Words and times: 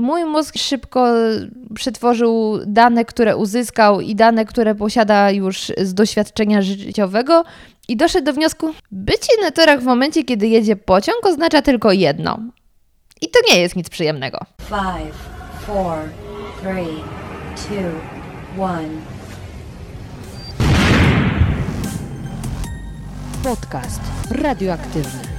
mój 0.00 0.24
mózg 0.24 0.58
szybko 0.58 1.06
przetworzył 1.74 2.58
dane, 2.66 3.04
które 3.04 3.36
uzyskał 3.36 4.00
i 4.00 4.14
dane, 4.14 4.44
które 4.44 4.74
posiada 4.74 5.30
już 5.30 5.72
z 5.78 5.94
doświadczenia 5.94 6.62
życiowego 6.62 7.44
i 7.88 7.96
doszedł 7.96 8.24
do 8.24 8.32
wniosku, 8.32 8.74
bycie 8.90 9.42
na 9.42 9.50
torach 9.50 9.80
w 9.80 9.84
momencie, 9.84 10.24
kiedy 10.24 10.48
jedzie 10.48 10.76
pociąg 10.76 11.26
oznacza 11.26 11.62
tylko 11.62 11.92
jedno. 11.92 12.38
I 13.20 13.28
to 13.30 13.38
nie 13.48 13.60
jest 13.60 13.76
nic 13.76 13.88
przyjemnego. 13.88 14.38
Five, 14.58 15.14
four, 15.66 15.98
three, 16.62 16.96
two, 17.56 18.62
one. 18.62 18.88
Podcast 23.44 24.00
radioaktywny. 24.30 25.29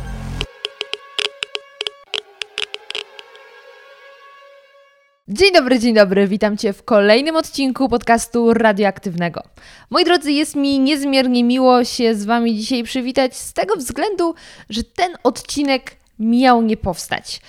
Dzień 5.34 5.54
dobry, 5.54 5.80
dzień 5.80 5.94
dobry. 5.94 6.28
Witam 6.28 6.58
Cię 6.58 6.74
w 6.74 6.84
kolejnym 6.84 7.36
odcinku 7.36 7.90
podcastu 7.90 8.54
radioaktywnego. 8.54 9.44
Moi 9.90 10.06
drodzy, 10.06 10.32
jest 10.32 10.56
mi 10.56 10.80
niezmiernie 10.80 11.44
miło 11.44 11.84
się 11.84 12.16
z 12.16 12.26
Wami 12.26 12.58
dzisiaj 12.58 12.84
przywitać 12.84 13.36
z 13.36 13.54
tego 13.54 13.76
względu, 13.76 14.36
że 14.70 14.84
ten 14.84 15.12
odcinek 15.24 15.96
miał 16.20 16.62
nie 16.62 16.78
powstać. 16.78 17.42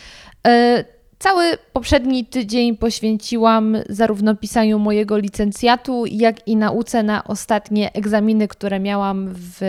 E, 0.47 0.85
cały 1.19 1.45
poprzedni 1.73 2.27
tydzień 2.27 2.77
poświęciłam 2.77 3.77
zarówno 3.89 4.37
pisaniu 4.37 4.79
mojego 4.79 5.19
licencjatu, 5.19 6.07
jak 6.07 6.49
i 6.49 6.57
nauce 6.57 7.03
na 7.03 7.25
ostatnie 7.25 7.93
egzaminy, 7.93 8.49
które 8.49 8.81
miałam 8.81 9.35
w 9.35 9.61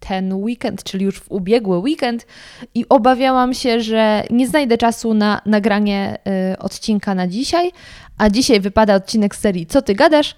ten 0.00 0.34
weekend, 0.34 0.84
czyli 0.84 1.04
już 1.04 1.20
w 1.20 1.32
ubiegły 1.32 1.78
weekend, 1.78 2.26
i 2.74 2.88
obawiałam 2.88 3.54
się, 3.54 3.80
że 3.80 4.24
nie 4.30 4.48
znajdę 4.48 4.78
czasu 4.78 5.14
na 5.14 5.40
nagranie 5.46 6.18
y, 6.52 6.58
odcinka 6.58 7.14
na 7.14 7.26
dzisiaj, 7.26 7.72
a 8.18 8.30
dzisiaj 8.30 8.60
wypada 8.60 8.94
odcinek 8.94 9.36
serii 9.36 9.66
Co 9.66 9.82
ty 9.82 9.94
gadasz? 9.94 10.36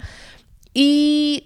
I 0.74 1.40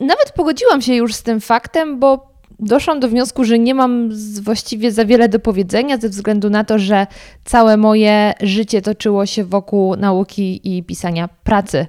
y, 0.00 0.04
nawet 0.04 0.32
pogodziłam 0.34 0.82
się 0.82 0.94
już 0.94 1.14
z 1.14 1.22
tym 1.22 1.40
faktem, 1.40 1.98
bo 1.98 2.28
doszłam 2.58 3.00
do 3.00 3.08
wniosku, 3.08 3.44
że 3.44 3.58
nie 3.58 3.74
mam 3.74 4.10
właściwie 4.42 4.92
za 4.92 5.04
wiele 5.04 5.28
do 5.28 5.38
powiedzenia, 5.38 5.98
ze 5.98 6.08
względu 6.08 6.50
na 6.50 6.64
to, 6.64 6.78
że 6.78 7.06
całe 7.44 7.76
moje 7.76 8.34
życie 8.40 8.82
toczyło 8.82 9.26
się 9.26 9.44
wokół 9.44 9.96
nauki 9.96 10.60
i 10.76 10.82
pisania 10.82 11.28
pracy. 11.44 11.86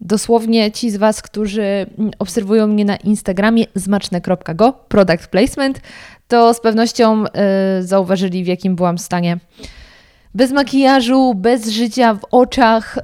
Dosłownie 0.00 0.72
ci 0.72 0.90
z 0.90 0.96
Was, 0.96 1.22
którzy 1.22 1.86
obserwują 2.18 2.66
mnie 2.66 2.84
na 2.84 2.96
Instagramie 2.96 3.64
zmaczne.go, 3.74 4.72
product 4.72 5.26
placement, 5.26 5.80
to 6.28 6.54
z 6.54 6.60
pewnością 6.60 7.24
y, 7.24 7.28
zauważyli, 7.82 8.44
w 8.44 8.46
jakim 8.46 8.76
byłam 8.76 8.98
stanie. 8.98 9.38
Bez 10.34 10.52
makijażu, 10.52 11.34
bez 11.34 11.68
życia 11.68 12.14
w 12.14 12.20
oczach, 12.30 12.98
y, 12.98 13.02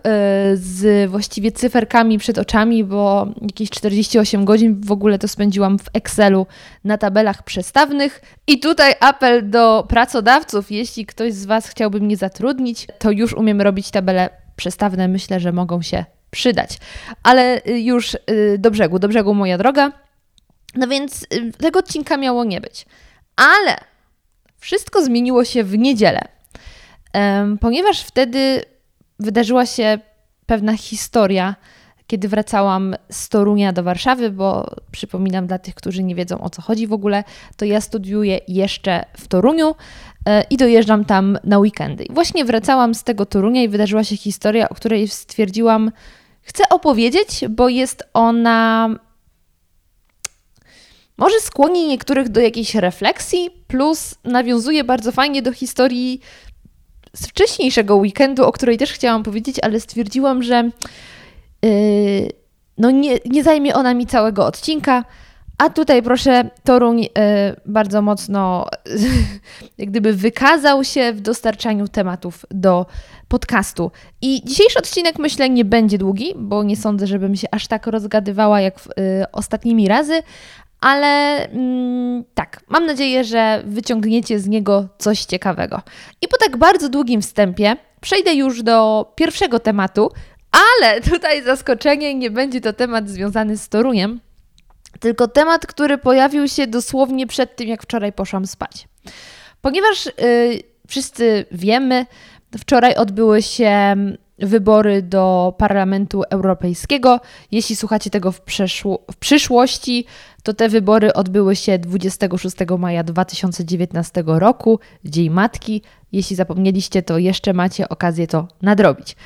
z 0.54 1.10
właściwie 1.10 1.52
cyferkami 1.52 2.18
przed 2.18 2.38
oczami, 2.38 2.84
bo 2.84 3.28
jakieś 3.42 3.70
48 3.70 4.44
godzin 4.44 4.80
w 4.80 4.92
ogóle 4.92 5.18
to 5.18 5.28
spędziłam 5.28 5.78
w 5.78 5.88
Excelu 5.92 6.46
na 6.84 6.98
tabelach 6.98 7.42
przestawnych. 7.42 8.22
I 8.46 8.60
tutaj 8.60 8.94
apel 9.00 9.50
do 9.50 9.84
pracodawców, 9.88 10.70
jeśli 10.70 11.06
ktoś 11.06 11.32
z 11.32 11.44
Was 11.44 11.68
chciałby 11.68 12.00
mnie 12.00 12.16
zatrudnić, 12.16 12.86
to 12.98 13.10
już 13.10 13.32
umiem 13.32 13.60
robić 13.60 13.90
tabele 13.90 14.30
przestawne. 14.56 15.08
Myślę, 15.08 15.40
że 15.40 15.52
mogą 15.52 15.82
się 15.82 16.04
przydać. 16.34 16.78
Ale 17.22 17.62
y, 17.66 17.80
już 17.80 18.14
y, 18.14 18.56
do 18.58 18.70
brzegu, 18.70 18.98
do 18.98 19.08
brzegu 19.08 19.34
moja 19.34 19.58
droga. 19.58 19.92
No 20.74 20.88
więc 20.88 21.22
y, 21.22 21.52
tego 21.52 21.78
odcinka 21.78 22.16
miało 22.16 22.44
nie 22.44 22.60
być. 22.60 22.86
Ale 23.36 23.76
wszystko 24.58 25.04
zmieniło 25.04 25.44
się 25.44 25.64
w 25.64 25.78
niedzielę, 25.78 26.20
ponieważ 27.60 28.00
wtedy 28.00 28.62
wydarzyła 29.18 29.66
się 29.66 29.98
pewna 30.46 30.76
historia, 30.76 31.56
kiedy 32.06 32.28
wracałam 32.28 32.94
z 33.10 33.28
Torunia 33.28 33.72
do 33.72 33.82
Warszawy, 33.82 34.30
bo 34.30 34.70
przypominam 34.90 35.46
dla 35.46 35.58
tych, 35.58 35.74
którzy 35.74 36.02
nie 36.02 36.14
wiedzą 36.14 36.40
o 36.40 36.50
co 36.50 36.62
chodzi 36.62 36.86
w 36.86 36.92
ogóle, 36.92 37.24
to 37.56 37.64
ja 37.64 37.80
studiuję 37.80 38.40
jeszcze 38.48 39.04
w 39.16 39.28
Toruniu 39.28 39.74
i 40.50 40.56
dojeżdżam 40.56 41.04
tam 41.04 41.38
na 41.44 41.58
weekendy. 41.58 42.04
I 42.04 42.12
właśnie 42.12 42.44
wracałam 42.44 42.94
z 42.94 43.04
tego 43.04 43.26
Torunia 43.26 43.62
i 43.62 43.68
wydarzyła 43.68 44.04
się 44.04 44.16
historia, 44.16 44.68
o 44.68 44.74
której 44.74 45.08
stwierdziłam, 45.08 45.92
chcę 46.44 46.68
opowiedzieć, 46.68 47.44
bo 47.50 47.68
jest 47.68 48.02
ona. 48.14 48.88
Może 51.16 51.40
skłoni 51.40 51.86
niektórych 51.86 52.28
do 52.28 52.40
jakiejś 52.40 52.74
refleksji, 52.74 53.50
plus 53.66 54.14
nawiązuje 54.24 54.84
bardzo 54.84 55.12
fajnie 55.12 55.42
do 55.42 55.52
historii 55.52 56.20
z 57.16 57.26
wcześniejszego 57.26 57.96
weekendu, 57.96 58.44
o 58.44 58.52
której 58.52 58.78
też 58.78 58.92
chciałam 58.92 59.22
powiedzieć, 59.22 59.56
ale 59.62 59.80
stwierdziłam, 59.80 60.42
że 60.42 60.70
yy, 61.62 62.30
no 62.78 62.90
nie, 62.90 63.18
nie 63.24 63.44
zajmie 63.44 63.74
ona 63.74 63.94
mi 63.94 64.06
całego 64.06 64.46
odcinka. 64.46 65.04
A 65.58 65.70
tutaj 65.70 66.02
proszę, 66.02 66.50
Toruń 66.64 67.04
y, 67.04 67.08
bardzo 67.66 68.02
mocno 68.02 68.66
jak 69.78 69.90
gdyby 69.90 70.12
wykazał 70.12 70.84
się 70.84 71.12
w 71.12 71.20
dostarczaniu 71.20 71.88
tematów 71.88 72.46
do 72.50 72.86
podcastu. 73.28 73.90
I 74.22 74.42
dzisiejszy 74.44 74.78
odcinek 74.78 75.18
myślę 75.18 75.50
nie 75.50 75.64
będzie 75.64 75.98
długi, 75.98 76.32
bo 76.36 76.62
nie 76.62 76.76
sądzę, 76.76 77.06
żebym 77.06 77.36
się 77.36 77.48
aż 77.50 77.66
tak 77.66 77.86
rozgadywała 77.86 78.60
jak 78.60 78.78
y, 78.78 79.24
ostatnimi 79.32 79.88
razy, 79.88 80.22
ale 80.80 81.08
mm, 81.48 82.24
tak, 82.34 82.60
mam 82.68 82.86
nadzieję, 82.86 83.24
że 83.24 83.62
wyciągniecie 83.66 84.38
z 84.38 84.48
niego 84.48 84.88
coś 84.98 85.24
ciekawego. 85.24 85.82
I 86.22 86.28
po 86.28 86.36
tak 86.36 86.56
bardzo 86.56 86.88
długim 86.88 87.22
wstępie 87.22 87.76
przejdę 88.00 88.34
już 88.34 88.62
do 88.62 89.12
pierwszego 89.16 89.58
tematu, 89.58 90.10
ale 90.52 91.00
tutaj 91.00 91.42
zaskoczenie, 91.42 92.14
nie 92.14 92.30
będzie 92.30 92.60
to 92.60 92.72
temat 92.72 93.08
związany 93.08 93.56
z 93.56 93.68
Toruniem, 93.68 94.20
tylko 95.04 95.28
temat, 95.28 95.66
który 95.66 95.98
pojawił 95.98 96.48
się 96.48 96.66
dosłownie 96.66 97.26
przed 97.26 97.56
tym, 97.56 97.68
jak 97.68 97.82
wczoraj 97.82 98.12
poszłam 98.12 98.46
spać. 98.46 98.88
Ponieważ 99.60 100.06
yy, 100.06 100.12
wszyscy 100.88 101.44
wiemy, 101.52 102.06
wczoraj 102.58 102.94
odbyły 102.94 103.42
się 103.42 103.96
wybory 104.38 105.02
do 105.02 105.54
Parlamentu 105.58 106.22
Europejskiego. 106.30 107.20
Jeśli 107.52 107.76
słuchacie 107.76 108.10
tego 108.10 108.32
w, 108.32 108.40
w, 109.12 109.16
przyszłości, 109.16 110.06
to 110.42 110.54
te 110.54 110.68
wybory 110.68 111.12
odbyły 111.12 111.56
się 111.56 111.78
26 111.78 112.56
maja 112.78 113.02
2019 113.02 114.22
roku, 114.26 114.80
Dzień 115.04 115.30
Matki. 115.30 115.82
Jeśli 116.12 116.36
zapomnieliście, 116.36 117.02
to 117.02 117.18
jeszcze 117.18 117.52
macie 117.52 117.88
okazję 117.88 118.26
to 118.26 118.48
nadrobić. 118.62 119.16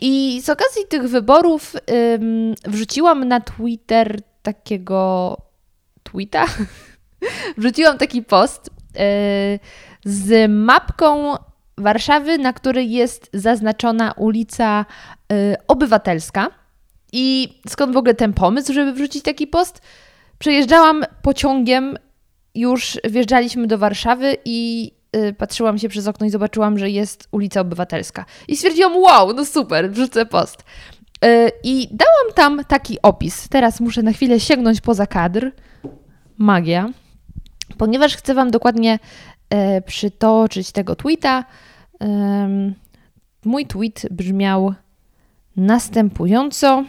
I 0.00 0.42
z 0.42 0.48
okazji 0.48 0.82
tych 0.88 1.08
wyborów 1.08 1.76
wrzuciłam 2.64 3.28
na 3.28 3.40
Twitter 3.40 4.20
takiego 4.46 5.36
tweeta. 6.02 6.46
Wrzuciłam 7.58 7.98
taki 7.98 8.22
post 8.22 8.70
yy, 8.94 9.00
z 10.04 10.50
mapką 10.50 11.34
Warszawy, 11.78 12.38
na 12.38 12.52
której 12.52 12.90
jest 12.90 13.30
zaznaczona 13.32 14.12
ulica 14.12 14.84
yy, 15.30 15.56
Obywatelska. 15.68 16.50
I 17.12 17.58
skąd 17.68 17.94
w 17.94 17.96
ogóle 17.96 18.14
ten 18.14 18.32
pomysł, 18.32 18.72
żeby 18.72 18.92
wrzucić 18.92 19.22
taki 19.22 19.46
post? 19.46 19.82
Przejeżdżałam 20.38 21.04
pociągiem, 21.22 21.98
już 22.54 22.98
wjeżdżaliśmy 23.04 23.66
do 23.66 23.78
Warszawy 23.78 24.36
i 24.44 24.90
yy, 25.12 25.32
patrzyłam 25.32 25.78
się 25.78 25.88
przez 25.88 26.06
okno 26.06 26.26
i 26.26 26.30
zobaczyłam, 26.30 26.78
że 26.78 26.90
jest 26.90 27.28
ulica 27.30 27.60
Obywatelska. 27.60 28.24
I 28.48 28.56
stwierdziłam, 28.56 28.96
wow, 28.96 29.32
no 29.32 29.44
super, 29.44 29.90
wrzucę 29.90 30.26
post. 30.26 30.64
E, 31.26 31.50
I 31.62 31.88
dałam 31.90 32.32
tam 32.34 32.64
taki 32.64 33.02
opis. 33.02 33.48
Teraz 33.48 33.80
muszę 33.80 34.02
na 34.02 34.12
chwilę 34.12 34.40
sięgnąć 34.40 34.80
poza 34.80 35.06
kadr. 35.06 35.52
Magia. 36.38 36.90
Ponieważ 37.78 38.16
chcę 38.16 38.34
Wam 38.34 38.50
dokładnie 38.50 38.98
e, 39.50 39.82
przytoczyć 39.82 40.72
tego 40.72 40.96
tweeta. 40.96 41.44
mój 43.44 43.66
tweet 43.66 44.06
brzmiał 44.10 44.74
następująco. 45.56 46.84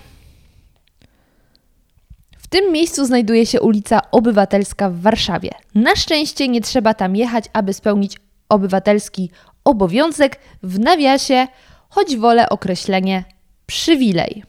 W 2.37 2.47
tym 2.47 2.73
miejscu 2.73 3.05
znajduje 3.05 3.45
się 3.45 3.61
ulica 3.61 4.11
Obywatelska 4.11 4.89
w 4.89 4.99
Warszawie. 5.01 5.51
Na 5.75 5.95
szczęście 5.95 6.47
nie 6.47 6.61
trzeba 6.61 6.93
tam 6.93 7.15
jechać, 7.15 7.45
aby 7.53 7.73
spełnić 7.73 8.17
obywatelski 8.49 9.31
obowiązek. 9.63 10.39
W 10.63 10.79
nawiasie, 10.79 11.47
choć 11.89 12.17
wolę 12.17 12.49
określenie 12.49 13.23
przywilej. 13.67 14.43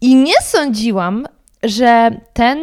I 0.00 0.14
nie 0.14 0.40
sądziłam, 0.42 1.26
że 1.62 2.10
ten 2.32 2.58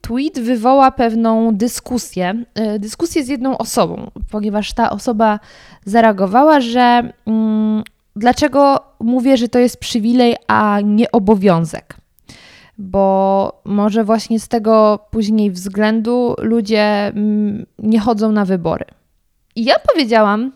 tweet 0.00 0.40
wywoła 0.40 0.90
pewną 0.90 1.54
dyskusję, 1.54 2.44
e, 2.54 2.78
dyskusję 2.78 3.24
z 3.24 3.28
jedną 3.28 3.58
osobą, 3.58 4.10
ponieważ 4.30 4.72
ta 4.72 4.90
osoba 4.90 5.40
zareagowała, 5.84 6.60
że 6.60 7.12
mm, 7.26 7.82
dlaczego 8.16 8.80
mówię, 9.00 9.36
że 9.36 9.48
to 9.48 9.58
jest 9.58 9.76
przywilej, 9.76 10.36
a 10.46 10.80
nie 10.84 11.12
obowiązek. 11.12 11.96
Bo 12.78 13.62
może 13.64 14.04
właśnie 14.04 14.40
z 14.40 14.48
tego 14.48 14.98
później 15.10 15.50
względu 15.50 16.34
ludzie 16.38 17.06
mm, 17.06 17.66
nie 17.78 18.00
chodzą 18.00 18.32
na 18.32 18.44
wybory. 18.44 18.84
I 19.56 19.64
ja 19.64 19.74
powiedziałam, 19.92 20.52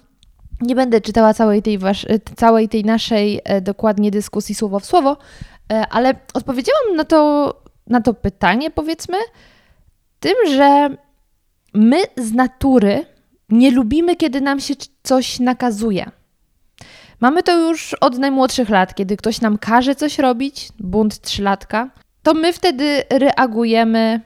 Nie 0.62 0.74
będę 0.74 1.00
czytała 1.00 1.34
całej 1.34 1.62
tej, 1.62 1.78
wasz, 1.78 2.06
całej 2.36 2.68
tej 2.68 2.84
naszej 2.84 3.40
dokładnie 3.62 4.10
dyskusji 4.10 4.54
słowo 4.54 4.80
w 4.80 4.86
słowo, 4.86 5.16
ale 5.90 6.14
odpowiedziałam 6.34 6.96
na 6.96 7.04
to, 7.04 7.54
na 7.86 8.00
to 8.00 8.14
pytanie, 8.14 8.70
powiedzmy, 8.70 9.16
tym, 10.20 10.34
że 10.48 10.96
my 11.74 11.96
z 12.16 12.32
natury 12.32 13.06
nie 13.48 13.70
lubimy, 13.70 14.16
kiedy 14.16 14.40
nam 14.40 14.60
się 14.60 14.74
coś 15.02 15.40
nakazuje. 15.40 16.10
Mamy 17.20 17.42
to 17.42 17.58
już 17.58 17.94
od 17.94 18.18
najmłodszych 18.18 18.68
lat, 18.68 18.94
kiedy 18.94 19.16
ktoś 19.16 19.40
nam 19.40 19.58
każe 19.58 19.94
coś 19.94 20.18
robić, 20.18 20.68
bunt 20.78 21.20
trzylatka, 21.20 21.90
to 22.22 22.34
my 22.34 22.52
wtedy 22.52 23.02
reagujemy 23.10 24.20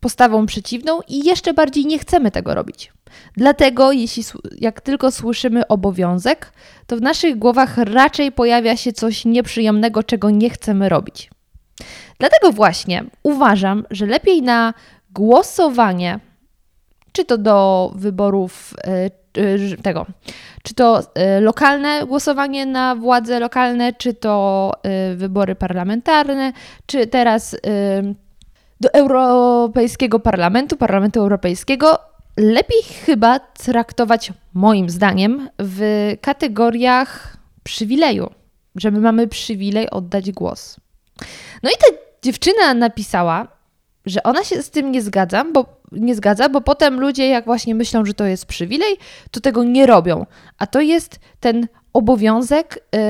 postawą 0.00 0.46
przeciwną 0.46 1.00
i 1.08 1.24
jeszcze 1.24 1.54
bardziej 1.54 1.86
nie 1.86 1.98
chcemy 1.98 2.30
tego 2.30 2.54
robić. 2.54 2.92
Dlatego, 3.36 3.92
jeśli 3.92 4.22
jak 4.60 4.80
tylko 4.80 5.10
słyszymy 5.10 5.66
obowiązek, 5.68 6.52
to 6.86 6.96
w 6.96 7.00
naszych 7.00 7.38
głowach 7.38 7.78
raczej 7.78 8.32
pojawia 8.32 8.76
się 8.76 8.92
coś 8.92 9.24
nieprzyjemnego, 9.24 10.02
czego 10.02 10.30
nie 10.30 10.50
chcemy 10.50 10.88
robić. 10.88 11.30
Dlatego 12.18 12.52
właśnie 12.52 13.04
uważam, 13.22 13.84
że 13.90 14.06
lepiej 14.06 14.42
na 14.42 14.74
głosowanie, 15.10 16.20
czy 17.12 17.24
to 17.24 17.38
do 17.38 17.92
wyborów 17.94 18.74
e, 18.84 18.90
e, 18.90 19.10
tego, 19.82 20.06
czy 20.62 20.74
to 20.74 21.02
e, 21.14 21.40
lokalne 21.40 22.06
głosowanie 22.06 22.66
na 22.66 22.96
władze 22.96 23.40
lokalne, 23.40 23.92
czy 23.92 24.14
to 24.14 24.72
wybory 25.16 25.54
parlamentarne, 25.54 26.52
czy 26.86 27.06
teraz 27.06 27.56
do 28.80 28.92
Europejskiego 28.92 30.20
Parlamentu, 30.20 30.76
Parlamentu 30.76 31.20
Europejskiego, 31.20 31.98
lepiej 32.36 32.82
chyba 32.82 33.38
traktować, 33.38 34.32
moim 34.54 34.90
zdaniem, 34.90 35.50
w 35.58 36.12
kategoriach 36.20 37.36
przywileju, 37.62 38.30
że 38.76 38.90
my 38.90 39.00
mamy 39.00 39.28
przywilej 39.28 39.90
oddać 39.90 40.32
głos. 40.32 40.76
No 41.62 41.70
i 41.70 41.72
ta 41.72 41.96
dziewczyna 42.22 42.74
napisała, 42.74 43.48
że 44.06 44.22
ona 44.22 44.44
się 44.44 44.62
z 44.62 44.70
tym 44.70 44.92
nie 44.92 45.02
zgadza, 45.02 45.44
bo 45.52 45.66
nie 45.92 46.14
zgadza, 46.14 46.48
bo 46.48 46.60
potem 46.60 47.00
ludzie, 47.00 47.28
jak 47.28 47.44
właśnie 47.44 47.74
myślą, 47.74 48.04
że 48.04 48.14
to 48.14 48.24
jest 48.24 48.46
przywilej, 48.46 48.96
to 49.30 49.40
tego 49.40 49.64
nie 49.64 49.86
robią. 49.86 50.26
A 50.58 50.66
to 50.66 50.80
jest 50.80 51.20
ten 51.40 51.68
obowiązek 51.92 52.78
yy, 52.92 53.00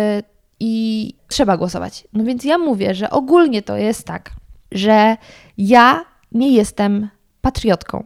i 0.60 1.14
trzeba 1.28 1.56
głosować. 1.56 2.06
No 2.12 2.24
więc 2.24 2.44
ja 2.44 2.58
mówię, 2.58 2.94
że 2.94 3.10
ogólnie 3.10 3.62
to 3.62 3.76
jest 3.76 4.06
tak, 4.06 4.30
że 4.72 5.16
ja 5.58 6.04
nie 6.32 6.52
jestem 6.52 7.08
patriotką. 7.40 8.04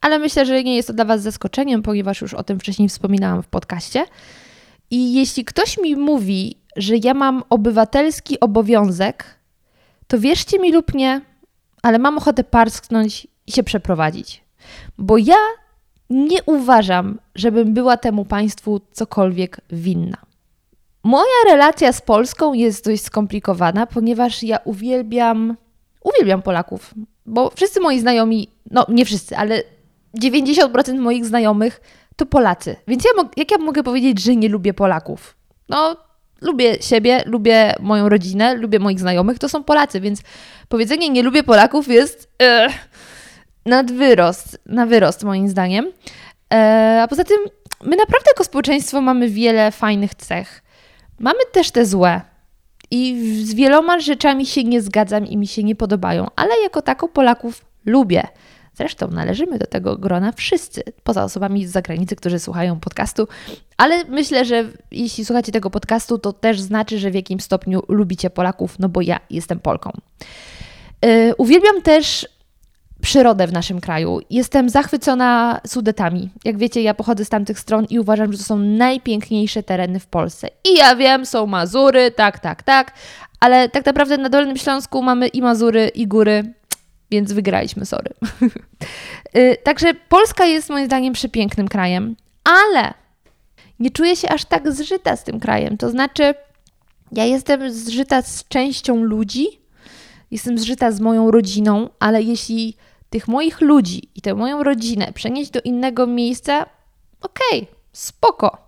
Ale 0.00 0.18
myślę, 0.18 0.46
że 0.46 0.64
nie 0.64 0.76
jest 0.76 0.88
to 0.88 0.94
dla 0.94 1.04
Was 1.04 1.22
zaskoczeniem, 1.22 1.82
ponieważ 1.82 2.20
już 2.20 2.34
o 2.34 2.42
tym 2.42 2.60
wcześniej 2.60 2.88
wspominałam 2.88 3.42
w 3.42 3.46
podcaście. 3.46 4.04
I 4.90 5.14
jeśli 5.14 5.44
ktoś 5.44 5.78
mi 5.78 5.96
mówi, 5.96 6.56
że 6.76 6.94
ja 7.04 7.14
mam 7.14 7.42
obywatelski 7.50 8.40
obowiązek, 8.40 9.24
to 10.06 10.18
wierzcie 10.18 10.58
mi 10.58 10.72
lub 10.72 10.94
nie, 10.94 11.20
ale 11.82 11.98
mam 11.98 12.18
ochotę 12.18 12.44
parsknąć 12.44 13.26
i 13.46 13.52
się 13.52 13.62
przeprowadzić. 13.62 14.44
Bo 14.98 15.18
ja 15.18 15.36
nie 16.10 16.42
uważam, 16.42 17.18
żebym 17.34 17.74
była 17.74 17.96
temu 17.96 18.24
państwu 18.24 18.80
cokolwiek 18.92 19.60
winna. 19.70 20.31
Moja 21.02 21.44
relacja 21.46 21.92
z 21.92 22.00
Polską 22.00 22.52
jest 22.52 22.84
dość 22.84 23.04
skomplikowana, 23.04 23.86
ponieważ 23.86 24.42
ja 24.42 24.58
uwielbiam, 24.64 25.56
uwielbiam 26.04 26.42
Polaków, 26.42 26.94
bo 27.26 27.50
wszyscy 27.56 27.80
moi 27.80 28.00
znajomi, 28.00 28.48
no 28.70 28.86
nie 28.88 29.04
wszyscy, 29.04 29.36
ale 29.36 29.62
90% 30.22 30.98
moich 30.98 31.26
znajomych 31.26 31.80
to 32.16 32.26
Polacy. 32.26 32.76
Więc 32.88 33.04
ja, 33.04 33.10
jak 33.36 33.50
ja 33.50 33.58
mogę 33.58 33.82
powiedzieć, 33.82 34.20
że 34.20 34.36
nie 34.36 34.48
lubię 34.48 34.74
Polaków? 34.74 35.36
No, 35.68 35.96
lubię 36.40 36.82
siebie, 36.82 37.22
lubię 37.26 37.74
moją 37.80 38.08
rodzinę, 38.08 38.54
lubię 38.54 38.78
moich 38.78 39.00
znajomych, 39.00 39.38
to 39.38 39.48
są 39.48 39.64
Polacy, 39.64 40.00
więc 40.00 40.20
powiedzenie 40.68 41.08
nie 41.08 41.22
lubię 41.22 41.42
Polaków 41.42 41.88
jest 41.88 42.28
e, 42.42 42.68
nad 43.66 43.92
wyrost, 43.92 44.58
na 44.66 44.86
wyrost 44.86 45.24
moim 45.24 45.48
zdaniem. 45.48 45.92
E, 46.54 47.00
a 47.02 47.08
poza 47.08 47.24
tym 47.24 47.38
my 47.82 47.96
naprawdę 47.96 48.30
jako 48.30 48.44
społeczeństwo 48.44 49.00
mamy 49.00 49.28
wiele 49.28 49.72
fajnych 49.72 50.14
cech. 50.14 50.62
Mamy 51.22 51.38
też 51.52 51.70
te 51.70 51.86
złe. 51.86 52.20
I 52.90 53.16
z 53.44 53.54
wieloma 53.54 54.00
rzeczami 54.00 54.46
się 54.46 54.64
nie 54.64 54.82
zgadzam 54.82 55.26
i 55.26 55.36
mi 55.36 55.46
się 55.46 55.62
nie 55.62 55.76
podobają, 55.76 56.26
ale 56.36 56.50
jako 56.62 56.82
tako 56.82 57.08
Polaków 57.08 57.64
lubię. 57.86 58.22
Zresztą 58.74 59.08
należymy 59.08 59.58
do 59.58 59.66
tego 59.66 59.96
grona 59.96 60.32
wszyscy, 60.32 60.82
poza 61.04 61.24
osobami 61.24 61.66
z 61.66 61.70
zagranicy, 61.70 62.16
którzy 62.16 62.38
słuchają 62.38 62.80
podcastu, 62.80 63.28
ale 63.76 64.04
myślę, 64.04 64.44
że 64.44 64.64
jeśli 64.90 65.24
słuchacie 65.24 65.52
tego 65.52 65.70
podcastu, 65.70 66.18
to 66.18 66.32
też 66.32 66.60
znaczy, 66.60 66.98
że 66.98 67.10
w 67.10 67.14
jakim 67.14 67.40
stopniu 67.40 67.82
lubicie 67.88 68.30
Polaków, 68.30 68.78
no 68.78 68.88
bo 68.88 69.00
ja 69.00 69.20
jestem 69.30 69.60
Polką. 69.60 69.90
Yy, 71.04 71.34
uwielbiam 71.38 71.82
też 71.82 72.28
przyrodę 73.02 73.46
w 73.46 73.52
naszym 73.52 73.80
kraju. 73.80 74.20
Jestem 74.30 74.68
zachwycona 74.68 75.60
Sudetami. 75.66 76.30
Jak 76.44 76.58
wiecie, 76.58 76.82
ja 76.82 76.94
pochodzę 76.94 77.24
z 77.24 77.28
tamtych 77.28 77.58
stron 77.58 77.84
i 77.90 77.98
uważam, 77.98 78.32
że 78.32 78.38
to 78.38 78.44
są 78.44 78.58
najpiękniejsze 78.58 79.62
tereny 79.62 80.00
w 80.00 80.06
Polsce. 80.06 80.48
I 80.64 80.74
ja 80.74 80.96
wiem, 80.96 81.26
są 81.26 81.46
Mazury, 81.46 82.10
tak, 82.10 82.38
tak, 82.38 82.62
tak, 82.62 82.92
ale 83.40 83.68
tak 83.68 83.86
naprawdę 83.86 84.18
na 84.18 84.28
Dolnym 84.28 84.56
Śląsku 84.56 85.02
mamy 85.02 85.28
i 85.28 85.42
Mazury, 85.42 85.88
i 85.94 86.06
góry, 86.06 86.54
więc 87.10 87.32
wygraliśmy, 87.32 87.86
sorry. 87.86 88.10
Y, 89.36 89.56
także 89.64 89.94
Polska 89.94 90.44
jest 90.44 90.70
moim 90.70 90.86
zdaniem 90.86 91.12
przepięknym 91.12 91.68
krajem, 91.68 92.16
ale 92.44 92.94
nie 93.80 93.90
czuję 93.90 94.16
się 94.16 94.28
aż 94.28 94.44
tak 94.44 94.72
zżyta 94.72 95.16
z 95.16 95.24
tym 95.24 95.40
krajem. 95.40 95.76
To 95.76 95.90
znaczy, 95.90 96.34
ja 97.12 97.24
jestem 97.24 97.72
zżyta 97.72 98.22
z 98.22 98.48
częścią 98.48 98.96
ludzi, 98.96 99.46
jestem 100.30 100.58
zżyta 100.58 100.92
z 100.92 101.00
moją 101.00 101.30
rodziną, 101.30 101.88
ale 101.98 102.22
jeśli 102.22 102.76
tych 103.12 103.28
moich 103.28 103.60
ludzi 103.60 104.10
i 104.14 104.22
tę 104.22 104.34
moją 104.34 104.62
rodzinę 104.62 105.12
przenieść 105.12 105.50
do 105.50 105.60
innego 105.60 106.06
miejsca, 106.06 106.66
okej, 107.20 107.62
okay, 107.62 107.66
spoko, 107.92 108.58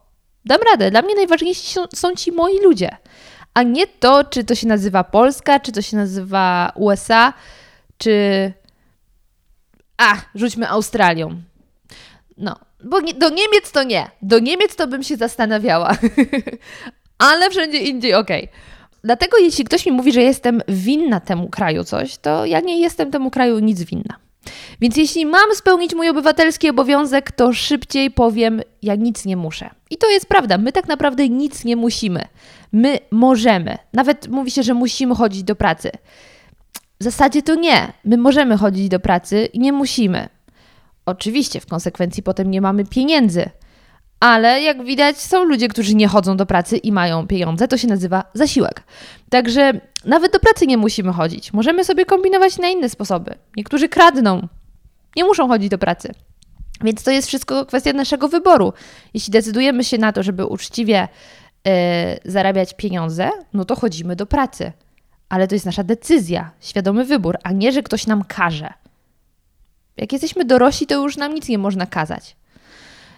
dam 0.45 0.59
radę. 0.71 0.91
Dla 0.91 1.03
mnie 1.03 1.15
najważniejsi 1.15 1.73
są, 1.73 1.85
są 1.95 2.15
ci 2.15 2.33
moi 2.33 2.61
ludzie, 2.61 2.97
a 3.55 3.63
nie 3.63 3.87
to, 3.87 4.25
czy 4.25 4.45
to 4.45 4.55
się 4.55 4.67
nazywa 4.67 5.05
Polska, 5.05 5.61
czy 5.61 5.73
to 5.73 5.83
się 5.83 5.97
nazywa 5.97 6.73
USA 6.75 7.33
czy 7.99 8.53
a, 9.97 10.17
rzućmy 10.35 10.69
Australią. 10.69 11.43
No, 12.37 12.57
bo 12.85 13.01
nie, 13.01 13.15
do 13.15 13.29
Niemiec 13.29 13.73
to 13.73 13.83
nie. 13.83 14.11
Do 14.23 14.39
Niemiec 14.39 14.77
to 14.77 14.87
bym 14.87 15.03
się 15.03 15.17
zastanawiała. 15.17 15.97
Ale 17.29 17.51
wszędzie 17.51 17.79
indziej 17.79 18.15
okej. 18.15 18.45
Okay. 18.45 18.55
Dlatego 19.05 19.39
jeśli 19.39 19.65
ktoś 19.65 19.87
mi 19.87 19.93
mówi, 19.93 20.13
że 20.13 20.23
jestem 20.23 20.63
winna 20.69 21.21
temu 21.21 21.49
kraju 21.49 21.85
coś, 21.85 22.17
to 22.17 22.47
ja 22.47 22.61
nie 22.61 22.81
jestem 22.81 23.11
temu 23.11 23.31
kraju 23.31 23.59
nic 23.59 23.83
winna. 23.83 24.24
Więc 24.81 24.97
jeśli 24.97 25.27
mam 25.27 25.55
spełnić 25.55 25.95
mój 25.95 26.09
obywatelski 26.09 26.71
obowiązek, 26.71 27.33
to 27.33 27.53
szybciej 27.53 28.11
powiem, 28.11 28.61
ja 28.83 28.95
nic 28.95 29.25
nie 29.25 29.37
muszę. 29.37 29.71
I 29.91 29.97
to 29.97 30.11
jest 30.11 30.27
prawda, 30.27 30.59
my 30.59 30.73
tak 30.73 30.89
naprawdę 30.89 31.29
nic 31.29 31.65
nie 31.65 31.77
musimy. 31.77 32.25
My 32.73 32.99
możemy. 33.11 33.79
Nawet 33.93 34.29
mówi 34.29 34.51
się, 34.51 34.63
że 34.63 34.75
musimy 34.75 35.15
chodzić 35.15 35.43
do 35.43 35.57
pracy. 35.57 35.91
W 37.01 37.05
zasadzie 37.05 37.43
to 37.43 37.55
nie. 37.55 37.93
My 38.05 38.17
możemy 38.17 38.57
chodzić 38.57 38.89
do 38.89 39.01
pracy 39.01 39.49
i 39.53 39.59
nie 39.59 39.73
musimy. 39.73 40.29
Oczywiście 41.07 41.61
w 41.61 41.67
konsekwencji 41.67 42.23
potem 42.23 42.51
nie 42.51 42.61
mamy 42.61 42.85
pieniędzy. 42.85 43.51
Ale 44.21 44.63
jak 44.63 44.85
widać, 44.85 45.17
są 45.17 45.45
ludzie, 45.45 45.69
którzy 45.69 45.95
nie 45.95 46.09
chodzą 46.09 46.37
do 46.37 46.47
pracy 46.47 46.77
i 46.77 46.93
mają 46.93 47.27
pieniądze. 47.27 47.69
To 47.69 47.77
się 47.79 47.89
nazywa 47.89 48.25
zasiłek. 48.35 48.83
Także 49.31 49.81
nawet 50.05 50.33
do 50.33 50.41
pracy 50.41 50.67
nie 50.67 50.77
musimy 50.77 51.13
chodzić. 51.13 51.53
Możemy 51.53 51.85
sobie 51.85 52.05
kombinować 52.05 52.59
na 52.59 52.69
inne 52.69 52.89
sposoby. 52.89 53.35
Niektórzy 53.57 53.89
kradną, 53.89 54.49
nie 55.17 55.25
muszą 55.25 55.49
chodzić 55.49 55.69
do 55.69 55.79
pracy. 55.79 56.13
Więc 56.81 57.03
to 57.03 57.11
jest 57.11 57.29
wszystko 57.29 57.67
kwestia 57.67 57.93
naszego 57.93 58.29
wyboru. 58.29 58.73
Jeśli 59.15 59.33
decydujemy 59.33 59.85
się 59.85 59.99
na 59.99 60.13
to, 60.13 60.23
żeby 60.23 60.47
uczciwie 60.47 61.09
yy, 61.65 61.73
zarabiać 62.25 62.75
pieniądze, 62.75 63.31
no 63.53 63.65
to 63.65 63.77
chodzimy 63.77 64.17
do 64.17 64.27
pracy 64.27 64.73
ale 65.29 65.49
to 65.49 65.55
jest 65.55 65.67
nasza 65.67 65.85
decyzja, 65.85 66.51
świadomy 66.61 67.05
wybór, 67.05 67.39
a 67.43 67.53
nie, 67.53 67.73
że 67.73 67.83
ktoś 67.83 68.07
nam 68.07 68.25
każe. 68.25 68.73
Jak 69.97 70.13
jesteśmy 70.13 70.45
dorośli, 70.45 70.87
to 70.87 70.95
już 70.95 71.17
nam 71.17 71.35
nic 71.35 71.49
nie 71.49 71.59
można 71.59 71.87
kazać. 71.87 72.37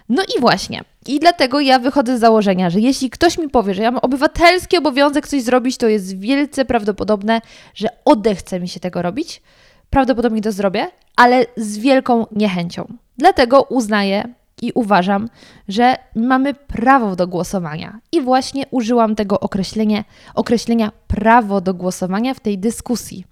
No 0.08 0.22
i 0.36 0.40
właśnie. 0.40 0.84
I 1.06 1.20
dlatego 1.20 1.60
ja 1.60 1.78
wychodzę 1.78 2.16
z 2.16 2.20
założenia, 2.20 2.70
że 2.70 2.80
jeśli 2.80 3.10
ktoś 3.10 3.38
mi 3.38 3.48
powie, 3.48 3.74
że 3.74 3.82
ja 3.82 3.90
mam 3.90 4.00
obywatelski 4.00 4.78
obowiązek 4.78 5.28
coś 5.28 5.42
zrobić, 5.42 5.76
to 5.76 5.88
jest 5.88 6.18
wielce 6.18 6.64
prawdopodobne, 6.64 7.40
że 7.74 7.88
odechce 8.04 8.60
mi 8.60 8.68
się 8.68 8.80
tego 8.80 9.02
robić. 9.02 9.42
Prawdopodobnie 9.90 10.42
to 10.42 10.52
zrobię, 10.52 10.86
ale 11.16 11.46
z 11.56 11.78
wielką 11.78 12.26
niechęcią. 12.32 12.86
Dlatego 13.18 13.62
uznaję 13.62 14.34
i 14.62 14.72
uważam, 14.74 15.28
że 15.68 15.96
mamy 16.14 16.54
prawo 16.54 17.16
do 17.16 17.26
głosowania. 17.26 18.00
I 18.12 18.20
właśnie 18.20 18.64
użyłam 18.70 19.14
tego 19.14 19.40
określenia, 19.40 20.04
określenia 20.34 20.92
prawo 21.06 21.60
do 21.60 21.74
głosowania 21.74 22.34
w 22.34 22.40
tej 22.40 22.58
dyskusji. 22.58 23.24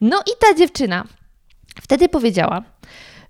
No 0.00 0.20
i 0.20 0.30
ta 0.40 0.58
dziewczyna 0.58 1.04
wtedy 1.82 2.08
powiedziała, 2.08 2.62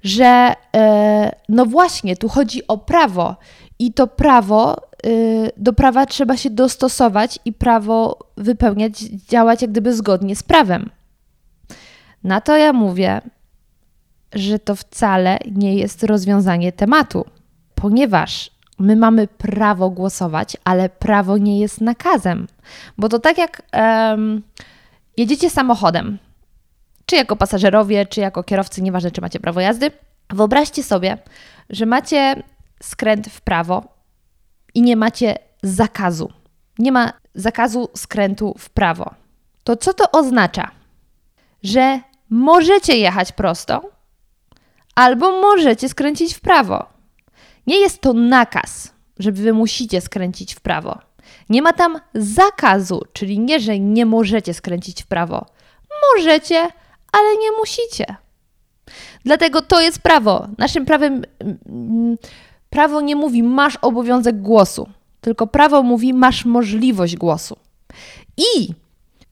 że 0.02 0.54
e, 0.76 1.32
no 1.48 1.66
właśnie, 1.66 2.16
tu 2.16 2.28
chodzi 2.28 2.66
o 2.66 2.78
prawo 2.78 3.36
i 3.78 3.92
to 3.92 4.06
prawo, 4.06 4.76
y, 5.06 5.50
do 5.56 5.72
prawa 5.72 6.06
trzeba 6.06 6.36
się 6.36 6.50
dostosować 6.50 7.38
i 7.44 7.52
prawo 7.52 8.18
wypełniać, 8.36 8.98
działać 9.00 9.62
jak 9.62 9.70
gdyby 9.70 9.94
zgodnie 9.94 10.36
z 10.36 10.42
prawem. 10.42 10.90
Na 12.26 12.40
to 12.40 12.56
ja 12.56 12.72
mówię, 12.72 13.20
że 14.34 14.58
to 14.58 14.76
wcale 14.76 15.38
nie 15.52 15.74
jest 15.74 16.02
rozwiązanie 16.02 16.72
tematu, 16.72 17.24
ponieważ 17.74 18.50
my 18.78 18.96
mamy 18.96 19.26
prawo 19.26 19.90
głosować, 19.90 20.56
ale 20.64 20.88
prawo 20.88 21.38
nie 21.38 21.60
jest 21.60 21.80
nakazem. 21.80 22.46
Bo 22.98 23.08
to 23.08 23.18
tak 23.18 23.38
jak 23.38 23.62
um, 23.72 24.42
jedziecie 25.16 25.50
samochodem, 25.50 26.18
czy 27.06 27.16
jako 27.16 27.36
pasażerowie, 27.36 28.06
czy 28.06 28.20
jako 28.20 28.42
kierowcy, 28.42 28.82
nieważne 28.82 29.10
czy 29.10 29.20
macie 29.20 29.40
prawo 29.40 29.60
jazdy. 29.60 29.90
Wyobraźcie 30.30 30.82
sobie, 30.82 31.18
że 31.70 31.86
macie 31.86 32.42
skręt 32.82 33.28
w 33.28 33.40
prawo 33.40 33.84
i 34.74 34.82
nie 34.82 34.96
macie 34.96 35.38
zakazu. 35.62 36.32
Nie 36.78 36.92
ma 36.92 37.12
zakazu 37.34 37.88
skrętu 37.96 38.54
w 38.58 38.70
prawo. 38.70 39.14
To 39.64 39.76
co 39.76 39.94
to 39.94 40.10
oznacza? 40.12 40.70
Że 41.62 42.00
możecie 42.30 42.96
jechać 42.96 43.32
prosto, 43.32 43.90
albo 44.94 45.40
możecie 45.40 45.88
skręcić 45.88 46.34
w 46.34 46.40
prawo. 46.40 46.86
Nie 47.66 47.78
jest 47.78 48.00
to 48.00 48.12
nakaz, 48.12 48.94
że 49.18 49.32
wy 49.32 49.52
musicie 49.52 50.00
skręcić 50.00 50.54
w 50.54 50.60
prawo. 50.60 50.98
Nie 51.48 51.62
ma 51.62 51.72
tam 51.72 52.00
zakazu, 52.14 53.02
czyli 53.12 53.38
nie, 53.38 53.60
że 53.60 53.78
nie 53.78 54.06
możecie 54.06 54.54
skręcić 54.54 55.02
w 55.02 55.06
prawo. 55.06 55.46
Możecie, 56.14 56.68
ale 57.12 57.36
nie 57.40 57.52
musicie. 57.58 58.16
Dlatego 59.24 59.62
to 59.62 59.80
jest 59.80 59.98
prawo. 59.98 60.48
Naszym 60.58 60.86
prawem 60.86 61.22
mm, 61.40 62.16
prawo 62.70 63.00
nie 63.00 63.16
mówi 63.16 63.42
masz 63.42 63.76
obowiązek 63.76 64.40
głosu, 64.42 64.88
tylko 65.20 65.46
prawo 65.46 65.82
mówi 65.82 66.14
masz 66.14 66.44
możliwość 66.44 67.16
głosu. 67.16 67.56
I 68.36 68.74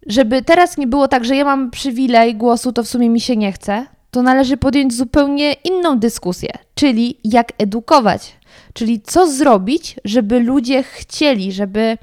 żeby 0.06 0.42
teraz 0.42 0.78
nie 0.78 0.87
było 0.87 1.08
tak, 1.08 1.25
że 1.25 1.37
ja 1.37 1.44
mam 1.44 1.70
przywilej 1.70 2.34
głosu, 2.34 2.73
to 2.73 2.82
w 2.82 2.88
sumie 2.88 3.11
mi 3.11 3.20
się 3.20 3.37
nie 3.37 3.52
chce, 3.52 3.87
to 4.11 4.23
należy 4.23 4.56
podjąć 4.56 4.94
zupełnie 4.94 5.52
inną 5.52 5.99
dyskusję, 5.99 6.50
czyli 6.75 7.18
jak 7.25 7.52
edukować, 7.58 8.37
czyli 8.73 9.00
co 9.00 9.26
zrobić, 9.30 9.96
żeby 10.04 10.40
ludzie 10.40 10.82
chcieli, 10.82 11.52
żeby 11.52 11.99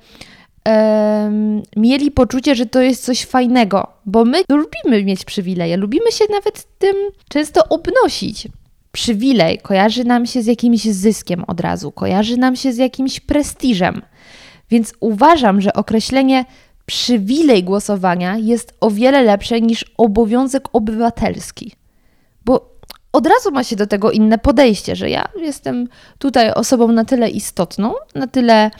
um, 0.65 1.62
mieli 1.77 2.12
poczucie, 2.12 2.55
że 2.55 2.65
to 2.65 2.81
jest 2.81 3.05
coś 3.05 3.25
fajnego, 3.25 3.88
bo 4.05 4.25
my 4.25 4.38
lubimy 4.50 5.03
mieć 5.05 5.25
przywileje, 5.25 5.77
lubimy 5.77 6.12
się 6.12 6.25
nawet 6.31 6.67
tym 6.79 6.96
często 7.29 7.62
obnosić. 7.70 8.48
Przywilej 8.91 9.58
kojarzy 9.58 10.03
nam 10.03 10.25
się 10.25 10.41
z 10.41 10.46
jakimś 10.46 10.84
zyskiem 10.84 11.43
od 11.48 11.60
razu, 11.60 11.91
kojarzy 11.91 12.38
nam 12.38 12.55
się 12.55 12.74
z 12.74 12.77
jakimś 12.77 13.20
prestiżem. 13.20 14.01
Więc 14.70 14.93
uważam, 15.00 15.62
że 15.62 15.74
określenie 15.74 16.46
przywilej 16.92 17.64
głosowania 17.64 18.38
jest 18.38 18.74
o 18.80 18.92
wiele 18.92 19.24
lepsze 19.24 19.62
niż 19.62 19.86
obowiązek 19.98 20.64
obywatelski. 20.74 21.72
Bo 22.46 22.76
od 23.14 23.28
razu 23.28 23.52
ma 23.52 23.64
się 23.64 23.76
do 23.76 23.88
tego 23.88 24.12
inne 24.12 24.38
podejście, 24.38 24.96
że 24.96 25.10
ja 25.10 25.28
jestem 25.38 25.88
tutaj 26.18 26.52
osobą 26.52 26.88
na 26.88 27.06
tyle 27.06 27.30
istotną, 27.30 27.94
na 28.16 28.28
tyle 28.28 28.72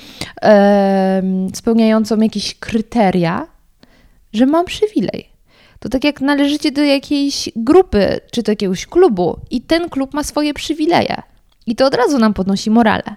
e, 0.42 1.22
spełniającą 1.54 2.18
jakieś 2.18 2.56
kryteria, 2.56 3.48
że 4.34 4.46
mam 4.46 4.66
przywilej. 4.66 5.30
To 5.80 5.90
tak 5.90 6.04
jak 6.04 6.22
należycie 6.22 6.72
do 6.72 6.84
jakiejś 6.84 7.50
grupy 7.56 8.20
czy 8.32 8.44
do 8.44 8.52
jakiegoś 8.52 8.86
klubu 8.86 9.40
i 9.52 9.62
ten 9.62 9.90
klub 9.90 10.14
ma 10.14 10.24
swoje 10.24 10.54
przywileje. 10.54 11.22
I 11.66 11.76
to 11.76 11.86
od 11.86 11.96
razu 11.96 12.20
nam 12.20 12.34
podnosi 12.34 12.72
morale. 12.72 13.16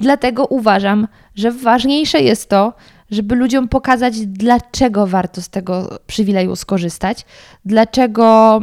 Dlatego 0.00 0.46
uważam, 0.46 1.08
że 1.34 1.50
ważniejsze 1.50 2.20
jest 2.20 2.48
to, 2.48 2.72
żeby 3.12 3.34
ludziom 3.34 3.68
pokazać, 3.68 4.26
dlaczego 4.26 5.06
warto 5.06 5.42
z 5.42 5.48
tego 5.48 5.98
przywileju 6.06 6.56
skorzystać, 6.56 7.26
dlaczego 7.64 8.60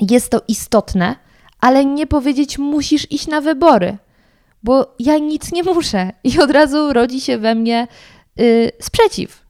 jest 0.00 0.30
to 0.30 0.42
istotne, 0.48 1.16
ale 1.60 1.84
nie 1.84 2.06
powiedzieć 2.06 2.58
musisz 2.58 3.12
iść 3.12 3.26
na 3.26 3.40
wybory, 3.40 3.98
bo 4.62 4.94
ja 4.98 5.18
nic 5.18 5.52
nie 5.52 5.62
muszę 5.62 6.12
i 6.24 6.40
od 6.40 6.50
razu 6.50 6.92
rodzi 6.92 7.20
się 7.20 7.38
we 7.38 7.54
mnie 7.54 7.88
yy, 8.36 8.70
sprzeciw. 8.80 9.46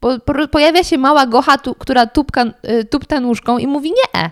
Po, 0.00 0.18
po, 0.18 0.48
pojawia 0.48 0.84
się 0.84 0.98
mała 0.98 1.26
gocha, 1.26 1.58
tu, 1.58 1.74
która 1.74 2.06
tupka, 2.06 2.44
yy, 2.62 2.84
tupta 2.84 3.20
nóżką 3.20 3.58
i 3.58 3.66
mówi 3.66 3.90
nie. 3.90 4.30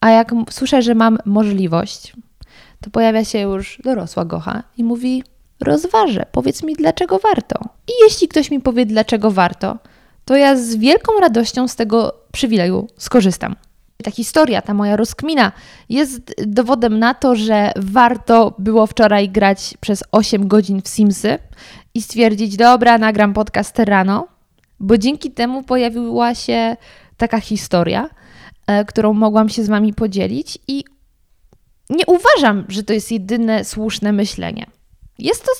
A 0.00 0.10
jak 0.10 0.32
słyszę, 0.50 0.82
że 0.82 0.94
mam 0.94 1.18
możliwość, 1.24 2.12
to 2.80 2.90
pojawia 2.90 3.24
się 3.24 3.38
już 3.38 3.78
dorosła 3.84 4.24
gocha 4.24 4.62
i 4.76 4.84
mówi 4.84 5.22
rozważę, 5.60 6.26
powiedz 6.32 6.62
mi 6.62 6.74
dlaczego 6.74 7.18
warto. 7.18 7.60
I 7.88 7.92
jeśli 8.04 8.28
ktoś 8.28 8.50
mi 8.50 8.60
powie 8.60 8.86
dlaczego 8.86 9.30
warto, 9.30 9.78
to 10.24 10.36
ja 10.36 10.56
z 10.56 10.76
wielką 10.76 11.12
radością 11.20 11.68
z 11.68 11.76
tego 11.76 12.14
przywileju 12.32 12.88
skorzystam. 12.98 13.56
Ta 14.04 14.10
historia, 14.10 14.62
ta 14.62 14.74
moja 14.74 14.96
rozkmina 14.96 15.52
jest 15.88 16.34
dowodem 16.46 16.98
na 16.98 17.14
to, 17.14 17.36
że 17.36 17.72
warto 17.76 18.54
było 18.58 18.86
wczoraj 18.86 19.28
grać 19.28 19.74
przez 19.80 20.04
8 20.12 20.48
godzin 20.48 20.82
w 20.82 20.88
Simsy 20.88 21.38
i 21.94 22.02
stwierdzić, 22.02 22.56
dobra, 22.56 22.98
nagram 22.98 23.34
podcast 23.34 23.78
rano, 23.78 24.28
bo 24.80 24.98
dzięki 24.98 25.30
temu 25.30 25.62
pojawiła 25.62 26.34
się 26.34 26.76
taka 27.16 27.40
historia, 27.40 28.10
e, 28.66 28.84
którą 28.84 29.12
mogłam 29.12 29.48
się 29.48 29.64
z 29.64 29.68
Wami 29.68 29.94
podzielić 29.94 30.58
i 30.68 30.84
nie 31.90 32.04
uważam, 32.06 32.64
że 32.68 32.82
to 32.82 32.92
jest 32.92 33.12
jedyne 33.12 33.64
słuszne 33.64 34.12
myślenie. 34.12 34.66
Jest 35.18 35.44
to, 35.44 35.50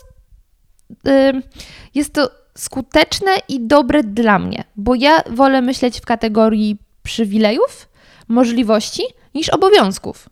jest 1.95 2.13
to 2.13 2.31
skuteczne 2.59 3.31
i 3.49 3.67
dobre 3.67 4.03
dla 4.03 4.39
mnie, 4.39 4.65
bo 4.77 4.95
ja 4.95 5.23
wolę 5.31 5.63
myśleć 5.63 6.01
w 6.01 6.07
kategorii 6.07 6.79
przywilejów, 7.03 7.89
możliwości 8.29 9.03
niż 9.35 9.49
obowiązków. 9.49 10.29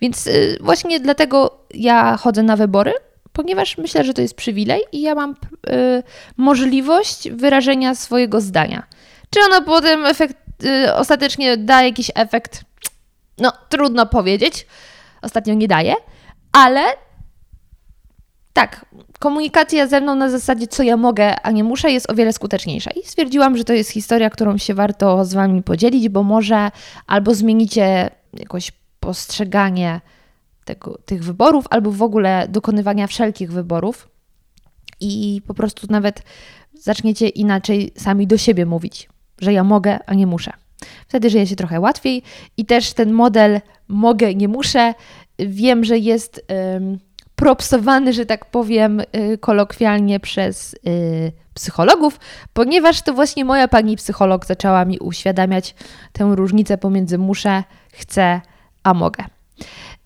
Więc 0.00 0.26
y, 0.26 0.58
właśnie 0.60 1.00
dlatego 1.00 1.66
ja 1.74 2.16
chodzę 2.16 2.42
na 2.42 2.56
wybory, 2.56 2.92
ponieważ 3.32 3.78
myślę, 3.78 4.04
że 4.04 4.14
to 4.14 4.22
jest 4.22 4.34
przywilej 4.34 4.82
i 4.92 5.02
ja 5.02 5.14
mam 5.14 5.30
y, 5.30 6.02
możliwość 6.36 7.30
wyrażenia 7.30 7.94
swojego 7.94 8.40
zdania. 8.40 8.86
Czy 9.30 9.40
ono 9.40 9.62
potem 9.62 10.06
efekt, 10.06 10.36
y, 10.64 10.94
ostatecznie 10.94 11.56
da 11.56 11.82
jakiś 11.82 12.10
efekt? 12.14 12.64
No, 13.38 13.52
trudno 13.68 14.06
powiedzieć. 14.06 14.66
Ostatnio 15.22 15.54
nie 15.54 15.68
daje, 15.68 15.94
ale 16.52 16.80
tak, 18.54 18.86
komunikacja 19.18 19.86
ze 19.86 20.00
mną 20.00 20.14
na 20.14 20.30
zasadzie, 20.30 20.66
co 20.66 20.82
ja 20.82 20.96
mogę, 20.96 21.40
a 21.40 21.50
nie 21.50 21.64
muszę, 21.64 21.90
jest 21.90 22.10
o 22.10 22.14
wiele 22.14 22.32
skuteczniejsza. 22.32 22.90
I 22.90 23.02
stwierdziłam, 23.02 23.56
że 23.56 23.64
to 23.64 23.72
jest 23.72 23.90
historia, 23.90 24.30
którą 24.30 24.58
się 24.58 24.74
warto 24.74 25.24
z 25.24 25.34
Wami 25.34 25.62
podzielić, 25.62 26.08
bo 26.08 26.22
może 26.22 26.70
albo 27.06 27.34
zmienicie 27.34 28.10
jakoś 28.32 28.72
postrzeganie 29.00 30.00
tego, 30.64 30.98
tych 31.04 31.24
wyborów, 31.24 31.64
albo 31.70 31.90
w 31.90 32.02
ogóle 32.02 32.46
dokonywania 32.48 33.06
wszelkich 33.06 33.52
wyborów 33.52 34.08
i 35.00 35.42
po 35.46 35.54
prostu 35.54 35.86
nawet 35.90 36.22
zaczniecie 36.74 37.28
inaczej 37.28 37.92
sami 37.96 38.26
do 38.26 38.38
siebie 38.38 38.66
mówić, 38.66 39.08
że 39.38 39.52
ja 39.52 39.64
mogę, 39.64 39.98
a 40.06 40.14
nie 40.14 40.26
muszę. 40.26 40.52
Wtedy 41.08 41.30
żyje 41.30 41.46
się 41.46 41.56
trochę 41.56 41.80
łatwiej 41.80 42.22
i 42.56 42.66
też 42.66 42.92
ten 42.92 43.12
model 43.12 43.60
mogę, 43.88 44.34
nie 44.34 44.48
muszę, 44.48 44.94
wiem, 45.38 45.84
że 45.84 45.98
jest 45.98 46.46
propsowany, 47.44 48.12
że 48.12 48.26
tak 48.26 48.44
powiem, 48.44 49.00
y, 49.00 49.38
kolokwialnie 49.38 50.20
przez 50.20 50.74
y, 50.74 51.32
psychologów, 51.54 52.20
ponieważ 52.52 53.02
to 53.02 53.14
właśnie 53.14 53.44
moja 53.44 53.68
pani 53.68 53.96
psycholog 53.96 54.46
zaczęła 54.46 54.84
mi 54.84 54.98
uświadamiać 54.98 55.74
tę 56.12 56.32
różnicę 56.34 56.78
pomiędzy 56.78 57.18
muszę, 57.18 57.64
chcę, 57.92 58.40
a 58.82 58.94
mogę. 58.94 59.24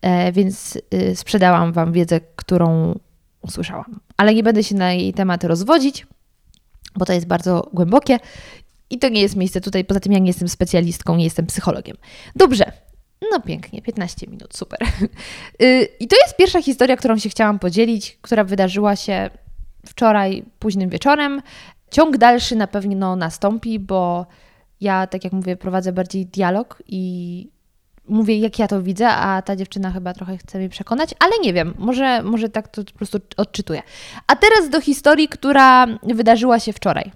E, 0.02 0.32
więc 0.32 0.78
y, 0.94 1.16
sprzedałam 1.16 1.72
Wam 1.72 1.92
wiedzę, 1.92 2.20
którą 2.36 2.98
usłyszałam. 3.42 4.00
Ale 4.16 4.34
nie 4.34 4.42
będę 4.42 4.64
się 4.64 4.74
na 4.74 4.92
jej 4.92 5.14
temat 5.14 5.44
rozwodzić, 5.44 6.06
bo 6.96 7.04
to 7.04 7.12
jest 7.12 7.26
bardzo 7.26 7.70
głębokie 7.72 8.18
i 8.90 8.98
to 8.98 9.08
nie 9.08 9.20
jest 9.20 9.36
miejsce 9.36 9.60
tutaj. 9.60 9.84
Poza 9.84 10.00
tym, 10.00 10.12
ja 10.12 10.18
nie 10.18 10.26
jestem 10.26 10.48
specjalistką, 10.48 11.16
nie 11.16 11.24
jestem 11.24 11.46
psychologiem. 11.46 11.96
Dobrze, 12.36 12.72
no 13.32 13.40
pięknie, 13.40 13.82
15 13.82 14.26
minut, 14.26 14.56
super. 14.56 14.78
Y, 15.62 15.88
I 16.00 16.08
to 16.08 16.16
jest 16.24 16.36
pierwsza 16.36 16.62
historia, 16.62 16.96
którą 16.96 17.18
się 17.18 17.28
chciałam 17.28 17.58
podzielić, 17.58 18.18
która 18.20 18.44
wydarzyła 18.44 18.96
się 18.96 19.30
wczoraj 19.86 20.44
późnym 20.58 20.90
wieczorem. 20.90 21.42
Ciąg 21.90 22.16
dalszy 22.16 22.56
na 22.56 22.66
pewno 22.66 23.16
nastąpi, 23.16 23.78
bo 23.78 24.26
ja, 24.80 25.06
tak 25.06 25.24
jak 25.24 25.32
mówię, 25.32 25.56
prowadzę 25.56 25.92
bardziej 25.92 26.26
dialog 26.26 26.82
i 26.86 27.48
mówię, 28.08 28.38
jak 28.38 28.58
ja 28.58 28.68
to 28.68 28.82
widzę, 28.82 29.08
a 29.08 29.42
ta 29.42 29.56
dziewczyna 29.56 29.90
chyba 29.90 30.12
trochę 30.14 30.36
chce 30.36 30.58
mnie 30.58 30.68
przekonać, 30.68 31.14
ale 31.18 31.32
nie 31.42 31.52
wiem, 31.52 31.74
może, 31.78 32.22
może 32.22 32.48
tak 32.48 32.68
to 32.68 32.84
po 32.84 32.92
prostu 32.92 33.18
odczytuję. 33.36 33.82
A 34.26 34.36
teraz 34.36 34.70
do 34.70 34.80
historii, 34.80 35.28
która 35.28 35.86
wydarzyła 36.02 36.60
się 36.60 36.72
wczoraj. 36.72 37.12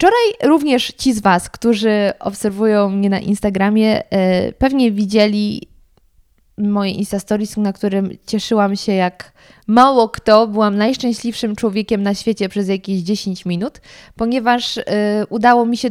Wczoraj 0.00 0.50
również 0.50 0.86
ci 0.86 1.12
z 1.12 1.20
Was, 1.20 1.50
którzy 1.50 2.12
obserwują 2.20 2.90
mnie 2.90 3.10
na 3.10 3.20
Instagramie, 3.20 4.12
e, 4.12 4.52
pewnie 4.52 4.92
widzieli 4.92 5.68
moje 6.58 6.92
Insta 6.92 7.18
Stories, 7.18 7.56
na 7.56 7.72
którym 7.72 8.10
cieszyłam 8.26 8.76
się 8.76 8.92
jak 8.92 9.32
mało 9.66 10.08
kto. 10.08 10.46
Byłam 10.46 10.76
najszczęśliwszym 10.76 11.56
człowiekiem 11.56 12.02
na 12.02 12.14
świecie 12.14 12.48
przez 12.48 12.68
jakieś 12.68 13.00
10 13.00 13.46
minut, 13.46 13.80
ponieważ 14.16 14.76
y, 14.76 14.82
udało 15.28 15.66
mi 15.66 15.76
się 15.76 15.88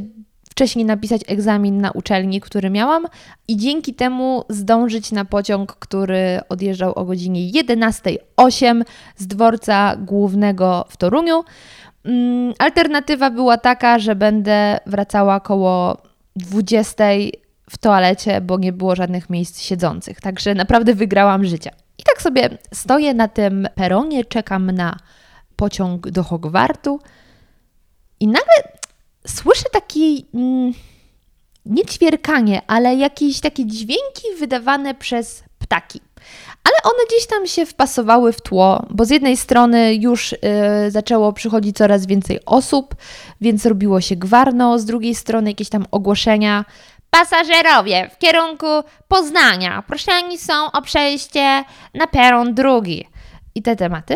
wcześniej 0.60 0.86
napisać 0.86 1.22
egzamin 1.28 1.82
na 1.82 1.92
uczelni, 1.92 2.42
który 2.42 2.70
miałam 2.70 3.06
i 3.48 3.58
dzięki 3.58 3.94
temu 3.94 4.44
zdążyć 4.50 5.12
na 5.12 5.26
pociąg, 5.26 5.76
który 5.76 6.40
odjeżdżał 6.50 6.94
o 6.94 7.06
godzinie 7.06 7.52
11.08 7.52 8.84
z 9.18 9.28
dworca 9.28 9.96
głównego 9.96 10.86
w 10.90 10.98
Toruniu. 10.98 11.44
Mm, 12.06 12.54
alternatywa 12.60 13.30
była 13.30 13.58
taka, 13.58 14.00
że 14.00 14.16
będę 14.16 14.80
wracała 14.86 15.40
koło 15.40 15.98
20 16.36 17.06
w 17.70 17.78
toalecie, 17.78 18.42
bo 18.42 18.58
nie 18.58 18.74
było 18.74 18.96
żadnych 18.96 19.30
miejsc 19.30 19.62
siedzących. 19.62 20.22
Także 20.22 20.56
naprawdę 20.56 20.96
wygrałam 20.96 21.46
życie. 21.46 21.72
I 21.98 22.04
tak 22.04 22.22
sobie 22.22 22.50
stoję 22.74 23.14
na 23.14 23.28
tym 23.28 23.68
peronie, 23.76 24.26
czekam 24.26 24.72
na 24.72 24.98
pociąg 25.56 26.10
do 26.10 26.24
Hogwartu 26.24 27.00
i 28.20 28.28
nagle 28.28 28.80
słyszę 29.28 29.66
taki 29.72 30.26
mm, 30.34 30.74
nie 31.66 31.86
ćwierkanie, 31.86 32.62
ale 32.68 32.96
jakieś 32.96 33.40
takie 33.40 33.66
dźwięki 33.66 34.28
wydawane 34.40 34.96
przez 34.96 35.44
ptaki. 35.60 36.02
Ale 36.64 36.94
one 36.94 37.06
gdzieś 37.08 37.28
tam 37.28 37.48
się 37.48 37.66
wpasowały 37.66 38.34
w 38.34 38.42
tło, 38.42 38.86
bo 38.90 39.06
z 39.06 39.10
jednej 39.10 39.38
strony 39.38 39.96
już 39.96 40.34
y, 40.34 40.38
zaczęło 40.88 41.34
przychodzić 41.34 41.78
coraz 41.78 42.06
więcej 42.06 42.40
osób, 42.46 42.96
więc 43.42 43.66
robiło 43.66 44.02
się 44.02 44.16
gwarno, 44.16 44.80
z 44.80 44.86
drugiej 44.86 45.16
strony 45.16 45.50
jakieś 45.50 45.70
tam 45.70 45.86
ogłoszenia. 45.92 46.66
Pasażerowie 47.10 48.10
w 48.14 48.18
kierunku 48.18 48.68
Poznania 49.08 49.84
proszeni 49.88 50.38
są 50.38 50.72
o 50.72 50.82
przejście 50.82 51.64
na 51.94 52.08
peron 52.08 52.54
drugi. 52.54 53.08
I 53.56 53.62
te 53.62 53.76
tematy. 53.76 54.16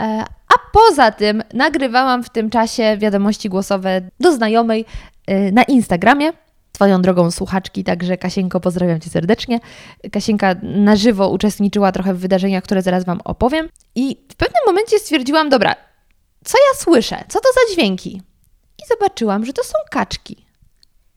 E, 0.00 0.24
a 0.48 0.54
poza 0.72 1.10
tym 1.10 1.42
nagrywałam 1.54 2.24
w 2.24 2.30
tym 2.30 2.50
czasie 2.50 2.96
wiadomości 2.98 3.48
głosowe 3.48 4.00
do 4.20 4.32
znajomej 4.32 4.84
y, 5.30 5.52
na 5.52 5.62
Instagramie. 5.62 6.32
Swoją 6.80 7.02
drogą 7.02 7.30
słuchaczki, 7.30 7.84
także 7.84 8.16
Kasienko, 8.16 8.60
pozdrawiam 8.60 9.00
Cię 9.00 9.10
serdecznie. 9.10 9.60
Kasienka 10.12 10.54
na 10.62 10.96
żywo 10.96 11.28
uczestniczyła 11.28 11.92
trochę 11.92 12.14
w 12.14 12.18
wydarzeniach, 12.18 12.64
które 12.64 12.82
zaraz 12.82 13.04
Wam 13.04 13.20
opowiem. 13.24 13.68
I 13.94 14.16
w 14.32 14.34
pewnym 14.34 14.62
momencie 14.66 14.98
stwierdziłam, 14.98 15.48
dobra, 15.48 15.76
co 16.44 16.58
ja 16.58 16.78
słyszę? 16.78 17.24
Co 17.28 17.40
to 17.40 17.48
za 17.54 17.74
dźwięki? 17.74 18.22
I 18.78 18.82
zobaczyłam, 18.88 19.46
że 19.46 19.52
to 19.52 19.64
są 19.64 19.74
kaczki. 19.90 20.46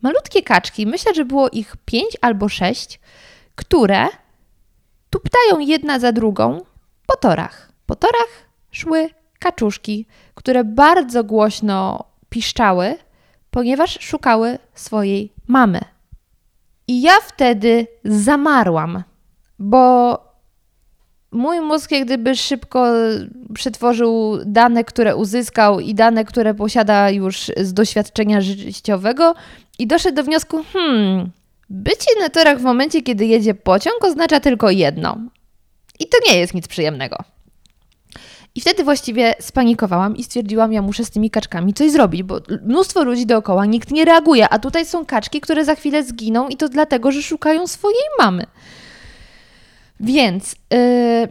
Malutkie 0.01 0.41
kaczki, 0.41 0.87
myślę, 0.87 1.13
że 1.13 1.25
było 1.25 1.49
ich 1.49 1.75
pięć 1.85 2.17
albo 2.21 2.49
sześć, 2.49 2.99
które 3.55 4.07
tuptają 5.09 5.59
jedna 5.59 5.99
za 5.99 6.11
drugą 6.11 6.61
po 7.05 7.15
torach. 7.17 7.71
Po 7.85 7.95
torach 7.95 8.49
szły 8.71 9.09
kaczuszki, 9.39 10.07
które 10.35 10.63
bardzo 10.63 11.23
głośno 11.23 12.05
piszczały, 12.29 12.97
ponieważ 13.51 13.97
szukały 14.01 14.59
swojej 14.73 15.32
mamy. 15.47 15.81
I 16.87 17.01
ja 17.01 17.13
wtedy 17.27 17.87
zamarłam, 18.03 19.03
bo 19.59 20.17
mój 21.31 21.61
mózg 21.61 21.91
jak 21.91 22.05
gdyby 22.05 22.35
szybko 22.35 22.87
przetworzył 23.53 24.39
dane, 24.45 24.83
które 24.83 25.15
uzyskał 25.15 25.79
i 25.79 25.95
dane, 25.95 26.25
które 26.25 26.53
posiada 26.53 27.09
już 27.09 27.51
z 27.57 27.73
doświadczenia 27.73 28.41
życiowego 28.41 29.33
i 29.79 29.87
doszedł 29.87 30.15
do 30.15 30.23
wniosku, 30.23 30.63
hmm, 30.73 31.31
bycie 31.69 32.19
na 32.19 32.29
torach 32.29 32.59
w 32.59 32.63
momencie, 32.63 33.01
kiedy 33.01 33.25
jedzie 33.25 33.53
pociąg 33.53 34.03
oznacza 34.03 34.39
tylko 34.39 34.69
jedno. 34.69 35.17
I 35.99 36.07
to 36.07 36.17
nie 36.27 36.39
jest 36.39 36.53
nic 36.53 36.67
przyjemnego. 36.67 37.17
I 38.55 38.61
wtedy 38.61 38.83
właściwie 38.83 39.35
spanikowałam 39.39 40.17
i 40.17 40.23
stwierdziłam, 40.23 40.73
ja 40.73 40.81
muszę 40.81 41.05
z 41.05 41.09
tymi 41.09 41.29
kaczkami 41.29 41.73
coś 41.73 41.91
zrobić, 41.91 42.23
bo 42.23 42.39
mnóstwo 42.65 43.03
ludzi 43.03 43.25
dookoła, 43.25 43.65
nikt 43.65 43.91
nie 43.91 44.05
reaguje, 44.05 44.49
a 44.49 44.59
tutaj 44.59 44.85
są 44.85 45.05
kaczki, 45.05 45.41
które 45.41 45.65
za 45.65 45.75
chwilę 45.75 46.03
zginą 46.03 46.47
i 46.47 46.57
to 46.57 46.69
dlatego, 46.69 47.11
że 47.11 47.21
szukają 47.21 47.67
swojej 47.67 48.03
mamy. 48.19 48.45
Więc 49.99 50.55
yy, 50.71 50.77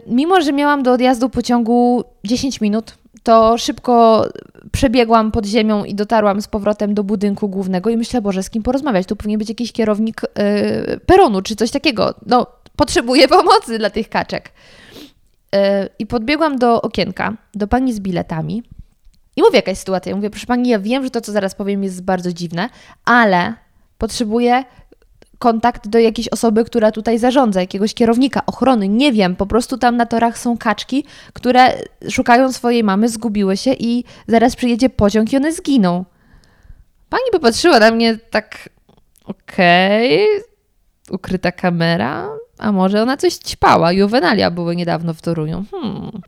mimo, 0.07 0.41
że 0.41 0.53
miałam 0.53 0.83
do 0.83 0.91
odjazdu 0.91 1.29
pociągu 1.29 2.03
10 2.23 2.61
minut, 2.61 2.97
to 3.23 3.57
szybko 3.57 4.25
przebiegłam 4.71 5.31
pod 5.31 5.45
ziemią 5.45 5.83
i 5.83 5.95
dotarłam 5.95 6.41
z 6.41 6.47
powrotem 6.47 6.93
do 6.93 7.03
budynku 7.03 7.49
głównego 7.49 7.89
i 7.89 7.97
myślę, 7.97 8.21
Boże, 8.21 8.43
z 8.43 8.49
kim 8.49 8.63
porozmawiać? 8.63 9.07
Tu 9.07 9.15
powinien 9.15 9.39
być 9.39 9.49
jakiś 9.49 9.71
kierownik 9.71 10.21
yy, 10.21 10.99
peronu 10.99 11.41
czy 11.41 11.55
coś 11.55 11.71
takiego. 11.71 12.13
No, 12.25 12.47
potrzebuję 12.75 13.27
pomocy 13.27 13.77
dla 13.77 13.89
tych 13.89 14.09
kaczek. 14.09 14.51
Yy, 15.53 15.59
I 15.99 16.07
podbiegłam 16.07 16.59
do 16.59 16.81
okienka, 16.81 17.33
do 17.53 17.67
pani 17.67 17.93
z 17.93 17.99
biletami 17.99 18.63
i 19.35 19.41
mówię 19.41 19.55
jakaś 19.55 19.77
sytuacja. 19.77 20.09
Ja 20.09 20.15
mówię, 20.15 20.29
proszę 20.29 20.47
pani, 20.47 20.69
ja 20.69 20.79
wiem, 20.79 21.03
że 21.03 21.09
to, 21.09 21.21
co 21.21 21.31
zaraz 21.31 21.55
powiem, 21.55 21.83
jest 21.83 22.03
bardzo 22.03 22.33
dziwne, 22.33 22.69
ale 23.05 23.53
potrzebuję 23.97 24.63
kontakt 25.39 25.87
do 25.87 25.99
jakiejś 25.99 26.27
osoby, 26.27 26.65
która 26.65 26.91
tutaj 26.91 27.19
zarządza, 27.19 27.61
jakiegoś 27.61 27.93
kierownika, 27.93 28.45
ochrony, 28.45 28.87
nie 28.87 29.11
wiem, 29.11 29.35
po 29.35 29.45
prostu 29.45 29.77
tam 29.77 29.97
na 29.97 30.05
torach 30.05 30.37
są 30.37 30.57
kaczki, 30.57 31.05
które 31.33 31.73
szukają 32.09 32.51
swojej 32.51 32.83
mamy, 32.83 33.09
zgubiły 33.09 33.57
się 33.57 33.73
i 33.73 34.03
zaraz 34.27 34.55
przyjedzie 34.55 34.89
pociąg 34.89 35.33
i 35.33 35.37
one 35.37 35.53
zginą. 35.53 36.05
Pani 37.09 37.23
popatrzyła 37.31 37.79
na 37.79 37.91
mnie 37.91 38.17
tak, 38.17 38.69
okej, 39.25 40.25
okay, 40.25 40.52
ukryta 41.09 41.51
kamera, 41.51 42.29
a 42.57 42.71
może 42.71 43.01
ona 43.01 43.17
coś 43.17 43.33
ćpała. 43.33 43.91
Juvenalia 43.91 44.51
były 44.51 44.75
niedawno 44.75 45.13
w 45.13 45.21
Toruniu. 45.21 45.65
Hmm. 45.71 46.21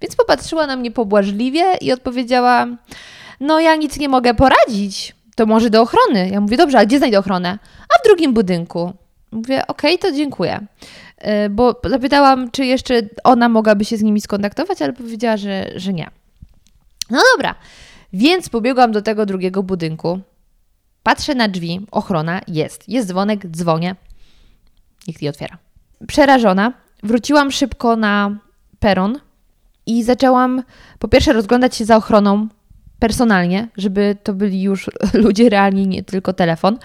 Więc 0.00 0.16
popatrzyła 0.16 0.66
na 0.66 0.76
mnie 0.76 0.90
pobłażliwie 0.90 1.64
i 1.80 1.92
odpowiedziała, 1.92 2.66
no 3.40 3.60
ja 3.60 3.76
nic 3.76 3.98
nie 3.98 4.08
mogę 4.08 4.34
poradzić 4.34 5.14
to 5.34 5.46
może 5.46 5.70
do 5.70 5.82
ochrony. 5.82 6.28
Ja 6.28 6.40
mówię, 6.40 6.56
dobrze, 6.56 6.78
a 6.78 6.84
gdzie 6.86 6.98
znajdę 6.98 7.18
ochronę? 7.18 7.58
A 7.88 7.98
w 8.00 8.04
drugim 8.04 8.34
budynku. 8.34 8.92
Mówię, 9.32 9.66
okej, 9.66 9.96
okay, 9.96 10.10
to 10.10 10.16
dziękuję. 10.16 10.66
E, 11.18 11.50
bo 11.50 11.80
zapytałam, 11.84 12.50
czy 12.50 12.66
jeszcze 12.66 13.02
ona 13.24 13.48
mogłaby 13.48 13.84
się 13.84 13.96
z 13.96 14.02
nimi 14.02 14.20
skontaktować, 14.20 14.82
ale 14.82 14.92
powiedziała, 14.92 15.36
że, 15.36 15.70
że 15.76 15.92
nie. 15.92 16.10
No 17.10 17.20
dobra, 17.36 17.54
więc 18.12 18.48
pobiegłam 18.48 18.92
do 18.92 19.02
tego 19.02 19.26
drugiego 19.26 19.62
budynku. 19.62 20.20
Patrzę 21.02 21.34
na 21.34 21.48
drzwi, 21.48 21.86
ochrona 21.90 22.40
jest. 22.48 22.88
Jest 22.88 23.08
dzwonek, 23.08 23.46
dzwonię. 23.46 23.96
Nikt 25.08 25.22
nie 25.22 25.30
otwiera. 25.30 25.58
Przerażona, 26.06 26.72
wróciłam 27.02 27.50
szybko 27.52 27.96
na 27.96 28.38
peron 28.78 29.18
i 29.86 30.02
zaczęłam 30.02 30.62
po 30.98 31.08
pierwsze 31.08 31.32
rozglądać 31.32 31.76
się 31.76 31.84
za 31.84 31.96
ochroną 31.96 32.48
personalnie, 32.98 33.68
żeby 33.76 34.16
to 34.22 34.34
byli 34.34 34.62
już 34.62 34.90
ludzie 35.24 35.48
realni, 35.48 35.86
nie 35.88 36.02
tylko 36.02 36.32
telefon. 36.32 36.78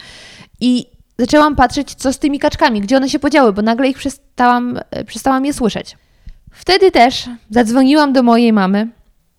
I 0.62 0.86
zaczęłam 1.18 1.56
patrzeć, 1.56 1.96
co 1.96 2.14
z 2.14 2.20
tymi 2.20 2.40
kaczkami, 2.40 2.82
gdzie 2.82 2.98
one 2.98 3.10
się 3.10 3.20
podziały, 3.20 3.54
bo 3.54 3.62
nagle 3.62 3.88
ich 3.88 3.98
przestałam, 3.98 4.80
e, 4.92 5.04
przestałam 5.04 5.46
je 5.46 5.54
słyszeć. 5.54 5.98
Wtedy 6.52 6.92
też 6.92 7.30
zadzwoniłam 7.50 8.14
do 8.14 8.24
mojej 8.24 8.54
mamy. 8.54 8.88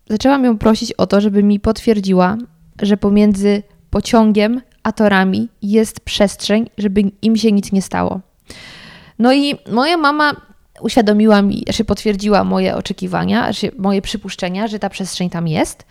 Zaczęłam 0.09 0.43
ją 0.43 0.57
prosić 0.57 0.93
o 0.93 1.07
to, 1.07 1.21
żeby 1.21 1.43
mi 1.43 1.59
potwierdziła, 1.59 2.37
że 2.81 2.97
pomiędzy 2.97 3.63
pociągiem 3.89 4.61
a 4.83 4.91
torami 4.91 5.49
jest 5.61 5.99
przestrzeń, 5.99 6.69
żeby 6.77 7.01
im 7.21 7.35
się 7.35 7.51
nic 7.51 7.71
nie 7.71 7.81
stało. 7.81 8.21
No 9.19 9.33
i 9.33 9.55
moja 9.71 9.97
mama 9.97 10.31
uświadomiła 10.81 11.41
mi, 11.41 11.63
że 11.69 11.83
potwierdziła 11.83 12.43
moje 12.43 12.75
oczekiwania, 12.75 13.51
moje 13.77 14.01
przypuszczenia, 14.01 14.67
że 14.67 14.79
ta 14.79 14.89
przestrzeń 14.89 15.29
tam 15.29 15.47
jest 15.47 15.85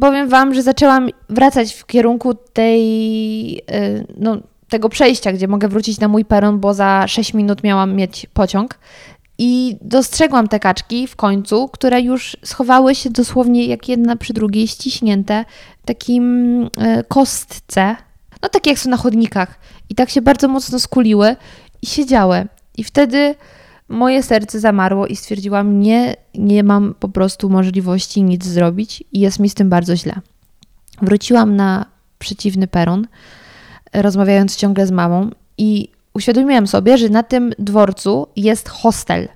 powiem 0.00 0.28
Wam, 0.28 0.54
że 0.54 0.62
zaczęłam 0.62 1.08
wracać 1.28 1.74
w 1.74 1.86
kierunku 1.86 2.34
tej, 2.34 3.56
y, 3.58 4.06
no, 4.18 4.36
tego 4.68 4.88
przejścia, 4.88 5.32
gdzie 5.32 5.48
mogę 5.48 5.68
wrócić 5.68 6.00
na 6.00 6.08
mój 6.08 6.24
peron, 6.24 6.60
bo 6.60 6.74
za 6.74 7.04
6 7.08 7.34
minut 7.34 7.62
miałam 7.62 7.94
mieć 7.94 8.26
pociąg. 8.34 8.78
I 9.38 9.76
dostrzegłam 9.82 10.48
te 10.48 10.60
kaczki 10.60 11.06
w 11.06 11.16
końcu, 11.16 11.68
które 11.68 12.00
już 12.00 12.36
schowały 12.44 12.94
się 12.94 13.10
dosłownie 13.10 13.66
jak 13.66 13.88
jedna 13.88 14.16
przy 14.16 14.32
drugiej, 14.32 14.68
ściśnięte 14.68 15.44
w 15.82 15.86
takim 15.86 16.62
y, 16.64 16.68
kostce. 17.08 17.96
No 18.42 18.48
takie 18.48 18.70
jak 18.70 18.78
są 18.78 18.90
na 18.90 18.96
chodnikach. 18.96 19.58
I 19.88 19.94
tak 19.94 20.10
się 20.10 20.22
bardzo 20.22 20.48
mocno 20.48 20.78
skuliły 20.78 21.36
i 21.82 21.86
siedziały. 21.86 22.46
I 22.76 22.84
wtedy 22.84 23.34
moje 23.88 24.22
serce 24.22 24.60
zamarło 24.60 25.06
i 25.06 25.16
stwierdziłam, 25.16 25.80
nie, 25.80 26.16
nie 26.34 26.64
mam 26.64 26.94
po 27.00 27.08
prostu 27.08 27.50
możliwości 27.50 28.22
nic 28.22 28.44
zrobić 28.44 29.04
i 29.12 29.20
jest 29.20 29.38
mi 29.38 29.48
z 29.48 29.54
tym 29.54 29.70
bardzo 29.70 29.96
źle. 29.96 30.12
Wróciłam 31.02 31.56
na 31.56 31.86
przeciwny 32.18 32.66
peron, 32.66 33.06
rozmawiając 33.92 34.56
ciągle 34.56 34.86
z 34.86 34.90
mamą 34.90 35.30
i 35.58 35.88
uświadomiłam 36.14 36.66
sobie, 36.66 36.98
że 36.98 37.08
na 37.08 37.22
tym 37.22 37.52
dworcu 37.58 38.26
jest 38.36 38.68
hostel. 38.68 39.28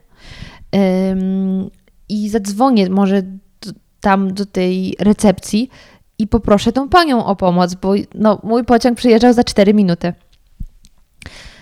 Ym, 1.11 1.71
I 2.09 2.29
zadzwonię 2.29 2.91
może 2.91 3.23
do, 3.23 3.73
tam 4.01 4.35
do 4.35 4.47
tej 4.47 4.97
recepcji 4.99 5.71
i 6.19 6.27
poproszę 6.27 6.73
tą 6.73 6.89
panią 6.89 7.25
o 7.25 7.37
pomoc, 7.37 7.75
bo 7.75 7.95
no, 8.15 8.41
mój 8.43 8.65
pociąg 8.65 8.99
przyjeżdżał 8.99 9.33
za 9.33 9.45
4 9.45 9.75
minuty. 9.75 10.13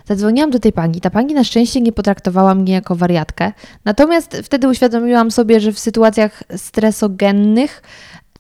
Zadzwoniłam 0.07 0.51
do 0.51 0.59
tej 0.59 0.73
pani. 0.73 1.01
Ta 1.01 1.11
pani 1.11 1.35
na 1.35 1.45
szczęście 1.45 1.81
nie 1.81 1.93
potraktowała 1.93 2.55
mnie 2.55 2.73
jako 2.73 2.97
wariatkę. 2.97 3.53
Natomiast 3.85 4.37
wtedy 4.45 4.69
uświadomiłam 4.69 5.31
sobie, 5.31 5.61
że 5.61 5.73
w 5.73 5.79
sytuacjach 5.79 6.43
stresogennych 6.57 7.83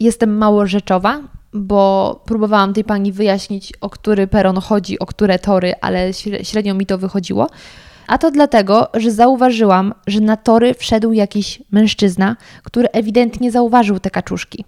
jestem 0.00 0.36
mało 0.36 0.66
rzeczowa, 0.66 1.20
bo 1.52 2.20
próbowałam 2.24 2.74
tej 2.74 2.84
pani 2.84 3.12
wyjaśnić, 3.12 3.72
o 3.80 3.90
który 3.90 4.26
peron 4.26 4.56
chodzi, 4.56 4.98
o 4.98 5.06
które 5.06 5.38
tory, 5.38 5.74
ale 5.80 6.12
średnio 6.42 6.74
mi 6.74 6.86
to 6.86 6.98
wychodziło. 6.98 7.46
A 8.06 8.18
to 8.18 8.30
dlatego, 8.30 8.88
że 8.94 9.10
zauważyłam, 9.10 9.94
że 10.06 10.20
na 10.20 10.36
tory 10.36 10.74
wszedł 10.74 11.12
jakiś 11.12 11.62
mężczyzna, 11.70 12.36
który 12.62 12.88
ewidentnie 12.88 13.50
zauważył 13.50 13.98
te 13.98 14.10
kaczuszki. 14.10 14.64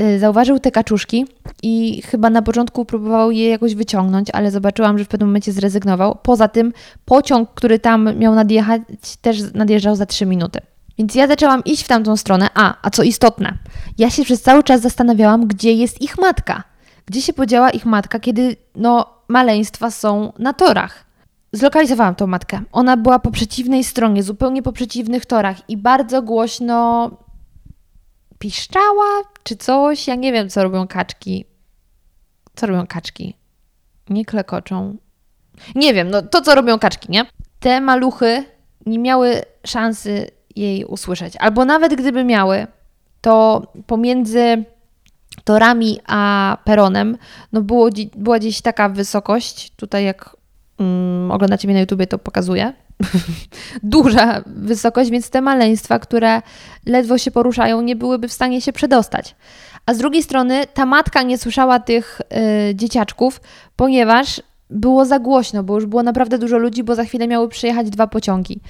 Y, 0.00 0.18
zauważył 0.18 0.58
te 0.58 0.70
kaczuszki 0.70 1.26
i 1.62 2.02
chyba 2.02 2.30
na 2.30 2.42
początku 2.42 2.84
próbował 2.84 3.30
je 3.30 3.48
jakoś 3.48 3.74
wyciągnąć, 3.74 4.28
ale 4.32 4.50
zobaczyłam, 4.50 4.98
że 4.98 5.04
w 5.04 5.08
pewnym 5.08 5.28
momencie 5.28 5.52
zrezygnował. 5.52 6.18
Poza 6.22 6.48
tym 6.48 6.72
pociąg, 7.04 7.50
który 7.54 7.78
tam 7.78 8.18
miał 8.18 8.34
nadjechać, 8.34 8.82
też 9.20 9.38
nadjeżdżał 9.54 9.96
za 9.96 10.06
3 10.06 10.26
minuty. 10.26 10.60
Więc 10.98 11.14
ja 11.14 11.26
zaczęłam 11.26 11.64
iść 11.64 11.84
w 11.84 11.88
tamtą 11.88 12.16
stronę. 12.16 12.48
A, 12.54 12.74
a 12.82 12.90
co 12.90 13.02
istotne, 13.02 13.58
ja 13.98 14.10
się 14.10 14.24
przez 14.24 14.42
cały 14.42 14.62
czas 14.62 14.80
zastanawiałam, 14.80 15.46
gdzie 15.46 15.72
jest 15.72 16.02
ich 16.02 16.18
matka. 16.18 16.62
Gdzie 17.06 17.22
się 17.22 17.32
podziała 17.32 17.70
ich 17.70 17.86
matka, 17.86 18.20
kiedy 18.20 18.56
no, 18.74 19.06
maleństwa 19.28 19.90
są 19.90 20.32
na 20.38 20.52
torach. 20.52 21.04
Zlokalizowałam 21.52 22.14
tą 22.14 22.26
matkę. 22.26 22.60
Ona 22.72 22.96
była 22.96 23.18
po 23.18 23.30
przeciwnej 23.30 23.84
stronie, 23.84 24.22
zupełnie 24.22 24.62
po 24.62 24.72
przeciwnych 24.72 25.26
torach 25.26 25.70
i 25.70 25.76
bardzo 25.76 26.22
głośno 26.22 27.10
piszczała 28.38 29.22
czy 29.42 29.56
coś. 29.56 30.06
Ja 30.06 30.14
nie 30.14 30.32
wiem, 30.32 30.48
co 30.48 30.62
robią 30.62 30.86
kaczki. 30.86 31.44
Co 32.56 32.66
robią 32.66 32.86
kaczki? 32.86 33.36
Nie 34.08 34.24
klekoczą. 34.24 34.96
Nie 35.74 35.94
wiem, 35.94 36.10
no 36.10 36.22
to 36.22 36.40
co 36.40 36.54
robią 36.54 36.78
kaczki, 36.78 37.10
nie? 37.10 37.26
Te 37.60 37.80
maluchy 37.80 38.44
nie 38.86 38.98
miały 38.98 39.42
szansy 39.66 40.30
jej 40.56 40.84
usłyszeć. 40.84 41.36
Albo 41.36 41.64
nawet 41.64 41.94
gdyby 41.94 42.24
miały, 42.24 42.66
to 43.20 43.62
pomiędzy 43.86 44.64
torami 45.44 46.00
a 46.06 46.58
peronem 46.64 47.18
no 47.52 47.62
było, 47.62 47.88
była 48.16 48.38
gdzieś 48.38 48.60
taka 48.60 48.88
wysokość, 48.88 49.70
tutaj 49.76 50.04
jak 50.04 50.36
mm, 50.78 51.30
oglądacie 51.30 51.68
mnie 51.68 51.74
na 51.74 51.80
YouTubie, 51.80 52.06
to 52.06 52.18
pokazuję, 52.18 52.72
duża 53.82 54.42
wysokość, 54.46 55.10
więc 55.10 55.30
te 55.30 55.40
maleństwa, 55.40 55.98
które 55.98 56.42
ledwo 56.86 57.18
się 57.18 57.30
poruszają, 57.30 57.80
nie 57.82 57.96
byłyby 57.96 58.28
w 58.28 58.32
stanie 58.32 58.60
się 58.60 58.72
przedostać. 58.72 59.34
A 59.86 59.94
z 59.94 59.98
drugiej 59.98 60.22
strony 60.22 60.64
ta 60.74 60.86
matka 60.86 61.22
nie 61.22 61.38
słyszała 61.38 61.80
tych 61.80 62.20
y, 62.70 62.74
dzieciaczków, 62.74 63.40
ponieważ 63.76 64.42
było 64.70 65.04
za 65.04 65.18
głośno, 65.18 65.62
bo 65.62 65.74
już 65.74 65.86
było 65.86 66.02
naprawdę 66.02 66.38
dużo 66.38 66.58
ludzi, 66.58 66.84
bo 66.84 66.94
za 66.94 67.04
chwilę 67.04 67.28
miały 67.28 67.48
przyjechać 67.48 67.90
dwa 67.90 68.06
pociągi. 68.06 68.60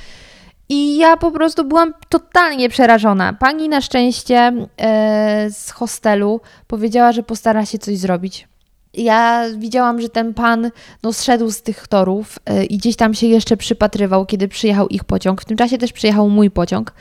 I 0.68 0.96
ja 0.96 1.16
po 1.16 1.30
prostu 1.30 1.64
byłam 1.64 1.94
totalnie 2.08 2.68
przerażona. 2.68 3.32
Pani 3.32 3.68
na 3.68 3.80
szczęście 3.80 4.52
e, 4.80 5.50
z 5.50 5.70
hostelu 5.70 6.40
powiedziała, 6.66 7.12
że 7.12 7.22
postara 7.22 7.66
się 7.66 7.78
coś 7.78 7.98
zrobić. 7.98 8.48
Ja 8.96 9.44
widziałam, 9.56 10.00
że 10.00 10.08
ten 10.08 10.34
pan 10.34 10.70
no, 11.02 11.12
zszedł 11.12 11.50
z 11.50 11.62
tych 11.62 11.88
torów 11.88 12.38
e, 12.46 12.64
i 12.64 12.78
gdzieś 12.78 12.96
tam 12.96 13.14
się 13.14 13.26
jeszcze 13.26 13.56
przypatrywał, 13.56 14.26
kiedy 14.26 14.48
przyjechał 14.48 14.88
ich 14.88 15.04
pociąg. 15.04 15.42
W 15.42 15.44
tym 15.44 15.56
czasie 15.56 15.78
też 15.78 15.92
przyjechał 15.92 16.28
mój 16.28 16.50
pociąg. 16.50 16.92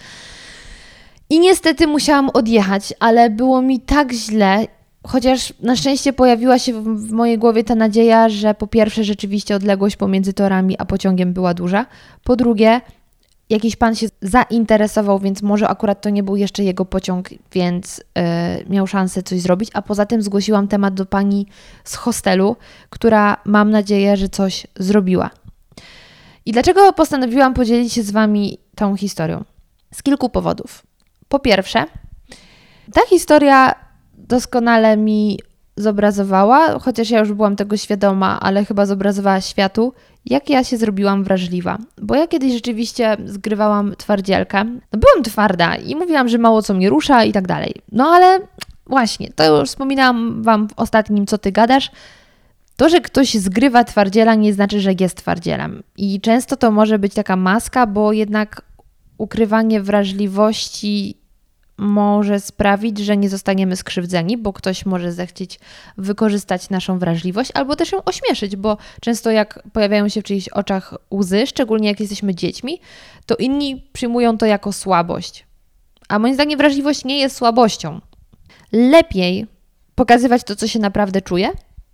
I 1.29 1.39
niestety 1.39 1.87
musiałam 1.87 2.29
odjechać, 2.29 2.93
ale 2.99 3.29
było 3.29 3.61
mi 3.61 3.79
tak 3.79 4.13
źle, 4.13 4.67
chociaż 5.07 5.53
na 5.59 5.75
szczęście 5.75 6.13
pojawiła 6.13 6.59
się 6.59 6.73
w, 6.73 6.83
w 6.83 7.11
mojej 7.11 7.37
głowie 7.37 7.63
ta 7.63 7.75
nadzieja, 7.75 8.29
że 8.29 8.53
po 8.53 8.67
pierwsze 8.67 9.03
rzeczywiście 9.03 9.55
odległość 9.55 9.95
pomiędzy 9.95 10.33
torami 10.33 10.75
a 10.77 10.85
pociągiem 10.85 11.33
była 11.33 11.53
duża, 11.53 11.85
po 12.23 12.35
drugie 12.35 12.81
jakiś 13.49 13.75
pan 13.75 13.95
się 13.95 14.07
zainteresował, 14.21 15.19
więc 15.19 15.41
może 15.41 15.67
akurat 15.67 16.01
to 16.01 16.09
nie 16.09 16.23
był 16.23 16.35
jeszcze 16.35 16.63
jego 16.63 16.85
pociąg, 16.85 17.29
więc 17.51 17.97
yy, 17.97 18.23
miał 18.69 18.87
szansę 18.87 19.23
coś 19.23 19.41
zrobić. 19.41 19.69
A 19.73 19.81
poza 19.81 20.05
tym 20.05 20.21
zgłosiłam 20.21 20.67
temat 20.67 20.93
do 20.93 21.05
pani 21.05 21.47
z 21.83 21.95
hostelu, 21.95 22.55
która 22.89 23.37
mam 23.45 23.71
nadzieję, 23.71 24.17
że 24.17 24.29
coś 24.29 24.67
zrobiła. 24.75 25.29
I 26.45 26.51
dlaczego 26.51 26.93
postanowiłam 26.93 27.53
podzielić 27.53 27.93
się 27.93 28.03
z 28.03 28.11
wami 28.11 28.57
tą 28.75 28.97
historią? 28.97 29.43
Z 29.93 30.03
kilku 30.03 30.29
powodów. 30.29 30.83
Po 31.29 31.39
pierwsze, 31.39 31.85
ta 32.93 33.01
historia 33.09 33.75
doskonale 34.13 34.97
mi 34.97 35.39
zobrazowała, 35.77 36.79
chociaż 36.79 37.09
ja 37.09 37.19
już 37.19 37.33
byłam 37.33 37.55
tego 37.55 37.77
świadoma, 37.77 38.39
ale 38.39 38.65
chyba 38.65 38.85
zobrazowała 38.85 39.41
światu, 39.41 39.93
jak 40.25 40.49
ja 40.49 40.63
się 40.63 40.77
zrobiłam 40.77 41.23
wrażliwa. 41.23 41.77
Bo 42.01 42.15
ja 42.15 42.27
kiedyś 42.27 42.53
rzeczywiście 42.53 43.17
zgrywałam 43.25 43.95
twardzielkę. 43.97 44.63
No 44.63 44.99
byłam 44.99 45.23
twarda 45.23 45.75
i 45.75 45.95
mówiłam, 45.95 46.29
że 46.29 46.37
mało 46.37 46.61
co 46.61 46.73
mnie 46.73 46.89
rusza 46.89 47.23
i 47.23 47.31
tak 47.31 47.47
dalej. 47.47 47.73
No 47.91 48.07
ale 48.07 48.39
właśnie, 48.87 49.29
to 49.35 49.59
już 49.59 49.69
wspominałam 49.69 50.43
Wam 50.43 50.67
w 50.67 50.73
ostatnim, 50.75 51.25
co 51.25 51.37
Ty 51.37 51.51
gadasz. 51.51 51.91
To, 52.75 52.89
że 52.89 53.01
ktoś 53.01 53.33
zgrywa 53.33 53.83
twardziela, 53.83 54.35
nie 54.35 54.53
znaczy, 54.53 54.79
że 54.81 54.91
jest 54.99 55.17
twardzielem. 55.17 55.83
I 55.97 56.21
często 56.21 56.57
to 56.57 56.71
może 56.71 56.99
być 56.99 57.13
taka 57.13 57.35
maska, 57.35 57.87
bo 57.87 58.13
jednak 58.13 58.61
ukrywanie 59.17 59.81
wrażliwości 59.81 61.17
może 61.77 62.39
sprawić, 62.39 62.97
że 62.97 63.17
nie 63.17 63.29
zostaniemy 63.29 63.75
skrzywdzeni, 63.75 64.37
bo 64.37 64.53
ktoś 64.53 64.85
może 64.85 65.11
zechcieć 65.11 65.59
wykorzystać 65.97 66.69
naszą 66.69 66.99
wrażliwość 66.99 67.51
albo 67.53 67.75
też 67.75 67.91
ją 67.91 68.03
ośmieszyć, 68.03 68.55
bo 68.55 68.77
często 69.01 69.31
jak 69.31 69.63
pojawiają 69.73 70.09
się 70.09 70.21
w 70.21 70.23
czyichś 70.23 70.49
oczach 70.49 70.93
łzy, 71.11 71.47
szczególnie 71.47 71.87
jak 71.87 71.99
jesteśmy 71.99 72.35
dziećmi, 72.35 72.79
to 73.25 73.35
inni 73.35 73.89
przyjmują 73.93 74.37
to 74.37 74.45
jako 74.45 74.73
słabość. 74.73 75.45
A 76.09 76.19
moim 76.19 76.33
zdaniem 76.33 76.57
wrażliwość 76.57 77.05
nie 77.05 77.19
jest 77.19 77.35
słabością. 77.35 78.01
Lepiej 78.71 79.47
pokazywać 79.95 80.43
to, 80.43 80.55
co 80.55 80.67
się 80.67 80.79
naprawdę 80.79 81.21
czuje, 81.21 81.51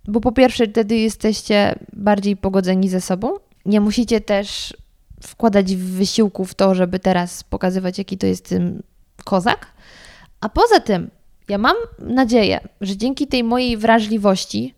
bo 0.08 0.20
po 0.20 0.32
pierwsze 0.32 0.66
wtedy 0.66 0.96
jesteście 0.96 1.78
bardziej 1.92 2.36
pogodzeni 2.36 2.88
ze 2.88 3.00
sobą. 3.00 3.32
Nie 3.66 3.80
musicie 3.80 4.20
też 4.20 4.76
wkładać 5.22 5.76
wysiłku 5.76 6.44
w 6.44 6.54
to, 6.54 6.74
żeby 6.74 6.98
teraz 6.98 7.44
pokazywać, 7.44 7.98
jaki 7.98 8.18
to 8.18 8.26
jest 8.26 8.54
kozak. 9.24 9.66
A 10.40 10.48
poza 10.48 10.80
tym, 10.80 11.10
ja 11.48 11.58
mam 11.58 11.76
nadzieję, 11.98 12.60
że 12.80 12.96
dzięki 12.96 13.26
tej 13.26 13.44
mojej 13.44 13.76
wrażliwości 13.76 14.74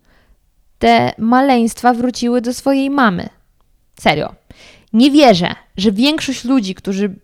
te 0.78 1.12
maleństwa 1.18 1.94
wróciły 1.94 2.40
do 2.40 2.54
swojej 2.54 2.90
mamy. 2.90 3.28
Serio. 4.00 4.34
Nie 4.92 5.10
wierzę, 5.10 5.54
że 5.76 5.92
większość 5.92 6.44
ludzi, 6.44 6.74
którzy. 6.74 7.14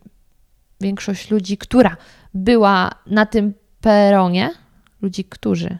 Większość 0.80 1.30
ludzi, 1.30 1.58
która 1.58 1.96
była 2.34 2.90
na 3.06 3.26
tym 3.26 3.54
peronie, 3.80 4.50
ludzi, 5.02 5.24
którzy. 5.24 5.78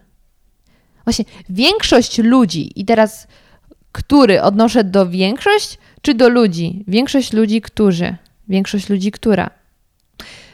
Właśnie, 1.05 1.25
większość 1.49 2.19
ludzi, 2.19 2.81
i 2.81 2.85
teraz 2.85 3.27
który 3.93 4.43
odnoszę 4.43 4.85
do 4.85 5.09
większość, 5.09 5.79
czy 6.03 6.15
do 6.15 6.29
ludzi? 6.29 6.85
Większość 6.89 7.33
ludzi, 7.33 7.61
którzy. 7.61 8.17
Większość 8.49 8.89
ludzi, 8.89 9.11
która. 9.11 9.51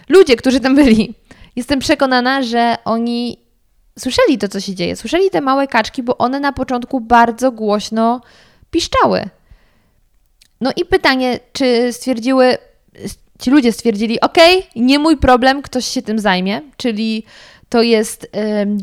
Ludzie, 0.09 0.37
którzy 0.37 0.61
tam 0.61 0.75
byli, 0.75 1.15
jestem 1.57 1.79
przekonana, 1.79 2.43
że 2.43 2.77
oni 2.85 3.39
słyszeli 3.99 4.39
to, 4.39 4.49
co 4.49 4.61
się 4.61 4.75
dzieje. 4.75 4.97
Słyszeli 4.97 5.31
te 5.31 5.41
małe 5.41 5.67
kaczki, 5.67 6.03
bo 6.03 6.19
one 6.19 6.41
na 6.41 6.53
początku 6.53 7.01
bardzo 7.01 7.53
głośno 7.53 8.21
piszczały. 8.71 9.29
No 10.61 10.73
i 10.77 10.85
pytanie, 10.85 11.41
czy 11.53 11.93
stwierdziły, 11.93 12.59
ci 13.41 13.51
ludzie 13.51 13.73
stwierdzili, 13.73 14.21
ok, 14.21 14.39
nie 14.77 14.99
mój 14.99 15.17
problem, 15.17 15.63
ktoś 15.63 15.87
się 15.87 16.03
tym 16.03 16.19
zajmie, 16.19 16.63
czyli 16.77 17.25
to 17.69 17.83
jest 17.83 18.25
y, 18.25 18.29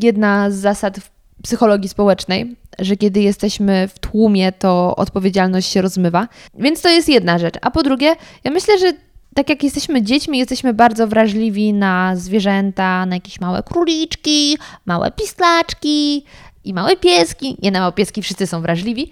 jedna 0.02 0.50
z 0.50 0.54
zasad 0.54 0.96
psychologii 1.42 1.88
społecznej, 1.88 2.56
że 2.78 2.96
kiedy 2.96 3.20
jesteśmy 3.20 3.88
w 3.88 3.98
tłumie, 3.98 4.52
to 4.52 4.96
odpowiedzialność 4.96 5.72
się 5.72 5.82
rozmywa. 5.82 6.28
Więc 6.54 6.80
to 6.80 6.88
jest 6.88 7.08
jedna 7.08 7.38
rzecz. 7.38 7.54
A 7.60 7.70
po 7.70 7.82
drugie, 7.82 8.16
ja 8.44 8.50
myślę, 8.50 8.78
że 8.78 8.92
tak 9.34 9.48
jak 9.48 9.62
jesteśmy 9.62 10.02
dziećmi, 10.02 10.38
jesteśmy 10.38 10.74
bardzo 10.74 11.06
wrażliwi 11.06 11.72
na 11.72 12.16
zwierzęta, 12.16 13.06
na 13.06 13.14
jakieś 13.14 13.40
małe 13.40 13.62
króliczki, 13.62 14.58
małe 14.86 15.10
pislaczki 15.10 16.24
i 16.64 16.74
małe 16.74 16.96
pieski. 16.96 17.56
Nie 17.62 17.70
na 17.70 17.80
małe 17.80 17.92
pieski 17.92 18.22
wszyscy 18.22 18.46
są 18.46 18.60
wrażliwi. 18.60 19.10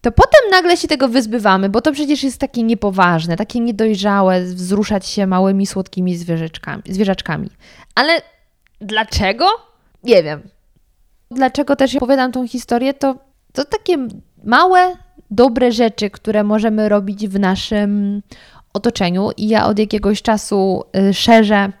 To 0.00 0.12
potem 0.12 0.50
nagle 0.50 0.76
się 0.76 0.88
tego 0.88 1.08
wyzbywamy, 1.08 1.68
bo 1.68 1.80
to 1.80 1.92
przecież 1.92 2.22
jest 2.22 2.38
takie 2.38 2.62
niepoważne, 2.62 3.36
takie 3.36 3.60
niedojrzałe, 3.60 4.42
wzruszać 4.42 5.06
się 5.06 5.26
małymi, 5.26 5.66
słodkimi 5.66 6.16
zwierzaczkami. 6.86 7.50
Ale 7.94 8.22
dlaczego? 8.80 9.46
Nie 10.02 10.22
wiem. 10.22 10.42
Dlaczego 11.30 11.76
też 11.76 11.96
opowiadam 11.96 12.32
tą 12.32 12.48
historię, 12.48 12.94
to, 12.94 13.16
to 13.52 13.64
takie 13.64 14.08
małe, 14.44 14.96
dobre 15.30 15.72
rzeczy, 15.72 16.10
które 16.10 16.44
możemy 16.44 16.88
robić 16.88 17.28
w 17.28 17.38
naszym 17.38 18.22
otoczeniu 18.74 19.30
i 19.36 19.48
ja 19.48 19.66
od 19.66 19.78
jakiegoś 19.78 20.22
czasu 20.22 20.84
y, 20.96 21.14
szerzę, 21.14 21.72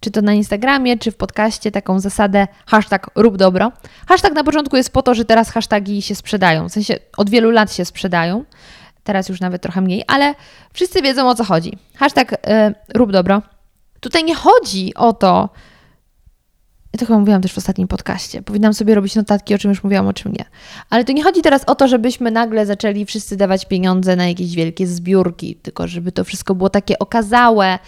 czy 0.00 0.10
to 0.10 0.22
na 0.22 0.32
Instagramie, 0.32 0.98
czy 0.98 1.10
w 1.10 1.16
podcaście, 1.16 1.70
taką 1.70 2.00
zasadę 2.00 2.46
hashtag 2.66 3.10
rób 3.14 3.36
dobro. 3.36 3.72
Hashtag 4.08 4.32
na 4.32 4.44
początku 4.44 4.76
jest 4.76 4.92
po 4.92 5.02
to, 5.02 5.14
że 5.14 5.24
teraz 5.24 5.50
hasztagi 5.50 6.02
się 6.02 6.14
sprzedają, 6.14 6.68
w 6.68 6.72
sensie 6.72 6.94
od 7.16 7.30
wielu 7.30 7.50
lat 7.50 7.72
się 7.72 7.84
sprzedają. 7.84 8.44
teraz 9.04 9.28
już 9.28 9.40
nawet 9.40 9.62
trochę 9.62 9.80
mniej, 9.80 10.04
ale 10.06 10.34
wszyscy 10.72 11.02
wiedzą 11.02 11.28
o 11.28 11.34
co 11.34 11.44
chodzi. 11.44 11.78
Hashtag 11.96 12.32
y, 12.32 12.36
rób 12.94 13.12
dobro. 13.12 13.42
Tutaj 14.00 14.24
nie 14.24 14.34
chodzi 14.34 14.94
o 14.94 15.12
to, 15.12 15.48
ja 16.92 16.98
to 16.98 17.06
chyba 17.06 17.18
mówiłam 17.18 17.42
też 17.42 17.52
w 17.52 17.58
ostatnim 17.58 17.88
podcaście. 17.88 18.42
Powinnam 18.42 18.74
sobie 18.74 18.94
robić 18.94 19.14
notatki, 19.14 19.54
o 19.54 19.58
czym 19.58 19.70
już 19.70 19.84
mówiłam, 19.84 20.06
o 20.06 20.12
czym 20.12 20.32
nie. 20.32 20.44
Ale 20.90 21.04
to 21.04 21.12
nie 21.12 21.22
chodzi 21.22 21.42
teraz 21.42 21.64
o 21.64 21.74
to, 21.74 21.88
żebyśmy 21.88 22.30
nagle 22.30 22.66
zaczęli 22.66 23.04
wszyscy 23.04 23.36
dawać 23.36 23.66
pieniądze 23.66 24.16
na 24.16 24.28
jakieś 24.28 24.54
wielkie 24.54 24.86
zbiórki, 24.86 25.56
tylko 25.56 25.88
żeby 25.88 26.12
to 26.12 26.24
wszystko 26.24 26.54
było 26.54 26.70
takie 26.70 26.98
okazałe, 26.98 27.78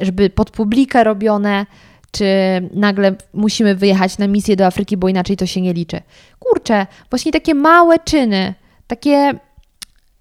żeby 0.00 0.30
pod 0.30 0.50
publikę 0.50 1.04
robione, 1.04 1.66
czy 2.10 2.26
nagle 2.74 3.14
musimy 3.32 3.74
wyjechać 3.74 4.18
na 4.18 4.28
misję 4.28 4.56
do 4.56 4.66
Afryki, 4.66 4.96
bo 4.96 5.08
inaczej 5.08 5.36
to 5.36 5.46
się 5.46 5.60
nie 5.60 5.72
liczy. 5.72 6.00
Kurczę, 6.38 6.86
właśnie 7.10 7.32
takie 7.32 7.54
małe 7.54 7.98
czyny, 7.98 8.54
takie 8.86 9.34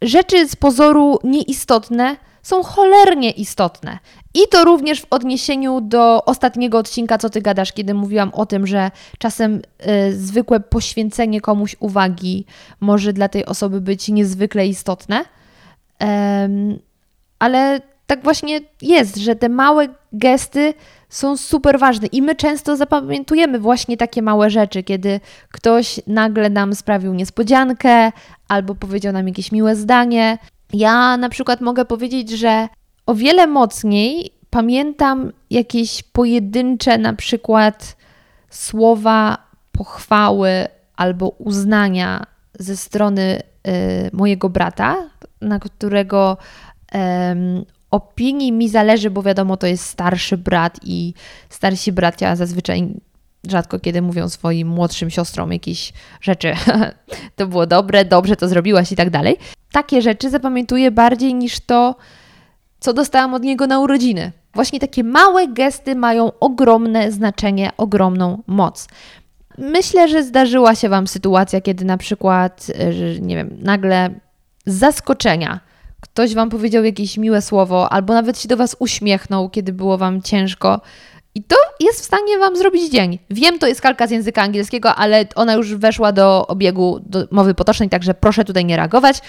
rzeczy 0.02 0.48
z 0.48 0.56
pozoru 0.56 1.20
nieistotne 1.24 2.16
są 2.44 2.64
cholernie 2.64 3.32
istotne. 3.32 4.00
I 4.34 4.40
to 4.52 4.64
również 4.64 5.02
w 5.02 5.06
odniesieniu 5.10 5.82
do 5.82 6.26
ostatniego 6.26 6.78
odcinka, 6.78 7.18
co 7.18 7.30
ty 7.30 7.42
gadasz, 7.42 7.74
kiedy 7.74 7.94
mówiłam 7.94 8.34
o 8.34 8.46
tym, 8.46 8.68
że 8.68 8.92
czasem 9.18 9.62
y, 10.10 10.18
zwykłe 10.18 10.60
poświęcenie 10.60 11.42
komuś 11.42 11.76
uwagi 11.80 12.46
może 12.80 13.14
dla 13.14 13.30
tej 13.30 13.46
osoby 13.46 13.82
być 13.82 14.10
niezwykle 14.10 14.68
istotne. 14.68 15.26
Um, 16.00 16.80
ale 17.40 17.82
tak 18.08 18.24
właśnie 18.24 18.60
jest, 18.82 19.18
że 19.18 19.36
te 19.36 19.50
małe 19.50 19.88
gesty 20.14 20.74
są 21.10 21.38
super 21.38 21.80
ważne 21.80 22.08
i 22.08 22.22
my 22.22 22.36
często 22.36 22.78
zapamiętujemy 22.78 23.60
właśnie 23.60 23.98
takie 23.98 24.22
małe 24.22 24.50
rzeczy, 24.50 24.84
kiedy 24.84 25.20
ktoś 25.52 26.00
nagle 26.08 26.50
nam 26.50 26.76
sprawił 26.76 27.14
niespodziankę 27.14 28.12
albo 28.48 28.76
powiedział 28.76 29.14
nam 29.14 29.28
jakieś 29.28 29.52
miłe 29.52 29.76
zdanie. 29.76 30.38
Ja 30.74 31.18
na 31.18 31.30
przykład 31.30 31.62
mogę 31.62 31.86
powiedzieć, 31.86 32.30
że 32.30 32.68
o 33.12 33.16
wiele 33.16 33.48
mocniej 33.48 34.32
pamiętam 34.50 35.32
jakieś 35.50 36.04
pojedyncze 36.04 36.98
na 36.98 37.14
przykład 37.14 37.96
słowa 38.50 39.38
pochwały 39.72 40.68
albo 40.96 41.30
uznania 41.30 42.24
ze 42.60 42.78
strony 42.78 43.42
y, 43.68 44.10
mojego 44.14 44.50
brata, 44.50 45.10
na 45.42 45.60
którego 45.60 46.38
y, 46.96 46.98
opinii 47.92 48.52
mi 48.52 48.70
zależy, 48.70 49.10
bo 49.10 49.24
wiadomo, 49.24 49.58
to 49.58 49.68
jest 49.68 49.86
starszy 49.86 50.38
brat 50.38 50.80
i 50.84 51.14
starsi 51.50 51.92
bracia 51.92 52.36
zazwyczaj 52.36 52.94
rzadko 53.48 53.80
kiedy 53.80 54.02
mówią 54.02 54.30
swoim 54.30 54.68
młodszym 54.68 55.10
siostrom 55.10 55.52
jakieś 55.52 55.94
rzeczy. 56.22 56.54
to 57.36 57.48
było 57.48 57.68
dobre, 57.68 58.06
dobrze 58.06 58.36
to 58.36 58.48
zrobiłaś 58.48 58.92
i 58.92 58.96
tak 58.96 59.10
dalej. 59.10 59.38
Takie 59.72 60.02
rzeczy 60.02 60.30
zapamiętuję 60.30 60.92
bardziej 60.92 61.34
niż 61.34 61.60
to, 61.60 61.96
co 62.82 62.94
dostałam 62.94 63.34
od 63.34 63.44
niego 63.44 63.68
na 63.68 63.80
urodziny. 63.80 64.32
Właśnie 64.54 64.80
takie 64.80 65.04
małe 65.04 65.48
gesty 65.48 65.96
mają 65.96 66.32
ogromne 66.40 67.12
znaczenie, 67.12 67.72
ogromną 67.78 68.44
moc. 68.48 68.88
Myślę, 69.58 70.08
że 70.08 70.24
zdarzyła 70.24 70.76
się 70.76 70.90
Wam 70.90 71.08
sytuacja, 71.08 71.62
kiedy 71.62 71.86
na 71.86 71.98
przykład, 71.98 72.68
że, 72.92 73.20
nie 73.20 73.36
wiem, 73.36 73.58
nagle 73.62 74.10
z 74.66 74.74
zaskoczenia 74.74 75.60
ktoś 76.02 76.34
Wam 76.34 76.50
powiedział 76.50 76.84
jakieś 76.84 77.18
miłe 77.18 77.42
słowo, 77.42 77.94
albo 77.94 78.14
nawet 78.14 78.40
się 78.40 78.48
do 78.48 78.58
Was 78.58 78.76
uśmiechnął, 78.80 79.50
kiedy 79.50 79.74
było 79.74 79.98
Wam 79.98 80.22
ciężko. 80.22 80.82
I 81.36 81.44
to 81.44 81.56
jest 81.80 82.02
w 82.02 82.06
stanie 82.06 82.40
Wam 82.40 82.58
zrobić 82.58 82.92
dzień. 82.92 83.20
Wiem, 83.30 83.60
to 83.60 83.68
jest 83.68 83.82
kalka 83.82 84.08
z 84.08 84.12
języka 84.12 84.42
angielskiego, 84.42 84.96
ale 84.96 85.26
ona 85.36 85.54
już 85.54 85.76
weszła 85.76 86.12
do 86.12 86.48
obiegu 86.48 87.00
do 87.06 87.28
mowy 87.32 87.54
potocznej, 87.54 87.90
także 87.90 88.14
proszę 88.14 88.46
tutaj 88.46 88.66
nie 88.66 88.78
reagować. 88.78 89.22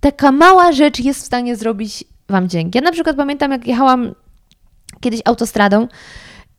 Taka 0.00 0.32
mała 0.32 0.72
rzecz 0.72 1.00
jest 1.00 1.22
w 1.22 1.26
stanie 1.26 1.56
zrobić 1.56 2.04
Wam 2.28 2.48
dzień. 2.48 2.70
Ja 2.74 2.80
na 2.80 2.92
przykład 2.92 3.16
pamiętam, 3.16 3.52
jak 3.52 3.66
jechałam 3.66 4.14
kiedyś 5.00 5.20
autostradą 5.24 5.88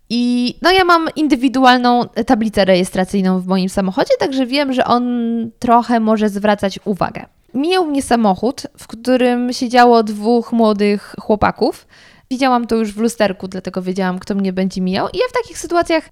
i 0.10 0.56
no 0.62 0.72
ja 0.72 0.86
mam 0.86 1.08
indywidualną 1.16 2.06
tablicę 2.26 2.66
rejestracyjną 2.66 3.40
w 3.40 3.48
moim 3.48 3.70
samochodzie, 3.70 4.14
także 4.20 4.46
wiem, 4.46 4.74
że 4.74 4.86
on 4.86 5.04
trochę 5.60 6.00
może 6.00 6.30
zwracać 6.30 6.80
uwagę. 6.86 7.26
Mijał 7.54 7.86
mnie 7.86 8.02
samochód, 8.02 8.62
w 8.78 8.88
którym 8.88 9.54
siedziało 9.54 10.04
dwóch 10.04 10.52
młodych 10.52 11.16
chłopaków. 11.20 11.88
Widziałam 12.32 12.68
to 12.68 12.76
już 12.76 12.94
w 12.94 12.98
lusterku, 12.98 13.48
dlatego 13.48 13.82
wiedziałam, 13.82 14.20
kto 14.20 14.36
mnie 14.36 14.54
będzie 14.54 14.82
mijał. 14.82 15.08
I 15.14 15.18
ja 15.18 15.24
w 15.30 15.44
takich 15.44 15.58
sytuacjach 15.58 16.10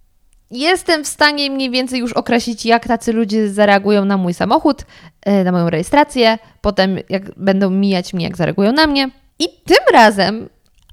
jestem 0.52 1.04
w 1.04 1.08
stanie 1.08 1.52
mniej 1.52 1.70
więcej 1.70 2.00
już 2.00 2.13
określić, 2.13 2.65
jak 2.65 2.88
tacy 2.88 3.13
ludzie 3.13 3.50
zareagują 3.50 4.06
na 4.06 4.17
mój 4.17 4.34
samochód, 4.34 4.86
e, 5.22 5.43
na 5.43 5.52
moją 5.52 5.70
rejestrację, 5.70 6.38
potem 6.62 6.98
jak 7.10 7.39
będą 7.39 7.70
mijać 7.70 8.13
mnie, 8.13 8.26
jak 8.26 8.38
zareagują 8.38 8.72
na 8.72 8.88
mnie. 8.88 9.10
I 9.39 9.50
tym 9.65 9.93
razem 9.93 10.50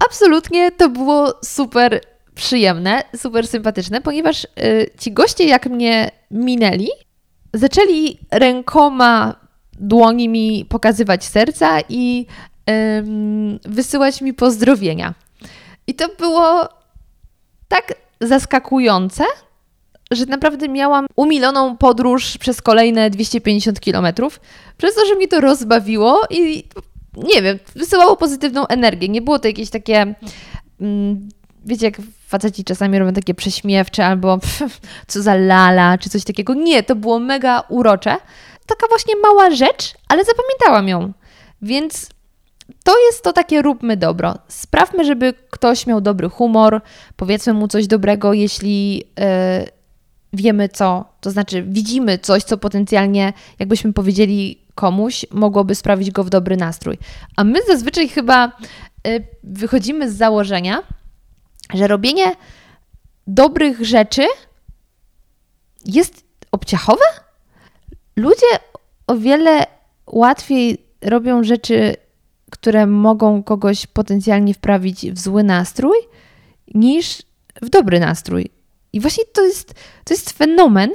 absolutnie 0.07 0.73
to 0.73 0.89
było 0.89 1.35
super 1.45 2.01
przyjemne, 2.35 3.03
super 3.17 3.49
sympatyczne, 3.49 4.01
ponieważ 4.01 4.45
y, 4.45 4.91
ci 4.99 5.13
goście, 5.13 5.45
jak 5.45 5.67
mnie 5.67 6.11
minęli, 6.31 6.89
zaczęli 7.55 8.19
rękoma, 8.31 9.37
dłoni 9.73 10.29
mi 10.29 10.67
pokazywać 10.69 11.25
serca 11.25 11.81
i 11.89 12.27
wysyłać 13.65 14.21
mi 14.21 14.35
pozdrowienia. 14.35 15.15
I 15.87 15.95
to 15.95 16.09
było 16.19 16.69
tak 17.69 17.95
zaskakujące, 18.21 19.25
że 20.11 20.27
naprawdę 20.27 20.69
miałam 20.69 21.07
umiloną 21.17 21.77
podróż 21.77 22.39
przez 22.39 22.63
kolejne 22.63 23.11
250 23.11 23.81
kilometrów, 23.81 24.41
przez 24.77 24.95
to, 24.95 25.07
że 25.07 25.17
mi 25.17 25.29
to 25.29 25.41
rozbawiło 25.41 26.21
i 26.31 26.65
nie 27.17 27.43
wiem, 27.43 27.59
wysyłało 27.77 28.17
pozytywną 28.17 28.67
energię. 28.67 29.09
Nie 29.09 29.23
było 29.23 29.39
to 29.39 29.49
jakieś 29.49 29.71
takie. 29.71 30.15
Mm, 30.81 31.29
wiecie, 31.65 31.87
jak 31.87 31.97
faceci 32.27 32.65
czasami 32.65 32.99
robią 32.99 33.13
takie 33.13 33.35
prześmiewcze 33.35 34.07
albo 34.07 34.39
pff, 34.39 34.81
co 35.07 35.23
za 35.23 35.35
lala, 35.35 35.99
czy 35.99 36.11
coś 36.11 36.25
takiego. 36.25 36.55
Nie, 36.55 36.83
to 36.83 36.97
było 36.97 37.19
mega 37.19 37.63
urocze. 37.69 38.17
Taka 38.67 38.87
właśnie 38.89 39.15
mała 39.17 39.51
rzecz, 39.51 39.95
ale 40.09 40.25
zapamiętałam 40.25 40.89
ją. 40.89 41.13
Więc 41.63 42.09
to 42.85 42.93
jest 43.07 43.25
to 43.25 43.33
takie 43.33 43.63
róbmy 43.63 43.97
dobro. 43.97 44.35
Sprawmy, 44.49 45.05
żeby 45.05 45.35
ktoś 45.51 45.87
miał 45.87 46.01
dobry 46.01 46.29
humor, 46.29 46.81
powiedzmy 47.17 47.53
mu 47.55 47.69
coś 47.69 47.87
dobrego, 47.87 48.33
jeśli 48.33 48.97
yy, 48.97 49.05
wiemy 50.33 50.69
co, 50.69 51.05
to 51.21 51.31
znaczy 51.31 51.63
widzimy 51.63 52.19
coś, 52.19 52.43
co 52.43 52.59
potencjalnie, 52.59 53.33
jakbyśmy 53.59 53.93
powiedzieli 53.93 54.64
komuś, 54.75 55.27
mogłoby 55.31 55.75
sprawić 55.75 56.11
go 56.11 56.25
w 56.25 56.31
dobry 56.31 56.57
nastrój. 56.57 56.99
A 57.37 57.45
my 57.45 57.59
zazwyczaj 57.67 58.09
chyba 58.09 58.53
y, 59.07 59.27
wychodzimy 59.43 60.11
z 60.11 60.17
założenia, 60.17 60.83
że 61.75 61.87
robienie 61.87 62.37
dobrych 63.27 63.85
rzeczy 63.85 64.27
jest 65.87 66.25
obciachowe? 66.53 67.05
Ludzie 68.17 68.47
o 69.07 69.17
wiele 69.17 69.67
łatwiej 70.07 70.87
robią 71.03 71.45
rzeczy, 71.45 71.97
które 72.51 72.87
mogą 72.87 73.43
kogoś 73.43 73.87
potencjalnie 73.87 74.55
wprawić 74.55 75.11
w 75.11 75.19
zły 75.19 75.43
nastrój, 75.43 75.97
niż 76.75 77.23
w 77.63 77.69
dobry 77.69 78.01
nastrój. 78.01 78.51
I 78.93 79.01
właśnie 79.01 79.25
to 79.25 79.43
jest, 79.43 79.75
to 80.05 80.15
jest 80.15 80.31
fenomen, 80.31 80.91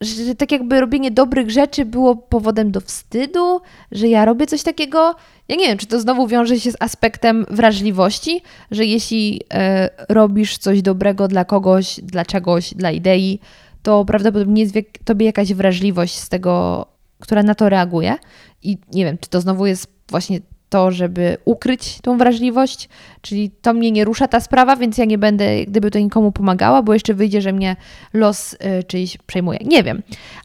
że 0.00 0.34
tak 0.34 0.52
jakby 0.52 0.80
robienie 0.80 1.10
dobrych 1.10 1.50
rzeczy 1.50 1.84
było 1.84 2.16
powodem 2.16 2.72
do 2.72 2.80
wstydu, 2.80 3.60
że 3.92 4.08
ja 4.08 4.24
robię 4.24 4.46
coś 4.46 4.62
takiego. 4.62 5.14
Ja 5.48 5.56
nie 5.56 5.66
wiem, 5.66 5.78
czy 5.78 5.86
to 5.86 6.00
znowu 6.00 6.26
wiąże 6.26 6.60
się 6.60 6.72
z 6.72 6.76
aspektem 6.80 7.46
wrażliwości, 7.50 8.42
że 8.70 8.84
jeśli 8.84 9.40
e, 9.54 9.90
robisz 10.08 10.58
coś 10.58 10.82
dobrego 10.82 11.28
dla 11.28 11.44
kogoś, 11.44 12.00
dla 12.02 12.24
czegoś, 12.24 12.74
dla 12.74 12.90
idei, 12.90 13.40
to 13.82 14.04
prawdopodobnie 14.04 14.62
jest 14.62 14.74
w 14.74 15.04
tobie 15.04 15.26
jakaś 15.26 15.54
wrażliwość 15.54 16.18
z 16.18 16.28
tego, 16.28 16.86
która 17.20 17.42
na 17.42 17.54
to 17.54 17.68
reaguje. 17.68 18.16
I 18.62 18.78
nie 18.92 19.04
wiem, 19.04 19.18
czy 19.18 19.30
to 19.30 19.40
znowu 19.40 19.66
jest 19.66 19.86
właśnie 20.08 20.40
to, 20.70 20.90
żeby 20.90 21.36
ukryć 21.44 22.00
tą 22.00 22.18
wrażliwość, 22.18 22.88
czyli 23.20 23.50
to 23.50 23.72
mnie 23.72 23.90
nie 23.90 24.04
rusza 24.04 24.28
ta 24.28 24.40
sprawa, 24.40 24.76
więc 24.76 24.98
ja 24.98 25.04
nie 25.04 25.18
będę 25.18 25.64
gdyby 25.64 25.90
to 25.90 25.98
nikomu 25.98 26.32
pomagała, 26.32 26.82
bo 26.82 26.94
jeszcze 26.94 27.14
wyjdzie, 27.14 27.42
że 27.42 27.52
mnie 27.52 27.76
los 28.12 28.52
y, 28.52 28.84
czyjś 28.84 29.18
przejmuje. 29.18 29.58
Nie 29.64 29.82
wiem, 29.82 30.02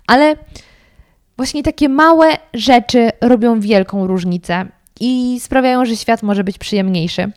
ale 0.08 0.36
właśnie 1.38 1.64
takie 1.64 1.90
małe 1.90 2.28
rzeczy 2.54 3.10
robią 3.22 3.60
wielką 3.60 4.08
różnicę 4.08 4.66
i 5.00 5.40
sprawiają, 5.40 5.86
że 5.86 5.96
świat 5.96 6.24
może 6.24 6.44
być 6.44 6.58
przyjemniejszy. 6.58 7.32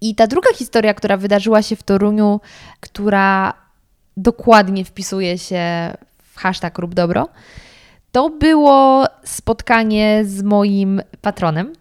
I 0.00 0.14
ta 0.14 0.26
druga 0.26 0.48
historia, 0.54 0.94
która 0.94 1.16
wydarzyła 1.16 1.62
się 1.62 1.76
w 1.76 1.82
Toruniu, 1.82 2.40
która 2.80 3.54
dokładnie 4.16 4.84
wpisuje 4.84 5.38
się 5.38 5.60
w 6.22 6.38
hashtag 6.38 6.78
rób 6.78 6.94
dobro, 6.94 7.28
to 8.14 8.30
było 8.30 9.06
spotkanie 9.24 10.22
z 10.24 10.42
moim 10.42 11.02
patronem, 11.20 11.72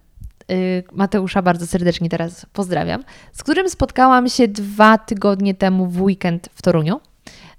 y, 0.52 0.84
Mateusza 0.91 1.41
bardzo 1.41 1.67
serdecznie 1.67 2.10
teraz 2.10 2.46
pozdrawiam, 2.54 3.04
z 3.34 3.43
którym 3.43 3.69
spotkałam 3.69 4.30
się 4.30 4.48
dwa 4.48 4.98
tygodnie 4.98 5.56
temu 5.56 5.86
w 5.88 6.02
weekend 6.02 6.50
w 6.54 6.62
Toruniu. 6.62 7.00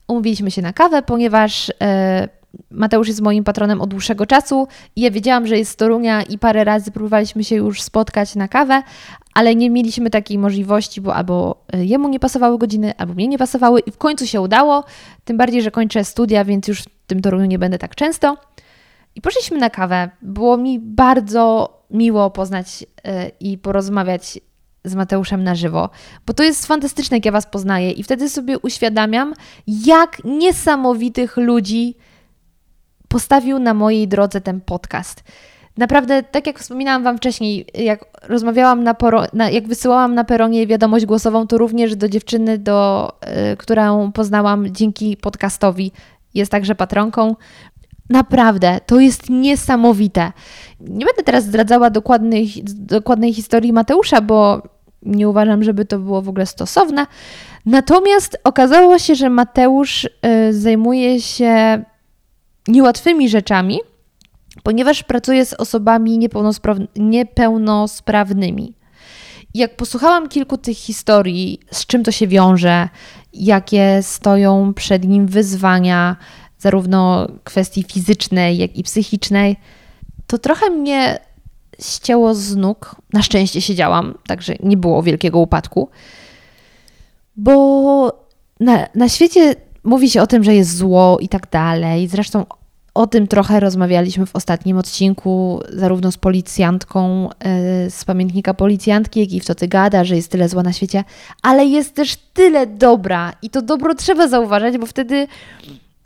Umówiliśmy 0.09 0.51
się 0.51 0.63
na 0.63 0.73
kawę, 0.73 1.03
ponieważ 1.03 1.73
e, 1.81 2.29
Mateusz 2.71 3.09
jest 3.09 3.21
moim 3.21 3.45
patronem 3.45 3.81
od 3.81 3.91
dłuższego 3.91 4.27
czasu 4.27 4.69
i 4.97 5.01
ja 5.01 5.11
wiedziałam, 5.11 5.47
że 5.47 5.59
jest 5.59 5.71
z 5.71 5.77
Torunia 5.77 6.23
i 6.23 6.39
parę 6.39 6.65
razy 6.65 6.91
próbowaliśmy 6.91 7.45
się 7.45 7.57
już 7.57 7.83
spotkać 7.83 8.35
na 8.35 8.49
kawę, 8.49 8.83
ale 9.35 9.55
nie 9.55 9.71
mieliśmy 9.71 10.11
takiej 10.11 10.39
możliwości, 10.39 11.01
bo 11.01 11.15
albo 11.15 11.65
e, 11.73 11.85
jemu 11.85 12.09
nie 12.09 12.21
pasowały 12.21 12.59
godziny, 12.59 12.97
albo 12.97 13.15
mnie 13.15 13.29
nie 13.29 13.39
pasowały 13.39 13.81
i 13.81 13.91
w 13.91 13.99
końcu 13.99 14.27
się 14.27 14.41
udało, 14.41 14.85
tym 15.25 15.37
bardziej, 15.37 15.63
że 15.63 15.71
kończę 15.71 16.05
studia, 16.05 16.45
więc 16.45 16.69
już 16.69 16.83
w 16.83 16.89
tym 17.07 17.23
Toruniu 17.23 17.45
nie 17.45 17.59
będę 17.59 17.79
tak 17.79 17.95
często. 17.95 18.37
I 19.14 19.20
poszliśmy 19.20 19.59
na 19.59 19.70
kawę. 19.70 20.11
Było 20.22 20.57
mi 20.57 20.79
bardzo 20.79 21.74
miło 21.90 22.31
poznać 22.31 22.87
e, 23.05 23.29
i 23.40 23.59
porozmawiać 23.59 24.40
z 24.85 24.94
Mateuszem 24.94 25.44
na 25.44 25.55
żywo, 25.55 25.90
bo 26.27 26.35
to 26.35 26.42
jest 26.42 26.66
fantastyczne, 26.66 27.16
jak 27.16 27.24
ja 27.24 27.33
Was 27.33 27.46
poznaję 27.46 27.90
i 27.90 28.03
wtedy 28.03 28.29
sobie 28.29 28.59
uświadamiam, 28.59 29.35
jak 29.66 30.24
niesamowitych 30.24 31.37
ludzi 31.37 31.96
postawił 33.09 33.59
na 33.59 33.74
mojej 33.74 34.09
drodze 34.09 34.40
ten 34.40 34.61
podcast. 34.61 35.24
Naprawdę, 35.79 36.22
tak 36.22 36.46
jak 36.46 36.59
wspominałam 36.59 37.03
Wam 37.03 37.18
wcześniej, 37.18 37.66
jak 37.74 38.05
rozmawiałam 38.22 38.85
na, 38.85 38.94
poro- 38.94 39.29
na 39.33 39.50
jak 39.50 39.68
wysyłałam 39.68 40.14
na 40.14 40.24
peronie 40.24 40.66
wiadomość 40.66 41.07
głosową, 41.07 41.46
to 41.46 41.59
również 41.59 41.96
do 41.96 42.09
dziewczyny, 42.09 42.59
do, 42.59 43.12
y, 43.53 43.57
którą 43.57 44.12
poznałam 44.12 44.74
dzięki 44.74 45.16
podcastowi, 45.16 45.92
jest 46.35 46.50
także 46.50 46.74
patronką. 46.74 47.37
Naprawdę, 48.11 48.81
to 48.87 49.01
jest 49.01 49.31
niesamowite. 49.31 50.33
Nie 50.81 51.07
będę 51.07 51.23
teraz 51.25 51.45
zdradzała 51.45 51.90
dokładnej, 51.90 52.53
dokładnej 52.64 53.35
historii 53.35 53.73
Mateusza, 53.73 54.21
bo 54.21 54.62
nie 55.03 55.29
uważam, 55.29 55.62
żeby 55.64 55.85
to 55.85 55.99
było 55.99 56.23
w 56.23 56.29
ogóle 56.29 56.47
stosowne. 56.47 57.07
Natomiast 57.67 58.38
okazało 58.45 58.99
się, 58.99 59.14
że 59.14 59.31
Mateusz 59.31 60.05
y, 60.05 60.09
zajmuje 60.51 61.21
się 61.21 61.85
niełatwymi 62.69 63.29
rzeczami, 63.29 63.81
ponieważ 64.62 65.03
pracuje 65.03 65.47
z 65.47 65.55
osobami 65.55 66.29
niepełnosprawnymi. 66.97 68.75
Jak 69.55 69.77
posłuchałam 69.77 70.29
kilku 70.29 70.59
tych 70.59 70.77
historii, 70.77 71.61
z 71.71 71.87
czym 71.87 72.03
to 72.03 72.12
się 72.12 72.27
wiąże, 72.27 72.88
jakie 73.33 73.99
stoją 74.03 74.75
przed 74.75 75.05
nim 75.05 75.27
wyzwania, 75.27 76.17
zarówno 76.64 77.29
kwestii 77.44 77.85
fizycznej, 77.92 78.59
jak 78.59 78.77
i 78.77 78.83
psychicznej, 78.83 79.57
to 80.27 80.38
trochę 80.38 80.70
mnie 80.70 81.18
ścięło 81.81 82.35
z 82.35 82.57
nóg. 82.57 82.96
Na 83.12 83.22
szczęście 83.22 83.61
siedziałam, 83.61 84.14
także 84.27 84.55
nie 84.62 84.77
było 84.77 85.03
wielkiego 85.03 85.38
upadku. 85.38 85.88
Bo 87.37 87.55
na, 88.61 88.87
na 88.94 89.09
świecie 89.09 89.55
mówi 89.85 90.11
się 90.11 90.22
o 90.22 90.27
tym, 90.27 90.44
że 90.44 90.55
jest 90.55 90.77
zło 90.77 91.18
i 91.20 91.29
tak 91.29 91.50
dalej. 91.50 92.09
Zresztą 92.09 92.46
o 92.94 93.07
tym 93.07 93.27
trochę 93.27 93.61
rozmawialiśmy 93.61 94.27
w 94.27 94.37
ostatnim 94.37 94.79
odcinku, 94.79 95.61
zarówno 95.72 96.12
z 96.12 96.16
policjantką 96.16 97.29
e, 97.31 97.90
z 97.90 98.05
pamiętnika 98.05 98.55
policjantki, 98.55 99.20
jak 99.20 99.33
i 99.33 99.40
w 99.40 99.44
co 99.44 99.55
ty 99.55 99.68
gada, 99.68 100.05
że 100.05 100.16
jest 100.16 100.31
tyle 100.31 100.48
zła 100.48 100.62
na 100.62 100.72
świecie, 100.72 101.05
ale 101.42 101.66
jest 101.66 101.94
też 101.94 102.16
tyle 102.16 102.66
dobra 102.66 103.33
i 103.42 103.50
to 103.50 103.62
dobro 103.62 103.94
trzeba 103.94 104.29
zauważać, 104.29 104.79
bo 104.79 104.87
wtedy 104.87 105.27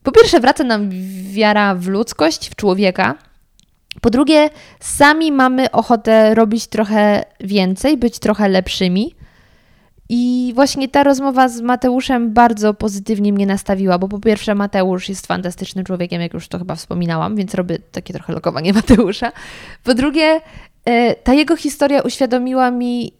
po 0.02 0.12
pierwsze 0.12 0.40
wraca 0.40 0.64
nam 0.64 0.90
wiara 1.32 1.74
w 1.74 1.86
ludzkość, 1.86 2.48
w 2.50 2.56
człowieka, 2.56 3.14
po 4.00 4.10
drugie, 4.10 4.50
sami 4.80 5.32
mamy 5.32 5.70
ochotę 5.70 6.34
robić 6.34 6.66
trochę 6.66 7.24
więcej, 7.40 7.96
być 7.96 8.18
trochę 8.18 8.48
lepszymi. 8.48 9.14
I 10.08 10.52
właśnie 10.54 10.88
ta 10.88 11.02
rozmowa 11.02 11.48
z 11.48 11.60
Mateuszem 11.60 12.32
bardzo 12.32 12.74
pozytywnie 12.74 13.32
mnie 13.32 13.46
nastawiła, 13.46 13.98
bo 13.98 14.08
po 14.08 14.18
pierwsze 14.18 14.54
Mateusz 14.54 15.08
jest 15.08 15.26
fantastycznym 15.26 15.84
człowiekiem, 15.84 16.22
jak 16.22 16.34
już 16.34 16.48
to 16.48 16.58
chyba 16.58 16.74
wspominałam, 16.74 17.36
więc 17.36 17.54
robię 17.54 17.78
takie 17.92 18.14
trochę 18.14 18.32
lokowanie 18.32 18.72
Mateusza. 18.72 19.32
Po 19.84 19.94
drugie, 19.94 20.40
e, 20.84 21.14
ta 21.14 21.34
jego 21.34 21.56
historia 21.56 22.02
uświadomiła 22.02 22.70
mi, 22.70 23.12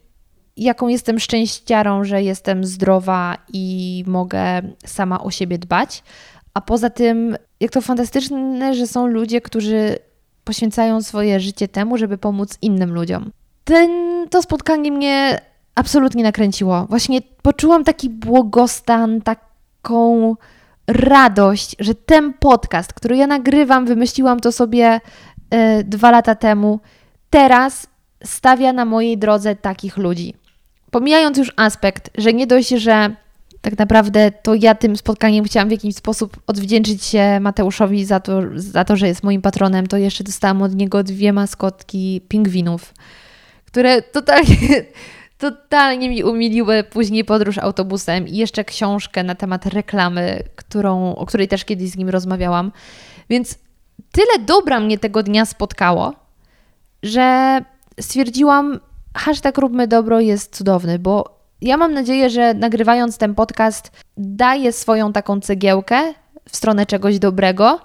jaką 0.57 0.87
jestem 0.87 1.19
szczęściarą, 1.19 2.03
że 2.03 2.23
jestem 2.23 2.65
zdrowa 2.65 3.37
i 3.53 4.03
mogę 4.07 4.61
sama 4.85 5.23
o 5.23 5.31
siebie 5.31 5.57
dbać. 5.57 6.03
A 6.53 6.61
poza 6.61 6.89
tym, 6.89 7.37
jak 7.59 7.71
to 7.71 7.81
fantastyczne, 7.81 8.73
że 8.73 8.87
są 8.87 9.07
ludzie, 9.07 9.41
którzy 9.41 9.95
poświęcają 10.43 11.01
swoje 11.01 11.39
życie 11.39 11.67
temu, 11.67 11.97
żeby 11.97 12.17
pomóc 12.17 12.57
innym 12.61 12.93
ludziom. 12.93 13.31
Ten, 13.63 13.89
to 14.29 14.41
spotkanie 14.41 14.91
mnie 14.91 15.41
absolutnie 15.75 16.23
nakręciło. 16.23 16.85
Właśnie 16.89 17.21
poczułam 17.41 17.83
taki 17.83 18.09
błogostan, 18.09 19.21
taką 19.21 20.35
radość, 20.87 21.75
że 21.79 21.95
ten 21.95 22.33
podcast, 22.33 22.93
który 22.93 23.17
ja 23.17 23.27
nagrywam, 23.27 23.85
wymyśliłam 23.85 24.39
to 24.39 24.51
sobie 24.51 25.01
y, 25.79 25.83
dwa 25.83 26.11
lata 26.11 26.35
temu, 26.35 26.79
teraz 27.29 27.87
stawia 28.23 28.73
na 28.73 28.85
mojej 28.85 29.17
drodze 29.17 29.55
takich 29.55 29.97
ludzi. 29.97 30.33
Pomijając 30.91 31.37
już 31.37 31.53
aspekt, 31.55 32.09
że 32.17 32.33
nie 32.33 32.47
dość, 32.47 32.69
że 32.69 33.15
tak 33.61 33.77
naprawdę 33.77 34.31
to 34.31 34.55
ja 34.55 34.75
tym 34.75 34.97
spotkaniem 34.97 35.45
chciałam 35.45 35.69
w 35.69 35.71
jakiś 35.71 35.95
sposób 35.95 36.37
odwdzięczyć 36.47 37.03
się 37.03 37.39
Mateuszowi 37.39 38.05
za 38.05 38.19
to, 38.19 38.41
za 38.55 38.85
to, 38.85 38.95
że 38.95 39.07
jest 39.07 39.23
moim 39.23 39.41
patronem, 39.41 39.87
to 39.87 39.97
jeszcze 39.97 40.23
dostałam 40.23 40.61
od 40.61 40.75
niego 40.75 41.03
dwie 41.03 41.33
maskotki 41.33 42.21
pingwinów, 42.27 42.93
które 43.65 44.01
totalnie, 44.01 44.85
totalnie 45.37 46.09
mi 46.09 46.23
umiliły 46.23 46.83
później 46.83 47.25
podróż 47.25 47.57
autobusem 47.57 48.27
i 48.27 48.37
jeszcze 48.37 48.63
książkę 48.63 49.23
na 49.23 49.35
temat 49.35 49.65
reklamy, 49.65 50.43
którą, 50.55 51.15
o 51.15 51.25
której 51.25 51.47
też 51.47 51.65
kiedyś 51.65 51.89
z 51.89 51.97
nim 51.97 52.09
rozmawiałam. 52.09 52.71
Więc 53.29 53.59
tyle 54.11 54.45
dobra 54.45 54.79
mnie 54.79 54.97
tego 54.97 55.23
dnia 55.23 55.45
spotkało, 55.45 56.13
że 57.03 57.59
stwierdziłam, 57.99 58.79
hashtag 59.15 59.57
róbmy 59.57 59.87
dobro 59.87 60.19
jest 60.19 60.55
cudowny, 60.55 60.99
bo 60.99 61.38
ja 61.61 61.77
mam 61.77 61.93
nadzieję, 61.93 62.29
że 62.29 62.53
nagrywając 62.53 63.17
ten 63.17 63.35
podcast 63.35 63.91
daję 64.17 64.71
swoją 64.71 65.13
taką 65.13 65.41
cegiełkę 65.41 66.13
w 66.49 66.55
stronę 66.55 66.85
czegoś 66.85 67.19
dobrego. 67.19 67.79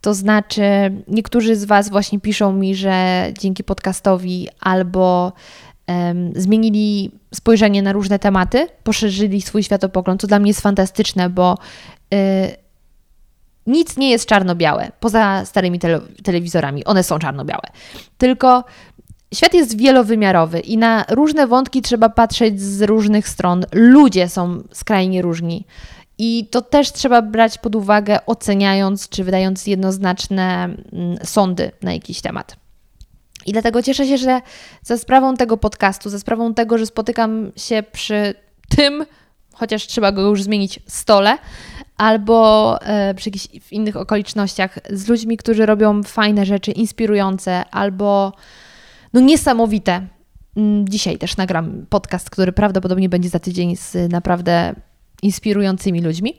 To 0.00 0.14
znaczy, 0.14 0.62
niektórzy 1.08 1.56
z 1.56 1.64
Was 1.64 1.88
właśnie 1.88 2.20
piszą 2.20 2.52
mi, 2.52 2.74
że 2.74 3.26
dzięki 3.38 3.64
podcastowi 3.64 4.48
albo 4.60 5.32
um, 5.88 6.32
zmienili 6.36 7.10
spojrzenie 7.34 7.82
na 7.82 7.92
różne 7.92 8.18
tematy, 8.18 8.68
poszerzyli 8.82 9.42
swój 9.42 9.62
światopogląd, 9.62 10.20
co 10.20 10.26
dla 10.26 10.38
mnie 10.38 10.50
jest 10.50 10.60
fantastyczne, 10.60 11.30
bo 11.30 11.58
y, 12.14 12.16
nic 13.66 13.96
nie 13.96 14.10
jest 14.10 14.26
czarno-białe, 14.26 14.90
poza 15.00 15.44
starymi 15.44 15.78
tele 15.78 16.00
telewizorami. 16.22 16.84
One 16.84 17.02
są 17.02 17.18
czarno-białe. 17.18 17.62
Tylko 18.18 18.64
Świat 19.34 19.54
jest 19.54 19.78
wielowymiarowy 19.78 20.60
i 20.60 20.78
na 20.78 21.04
różne 21.08 21.46
wątki 21.46 21.82
trzeba 21.82 22.08
patrzeć 22.08 22.60
z 22.62 22.82
różnych 22.82 23.28
stron. 23.28 23.64
Ludzie 23.72 24.28
są 24.28 24.62
skrajnie 24.72 25.22
różni. 25.22 25.66
I 26.18 26.46
to 26.50 26.62
też 26.62 26.92
trzeba 26.92 27.22
brać 27.22 27.58
pod 27.58 27.74
uwagę, 27.74 28.26
oceniając 28.26 29.08
czy 29.08 29.24
wydając 29.24 29.66
jednoznaczne 29.66 30.64
mm, 30.64 31.16
sądy 31.24 31.70
na 31.82 31.92
jakiś 31.92 32.20
temat. 32.20 32.56
I 33.46 33.52
dlatego 33.52 33.82
cieszę 33.82 34.06
się, 34.06 34.18
że 34.18 34.40
za 34.82 34.98
sprawą 34.98 35.36
tego 35.36 35.56
podcastu, 35.56 36.10
za 36.10 36.18
sprawą 36.18 36.54
tego, 36.54 36.78
że 36.78 36.86
spotykam 36.86 37.52
się 37.56 37.82
przy 37.92 38.34
tym, 38.76 39.06
chociaż 39.54 39.86
trzeba 39.86 40.12
go 40.12 40.22
już 40.22 40.42
zmienić, 40.42 40.80
stole, 40.86 41.38
albo 41.96 42.78
e, 42.82 43.14
przy 43.14 43.28
jakichś 43.28 43.48
innych 43.70 43.96
okolicznościach 43.96 44.78
z 44.90 45.08
ludźmi, 45.08 45.36
którzy 45.36 45.66
robią 45.66 46.02
fajne 46.02 46.46
rzeczy, 46.46 46.72
inspirujące, 46.72 47.64
albo 47.70 48.32
no 49.14 49.20
niesamowite. 49.20 50.06
Mm, 50.56 50.88
dzisiaj 50.88 51.18
też 51.18 51.36
nagram 51.36 51.86
podcast, 51.88 52.30
który 52.30 52.52
prawdopodobnie 52.52 53.08
będzie 53.08 53.28
za 53.28 53.38
tydzień 53.38 53.76
z 53.76 54.12
naprawdę 54.12 54.74
inspirującymi 55.22 56.00
ludźmi. 56.00 56.34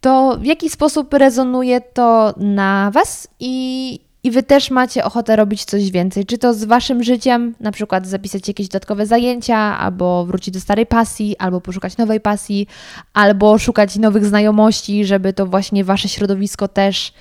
To 0.00 0.38
w 0.40 0.44
jaki 0.44 0.70
sposób 0.70 1.14
rezonuje 1.14 1.80
to 1.80 2.34
na 2.36 2.90
Was 2.94 3.28
i, 3.40 4.00
i 4.22 4.30
Wy 4.30 4.42
też 4.42 4.70
macie 4.70 5.04
ochotę 5.04 5.36
robić 5.36 5.64
coś 5.64 5.90
więcej? 5.90 6.26
Czy 6.26 6.38
to 6.38 6.54
z 6.54 6.64
Waszym 6.64 7.02
życiem, 7.02 7.54
na 7.60 7.72
przykład 7.72 8.06
zapisać 8.06 8.48
jakieś 8.48 8.68
dodatkowe 8.68 9.06
zajęcia, 9.06 9.56
albo 9.56 10.26
wrócić 10.26 10.54
do 10.54 10.60
starej 10.60 10.86
pasji, 10.86 11.36
albo 11.38 11.60
poszukać 11.60 11.96
nowej 11.96 12.20
pasji, 12.20 12.66
albo 13.14 13.58
szukać 13.58 13.96
nowych 13.96 14.26
znajomości, 14.26 15.04
żeby 15.04 15.32
to 15.32 15.46
właśnie 15.46 15.84
Wasze 15.84 16.08
środowisko 16.08 16.68
też 16.68 17.12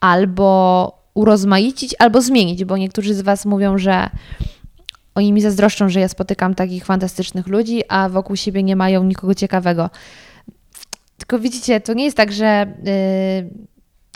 albo 0.00 1.01
urozmaicić 1.14 1.94
albo 1.98 2.22
zmienić, 2.22 2.64
bo 2.64 2.76
niektórzy 2.76 3.14
z 3.14 3.20
Was 3.20 3.46
mówią, 3.46 3.78
że 3.78 4.10
oni 5.14 5.32
mi 5.32 5.40
zazdroszczą, 5.40 5.88
że 5.88 6.00
ja 6.00 6.08
spotykam 6.08 6.54
takich 6.54 6.84
fantastycznych 6.84 7.46
ludzi, 7.46 7.82
a 7.88 8.08
wokół 8.08 8.36
siebie 8.36 8.62
nie 8.62 8.76
mają 8.76 9.04
nikogo 9.04 9.34
ciekawego. 9.34 9.90
Tylko 11.18 11.38
widzicie, 11.38 11.80
to 11.80 11.94
nie 11.94 12.04
jest 12.04 12.16
tak, 12.16 12.32
że 12.32 12.74
yy, 12.84 13.50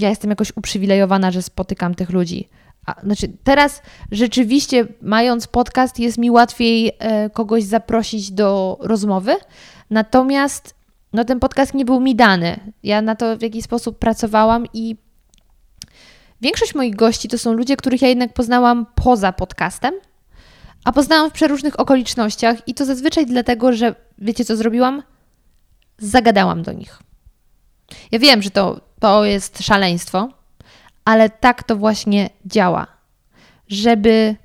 ja 0.00 0.08
jestem 0.08 0.30
jakoś 0.30 0.52
uprzywilejowana, 0.56 1.30
że 1.30 1.42
spotykam 1.42 1.94
tych 1.94 2.10
ludzi. 2.10 2.48
A, 2.86 3.00
znaczy, 3.00 3.28
teraz 3.44 3.82
rzeczywiście, 4.10 4.86
mając 5.02 5.46
podcast, 5.46 5.98
jest 5.98 6.18
mi 6.18 6.30
łatwiej 6.30 6.84
yy, 6.84 6.92
kogoś 7.32 7.64
zaprosić 7.64 8.30
do 8.30 8.78
rozmowy, 8.80 9.34
natomiast 9.90 10.74
no, 11.12 11.24
ten 11.24 11.40
podcast 11.40 11.74
nie 11.74 11.84
był 11.84 12.00
mi 12.00 12.14
dany. 12.14 12.72
Ja 12.82 13.02
na 13.02 13.16
to 13.16 13.36
w 13.36 13.42
jakiś 13.42 13.64
sposób 13.64 13.98
pracowałam 13.98 14.66
i 14.72 14.96
Większość 16.40 16.74
moich 16.74 16.96
gości 16.96 17.28
to 17.28 17.38
są 17.38 17.52
ludzie, 17.52 17.76
których 17.76 18.02
ja 18.02 18.08
jednak 18.08 18.32
poznałam 18.32 18.86
poza 18.94 19.32
podcastem, 19.32 19.94
a 20.84 20.92
poznałam 20.92 21.30
w 21.30 21.32
przeróżnych 21.32 21.80
okolicznościach 21.80 22.68
i 22.68 22.74
to 22.74 22.84
zazwyczaj 22.84 23.26
dlatego, 23.26 23.72
że 23.72 23.94
wiecie 24.18 24.44
co 24.44 24.56
zrobiłam? 24.56 25.02
Zagadałam 25.98 26.62
do 26.62 26.72
nich. 26.72 26.98
Ja 28.12 28.18
wiem, 28.18 28.42
że 28.42 28.50
to, 28.50 28.80
to 29.00 29.24
jest 29.24 29.62
szaleństwo, 29.62 30.28
ale 31.04 31.30
tak 31.30 31.62
to 31.62 31.76
właśnie 31.76 32.30
działa. 32.44 32.86
Żeby 33.68 34.36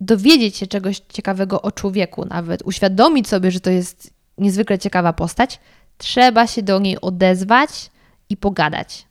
dowiedzieć 0.00 0.56
się 0.56 0.66
czegoś 0.66 1.00
ciekawego 1.08 1.62
o 1.62 1.72
człowieku, 1.72 2.24
nawet 2.24 2.62
uświadomić 2.62 3.28
sobie, 3.28 3.50
że 3.50 3.60
to 3.60 3.70
jest 3.70 4.10
niezwykle 4.38 4.78
ciekawa 4.78 5.12
postać, 5.12 5.60
trzeba 5.98 6.46
się 6.46 6.62
do 6.62 6.78
niej 6.78 7.00
odezwać 7.00 7.90
i 8.28 8.36
pogadać. 8.36 9.09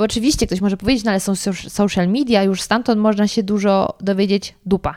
Bo 0.00 0.04
oczywiście 0.04 0.46
ktoś 0.46 0.60
może 0.60 0.76
powiedzieć, 0.76 1.04
no 1.04 1.10
ale 1.10 1.20
są 1.20 1.34
social 1.68 2.08
media, 2.08 2.42
już 2.42 2.62
stamtąd 2.62 3.00
można 3.00 3.28
się 3.28 3.42
dużo 3.42 3.94
dowiedzieć 4.00 4.54
dupa. 4.66 4.96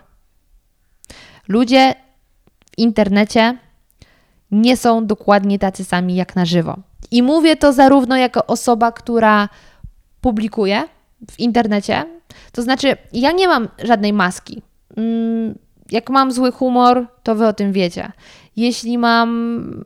Ludzie 1.48 1.96
w 2.66 2.78
internecie 2.78 3.58
nie 4.52 4.78
są 4.78 5.06
dokładnie 5.06 5.60
tacy 5.60 5.84
sami 5.84 6.16
jak 6.16 6.36
na 6.36 6.46
żywo. 6.46 6.78
I 7.12 7.24
mówię 7.24 7.56
to 7.56 7.74
zarówno 7.74 8.18
jako 8.18 8.46
osoba, 8.46 8.92
która 8.92 9.50
publikuje 10.22 10.84
w 11.32 11.40
internecie, 11.40 12.06
to 12.52 12.62
znaczy 12.62 12.96
ja 13.14 13.32
nie 13.32 13.48
mam 13.48 13.68
żadnej 13.84 14.14
maski. 14.14 14.62
Mm, 14.98 15.56
jak 15.92 16.10
mam 16.10 16.32
zły 16.32 16.52
humor, 16.52 17.08
to 17.24 17.36
wy 17.36 17.48
o 17.48 17.54
tym 17.54 17.72
wiecie. 17.72 18.12
Jeśli 18.56 18.98
mam 18.98 19.84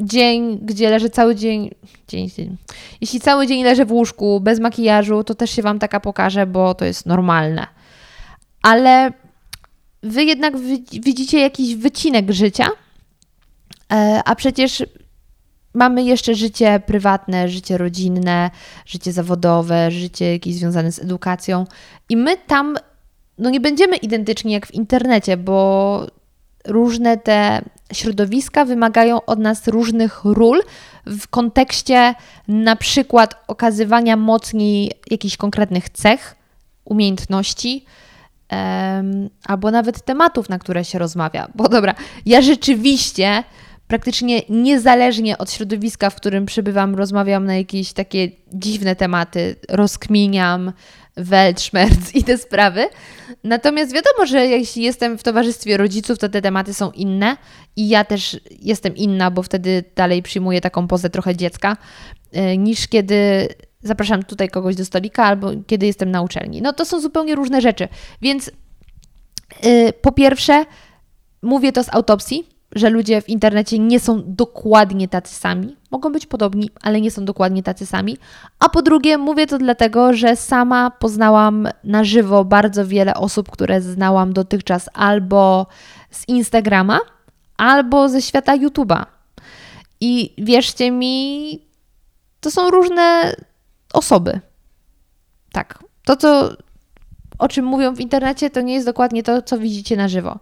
dzień, 0.00 0.58
gdzie 0.62 0.90
leżę 0.90 1.10
cały 1.10 1.34
dzień, 1.34 1.70
dzień, 2.08 2.30
dzień. 2.30 2.56
Jeśli 3.00 3.20
cały 3.20 3.46
dzień 3.46 3.64
leżę 3.64 3.86
w 3.86 3.92
łóżku 3.92 4.40
bez 4.40 4.60
makijażu, 4.60 5.24
to 5.24 5.34
też 5.34 5.50
się 5.50 5.62
Wam 5.62 5.78
taka 5.78 6.00
pokażę, 6.00 6.46
bo 6.46 6.74
to 6.74 6.84
jest 6.84 7.06
normalne. 7.06 7.66
Ale 8.62 9.12
Wy 10.04 10.24
jednak 10.24 10.54
widzicie 10.92 11.40
jakiś 11.40 11.74
wycinek 11.74 12.30
życia, 12.30 12.68
e, 13.92 14.20
a 14.24 14.34
przecież 14.34 14.82
mamy 15.74 16.02
jeszcze 16.02 16.34
życie 16.34 16.80
prywatne, 16.86 17.48
życie 17.48 17.78
rodzinne, 17.78 18.50
życie 18.86 19.12
zawodowe, 19.12 19.90
życie 19.90 20.32
jakieś 20.32 20.54
związane 20.54 20.92
z 20.92 20.98
edukacją 20.98 21.66
i 22.08 22.16
my 22.16 22.36
tam 22.36 22.76
no 23.38 23.50
nie 23.50 23.60
będziemy 23.60 23.96
identyczni 23.96 24.52
jak 24.52 24.66
w 24.66 24.74
internecie, 24.74 25.36
bo 25.36 26.06
różne 26.64 27.16
te 27.16 27.62
środowiska 27.94 28.64
wymagają 28.64 29.24
od 29.24 29.38
nas 29.38 29.68
różnych 29.68 30.24
ról 30.24 30.62
w 31.06 31.28
kontekście 31.28 32.14
na 32.48 32.76
przykład 32.76 33.34
okazywania 33.48 34.16
mocniej 34.16 34.92
jakichś 35.10 35.36
konkretnych 35.36 35.88
cech, 35.88 36.36
umiejętności, 36.84 37.84
um, 38.52 39.30
albo 39.44 39.70
nawet 39.70 40.04
tematów, 40.04 40.48
na 40.48 40.58
które 40.58 40.84
się 40.84 40.98
rozmawia. 40.98 41.48
Bo 41.54 41.68
dobra, 41.68 41.94
ja 42.26 42.42
rzeczywiście 42.42 43.44
praktycznie 43.94 44.42
niezależnie 44.48 45.38
od 45.38 45.52
środowiska, 45.52 46.10
w 46.10 46.16
którym 46.16 46.46
przybywam, 46.46 46.94
rozmawiam 46.94 47.44
na 47.44 47.56
jakieś 47.56 47.92
takie 47.92 48.28
dziwne 48.52 48.96
tematy, 48.96 49.56
rozkminiam, 49.68 50.72
Weltschmerz 51.16 52.14
i 52.14 52.24
te 52.24 52.38
sprawy. 52.38 52.88
Natomiast 53.44 53.92
wiadomo, 53.92 54.26
że 54.26 54.46
jeśli 54.46 54.82
jestem 54.82 55.18
w 55.18 55.22
towarzystwie 55.22 55.76
rodziców, 55.76 56.18
to 56.18 56.28
te 56.28 56.42
tematy 56.42 56.74
są 56.74 56.90
inne 56.90 57.36
i 57.76 57.88
ja 57.88 58.04
też 58.04 58.40
jestem 58.60 58.96
inna, 58.96 59.30
bo 59.30 59.42
wtedy 59.42 59.84
dalej 59.96 60.22
przyjmuję 60.22 60.60
taką 60.60 60.88
pozę 60.88 61.10
trochę 61.10 61.36
dziecka, 61.36 61.76
e, 62.32 62.56
niż 62.56 62.88
kiedy 62.88 63.48
zapraszam 63.82 64.22
tutaj 64.22 64.48
kogoś 64.48 64.76
do 64.76 64.84
stolika 64.84 65.24
albo 65.24 65.50
kiedy 65.66 65.86
jestem 65.86 66.10
na 66.10 66.22
uczelni. 66.22 66.62
No 66.62 66.72
to 66.72 66.84
są 66.84 67.00
zupełnie 67.00 67.34
różne 67.34 67.60
rzeczy. 67.60 67.88
Więc 68.22 68.50
yy, 69.62 69.92
po 69.92 70.12
pierwsze, 70.12 70.64
mówię 71.42 71.72
to 71.72 71.84
z 71.84 71.94
autopsji, 71.94 72.53
że 72.74 72.90
ludzie 72.90 73.22
w 73.22 73.28
internecie 73.28 73.78
nie 73.78 74.00
są 74.00 74.22
dokładnie 74.26 75.08
tacy 75.08 75.34
sami. 75.34 75.76
Mogą 75.90 76.12
być 76.12 76.26
podobni, 76.26 76.70
ale 76.82 77.00
nie 77.00 77.10
są 77.10 77.24
dokładnie 77.24 77.62
tacy 77.62 77.86
sami. 77.86 78.18
A 78.58 78.68
po 78.68 78.82
drugie, 78.82 79.18
mówię 79.18 79.46
to 79.46 79.58
dlatego, 79.58 80.12
że 80.12 80.36
sama 80.36 80.90
poznałam 80.90 81.68
na 81.84 82.04
żywo 82.04 82.44
bardzo 82.44 82.86
wiele 82.86 83.14
osób, 83.14 83.50
które 83.50 83.80
znałam 83.80 84.32
dotychczas 84.32 84.88
albo 84.94 85.66
z 86.10 86.28
Instagrama, 86.28 87.00
albo 87.56 88.08
ze 88.08 88.22
świata 88.22 88.58
YouTube'a. 88.58 89.04
I 90.00 90.34
wierzcie 90.38 90.90
mi, 90.90 91.58
to 92.40 92.50
są 92.50 92.70
różne 92.70 93.34
osoby. 93.92 94.40
Tak. 95.52 95.84
To, 96.04 96.16
co, 96.16 96.50
o 97.38 97.48
czym 97.48 97.64
mówią 97.64 97.94
w 97.94 98.00
internecie, 98.00 98.50
to 98.50 98.60
nie 98.60 98.74
jest 98.74 98.86
dokładnie 98.86 99.22
to, 99.22 99.42
co 99.42 99.58
widzicie 99.58 99.96
na 99.96 100.08
żywo. 100.08 100.38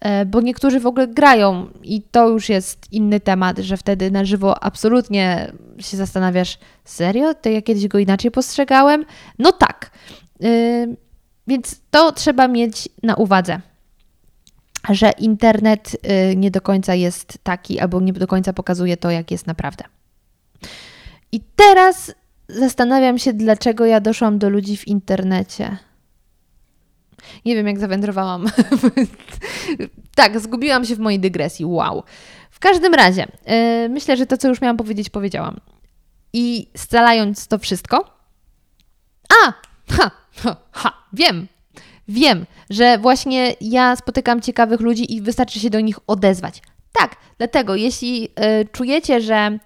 E, 0.00 0.26
bo 0.26 0.40
niektórzy 0.40 0.80
w 0.80 0.86
ogóle 0.86 1.08
grają 1.08 1.66
i 1.82 2.02
to 2.02 2.28
już 2.28 2.48
jest 2.48 2.92
inny 2.92 3.20
temat, 3.20 3.58
że 3.58 3.76
wtedy 3.76 4.10
na 4.10 4.24
żywo 4.24 4.64
absolutnie 4.64 5.52
się 5.78 5.96
zastanawiasz, 5.96 6.58
serio? 6.84 7.34
To 7.34 7.48
ja 7.48 7.62
kiedyś 7.62 7.88
go 7.88 7.98
inaczej 7.98 8.30
postrzegałem? 8.30 9.04
No 9.38 9.52
tak. 9.52 9.90
Yy, 10.40 10.96
więc 11.46 11.80
to 11.90 12.12
trzeba 12.12 12.48
mieć 12.48 12.88
na 13.02 13.14
uwadze, 13.14 13.60
że 14.90 15.10
internet 15.10 15.96
yy, 16.02 16.36
nie 16.36 16.50
do 16.50 16.60
końca 16.60 16.94
jest 16.94 17.38
taki, 17.42 17.80
albo 17.80 18.00
nie 18.00 18.12
do 18.12 18.26
końca 18.26 18.52
pokazuje 18.52 18.96
to, 18.96 19.10
jak 19.10 19.30
jest 19.30 19.46
naprawdę. 19.46 19.84
I 21.32 21.40
teraz 21.56 22.14
zastanawiam 22.48 23.18
się, 23.18 23.32
dlaczego 23.32 23.86
ja 23.86 24.00
doszłam 24.00 24.38
do 24.38 24.50
ludzi 24.50 24.76
w 24.76 24.88
internecie. 24.88 25.76
Nie 27.44 27.54
wiem, 27.54 27.66
jak 27.66 27.78
zawędrowałam. 27.78 28.46
tak, 30.16 30.40
zgubiłam 30.40 30.84
się 30.84 30.96
w 30.96 30.98
mojej 30.98 31.20
dygresji. 31.20 31.64
Wow. 31.64 32.02
W 32.50 32.58
każdym 32.58 32.94
razie, 32.94 33.26
yy, 33.46 33.88
myślę, 33.88 34.16
że 34.16 34.26
to, 34.26 34.36
co 34.36 34.48
już 34.48 34.60
miałam 34.60 34.76
powiedzieć, 34.76 35.10
powiedziałam. 35.10 35.60
I 36.32 36.66
scalając 36.76 37.46
to 37.46 37.58
wszystko. 37.58 38.04
A! 39.44 39.52
Ha! 39.92 40.10
Ha! 40.36 40.56
ha 40.72 40.92
wiem! 41.12 41.46
Wiem, 42.08 42.46
że 42.70 42.98
właśnie 42.98 43.54
ja 43.60 43.96
spotykam 43.96 44.40
ciekawych 44.40 44.80
ludzi 44.80 45.14
i 45.14 45.20
wystarczy 45.20 45.60
się 45.60 45.70
do 45.70 45.80
nich 45.80 45.98
odezwać. 46.06 46.62
Tak, 46.92 47.16
dlatego 47.38 47.76
jeśli 47.76 48.20
yy, 48.20 48.28
czujecie, 48.72 49.20
że 49.20 49.58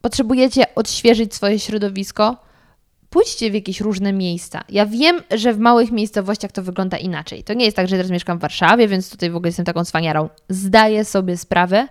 potrzebujecie 0.00 0.74
odświeżyć 0.74 1.34
swoje 1.34 1.58
środowisko, 1.58 2.36
pójdźcie 3.10 3.50
w 3.50 3.54
jakieś 3.54 3.80
różne 3.80 4.12
miejsca. 4.12 4.64
Ja 4.68 4.86
wiem, 4.86 5.22
że 5.30 5.54
w 5.54 5.58
małych 5.58 5.90
miejscowościach 5.90 6.52
to 6.52 6.62
wygląda 6.62 6.96
inaczej. 6.96 7.44
To 7.44 7.54
nie 7.54 7.64
jest 7.64 7.76
tak, 7.76 7.88
że 7.88 7.96
teraz 7.96 8.10
mieszkam 8.10 8.38
w 8.38 8.40
Warszawie, 8.40 8.88
więc 8.88 9.10
tutaj 9.10 9.30
w 9.30 9.36
ogóle 9.36 9.48
jestem 9.48 9.64
taką 9.64 9.84
cwaniarą. 9.84 10.28
Zdaję 10.48 11.04
sobie 11.04 11.36
sprawę, 11.36 11.88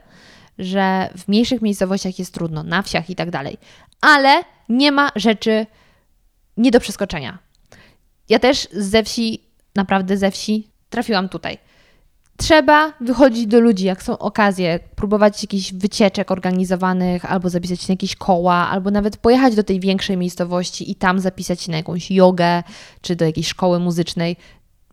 że 0.60 1.10
w 1.18 1.28
mniejszych 1.28 1.62
miejscowościach 1.62 2.20
jest 2.20 2.34
trudno, 2.34 2.64
na 2.64 2.82
wsiach 2.82 3.10
i 3.10 3.16
tak 3.16 3.32
dalej. 3.32 3.58
Ale 4.02 4.44
nie 4.70 4.92
ma 4.92 5.12
rzeczy 5.16 5.66
nie 6.58 6.72
do 6.72 6.80
przeskoczenia. 6.80 7.38
Ja 8.30 8.40
też 8.40 8.68
ze 8.72 9.04
wsi, 9.04 9.44
naprawdę 9.76 10.18
ze 10.18 10.32
wsi, 10.32 10.68
trafiłam 10.90 11.30
tutaj. 11.30 11.58
Trzeba 12.40 12.94
wychodzić 13.02 13.48
do 13.48 13.60
ludzi, 13.60 13.86
jak 13.86 14.04
są 14.04 14.18
okazje, 14.18 14.80
próbować 14.96 15.44
jakichś 15.44 15.74
wycieczek 15.74 16.32
organizowanych, 16.32 17.32
albo 17.32 17.50
zapisać 17.50 17.82
się 17.82 17.86
na 17.90 17.94
jakieś 17.94 18.16
koła, 18.16 18.54
albo 18.54 18.92
nawet 18.92 19.18
pojechać 19.18 19.56
do 19.56 19.64
tej 19.64 19.80
większej 19.80 20.18
miejscowości 20.18 20.92
i 20.92 20.96
tam 20.96 21.20
zapisać 21.20 21.62
się 21.62 21.72
na 21.72 21.78
jakąś 21.78 22.12
jogę, 22.12 22.64
czy 23.02 23.16
do 23.16 23.26
jakiejś 23.26 23.48
szkoły 23.48 23.80
muzycznej 23.80 24.38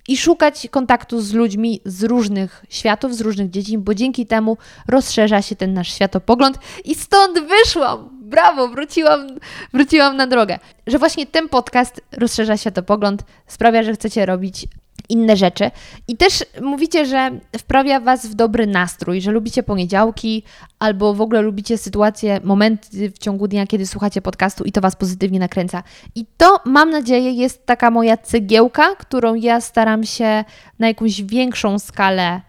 i 0.08 0.16
szukać 0.16 0.66
kontaktu 0.70 1.20
z 1.20 1.32
ludźmi 1.32 1.80
z 1.84 2.04
różnych 2.04 2.64
światów, 2.68 3.14
z 3.14 3.20
różnych 3.20 3.50
dziedzin, 3.50 3.82
bo 3.82 3.94
dzięki 3.94 4.26
temu 4.26 4.56
rozszerza 4.88 5.42
się 5.42 5.56
ten 5.56 5.74
nasz 5.74 5.94
światopogląd 5.94 6.58
i 6.84 6.94
stąd 6.94 7.38
wyszłam. 7.48 8.08
Brawo, 8.22 8.68
wróciłam, 8.68 9.26
wróciłam 9.72 10.16
na 10.16 10.26
drogę. 10.26 10.58
Że 10.86 10.98
właśnie 10.98 11.26
ten 11.26 11.48
podcast 11.48 12.00
rozszerza 12.12 12.56
światopogląd, 12.56 13.22
sprawia, 13.46 13.82
że 13.82 13.92
chcecie 13.92 14.26
robić 14.26 14.66
inne 15.08 15.36
rzeczy. 15.36 15.70
I 16.08 16.16
też 16.16 16.44
mówicie, 16.62 17.06
że 17.06 17.30
wprawia 17.58 18.00
Was 18.00 18.26
w 18.26 18.34
dobry 18.34 18.66
nastrój, 18.66 19.20
że 19.20 19.30
lubicie 19.30 19.62
poniedziałki 19.62 20.42
albo 20.78 21.14
w 21.14 21.20
ogóle 21.20 21.42
lubicie 21.42 21.78
sytuacje, 21.78 22.40
momenty 22.44 23.10
w 23.10 23.18
ciągu 23.18 23.48
dnia, 23.48 23.66
kiedy 23.66 23.86
słuchacie 23.86 24.22
podcastu 24.22 24.64
i 24.64 24.72
to 24.72 24.80
Was 24.80 24.96
pozytywnie 24.96 25.38
nakręca. 25.38 25.82
I 26.14 26.26
to, 26.36 26.60
mam 26.64 26.90
nadzieję, 26.90 27.32
jest 27.32 27.66
taka 27.66 27.90
moja 27.90 28.16
cegiełka, 28.16 28.96
którą 28.96 29.34
ja 29.34 29.60
staram 29.60 30.04
się 30.04 30.44
na 30.78 30.88
jakąś 30.88 31.22
większą 31.22 31.78
skalę. 31.78 32.40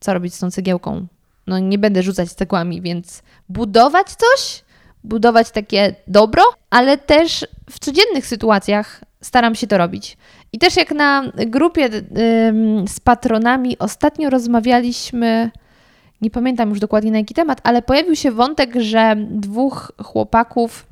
Co 0.00 0.14
robić 0.14 0.34
z 0.34 0.38
tą 0.38 0.50
cegiełką? 0.50 1.06
No, 1.46 1.58
nie 1.58 1.78
będę 1.78 2.02
rzucać 2.02 2.32
cegłami, 2.32 2.82
więc 2.82 3.22
budować 3.48 4.06
coś, 4.08 4.64
budować 5.04 5.50
takie 5.50 5.94
dobro, 6.06 6.42
ale 6.70 6.98
też 6.98 7.46
w 7.70 7.78
codziennych 7.78 8.26
sytuacjach 8.26 9.00
staram 9.20 9.54
się 9.54 9.66
to 9.66 9.78
robić. 9.78 10.16
I 10.52 10.58
też 10.58 10.76
jak 10.76 10.90
na 10.90 11.32
grupie 11.46 11.88
z 12.88 13.00
patronami 13.00 13.78
ostatnio 13.78 14.30
rozmawialiśmy, 14.30 15.50
nie 16.20 16.30
pamiętam 16.30 16.68
już 16.68 16.80
dokładnie 16.80 17.10
na 17.10 17.18
jaki 17.18 17.34
temat, 17.34 17.60
ale 17.64 17.82
pojawił 17.82 18.16
się 18.16 18.30
wątek, 18.30 18.74
że 18.76 19.16
dwóch 19.30 19.92
chłopaków 20.02 20.86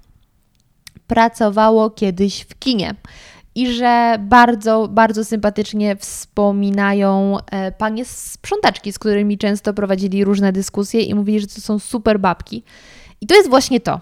pracowało 1.06 1.90
kiedyś 1.90 2.40
w 2.40 2.58
kinie 2.58 2.94
i 3.54 3.72
że 3.72 4.16
bardzo, 4.20 4.88
bardzo 4.88 5.24
sympatycznie 5.24 5.96
wspominają 5.96 7.36
e, 7.50 7.72
panie 7.72 8.04
sprzątaczki, 8.04 8.92
z 8.92 8.98
którymi 8.98 9.38
często 9.38 9.74
prowadzili 9.74 10.24
różne 10.24 10.52
dyskusje 10.52 11.00
i 11.00 11.14
mówili, 11.14 11.40
że 11.40 11.46
to 11.46 11.60
są 11.60 11.78
super 11.78 12.20
babki. 12.20 12.62
I 13.20 13.26
to 13.26 13.34
jest 13.34 13.50
właśnie 13.50 13.80
to. 13.80 14.00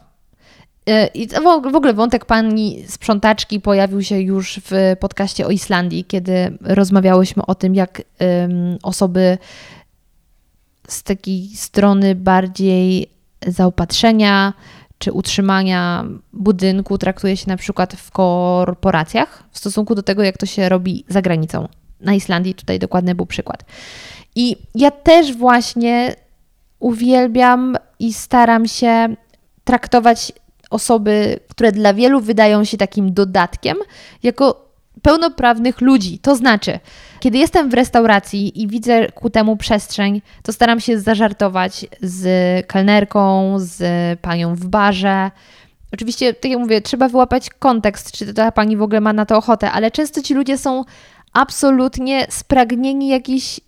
E, 0.86 1.06
I 1.06 1.28
w 1.72 1.76
ogóle 1.76 1.94
wątek 1.94 2.24
pani 2.24 2.84
sprzątaczki 2.88 3.60
pojawił 3.60 4.02
się 4.02 4.20
już 4.20 4.60
w 4.64 4.96
podcaście 5.00 5.46
o 5.46 5.50
Islandii, 5.50 6.04
kiedy 6.04 6.58
rozmawiałyśmy 6.60 7.46
o 7.46 7.54
tym, 7.54 7.74
jak 7.74 8.02
osoby 8.82 9.38
z 10.88 11.02
takiej 11.02 11.48
strony 11.48 12.14
bardziej 12.14 13.10
zaopatrzenia 13.46 14.52
czy 14.98 15.12
utrzymania 15.12 16.04
budynku 16.32 16.98
traktuje 16.98 17.36
się 17.36 17.48
na 17.48 17.56
przykład 17.56 17.94
w 17.94 18.10
korporacjach 18.10 19.42
w 19.50 19.58
stosunku 19.58 19.94
do 19.94 20.02
tego, 20.02 20.22
jak 20.22 20.38
to 20.38 20.46
się 20.46 20.68
robi 20.68 21.04
za 21.08 21.22
granicą. 21.22 21.68
Na 22.00 22.14
Islandii 22.14 22.54
tutaj 22.54 22.78
dokładny 22.78 23.14
był 23.14 23.26
przykład. 23.26 23.64
I 24.34 24.56
ja 24.74 24.90
też 24.90 25.36
właśnie 25.36 26.14
uwielbiam 26.78 27.76
i 27.98 28.12
staram 28.12 28.68
się 28.68 29.16
traktować 29.64 30.32
osoby, 30.70 31.40
które 31.50 31.72
dla 31.72 31.94
wielu 31.94 32.20
wydają 32.20 32.64
się 32.64 32.76
takim 32.76 33.12
dodatkiem, 33.12 33.76
jako 34.22 34.68
pełnoprawnych 35.02 35.80
ludzi. 35.80 36.18
To 36.18 36.36
znaczy, 36.36 36.78
kiedy 37.20 37.38
jestem 37.38 37.70
w 37.70 37.74
restauracji 37.74 38.62
i 38.62 38.68
widzę 38.68 39.06
ku 39.12 39.30
temu 39.30 39.56
przestrzeń, 39.56 40.22
to 40.42 40.52
staram 40.52 40.80
się 40.80 41.00
zażartować 41.00 41.86
z 42.02 42.66
kelnerką, 42.66 43.54
z 43.58 43.80
panią 44.20 44.54
w 44.54 44.66
barze. 44.66 45.30
Oczywiście, 45.92 46.34
tak 46.34 46.50
jak 46.50 46.60
mówię, 46.60 46.80
trzeba 46.80 47.08
wyłapać 47.08 47.50
kontekst, 47.50 48.12
czy 48.12 48.34
ta 48.34 48.52
pani 48.52 48.76
w 48.76 48.82
ogóle 48.82 49.00
ma 49.00 49.12
na 49.12 49.26
to 49.26 49.36
ochotę, 49.36 49.72
ale 49.72 49.90
często 49.90 50.22
ci 50.22 50.34
ludzie 50.34 50.58
są 50.58 50.84
absolutnie 51.32 52.26
spragnieni 52.30 53.08
jakiejś 53.08 53.60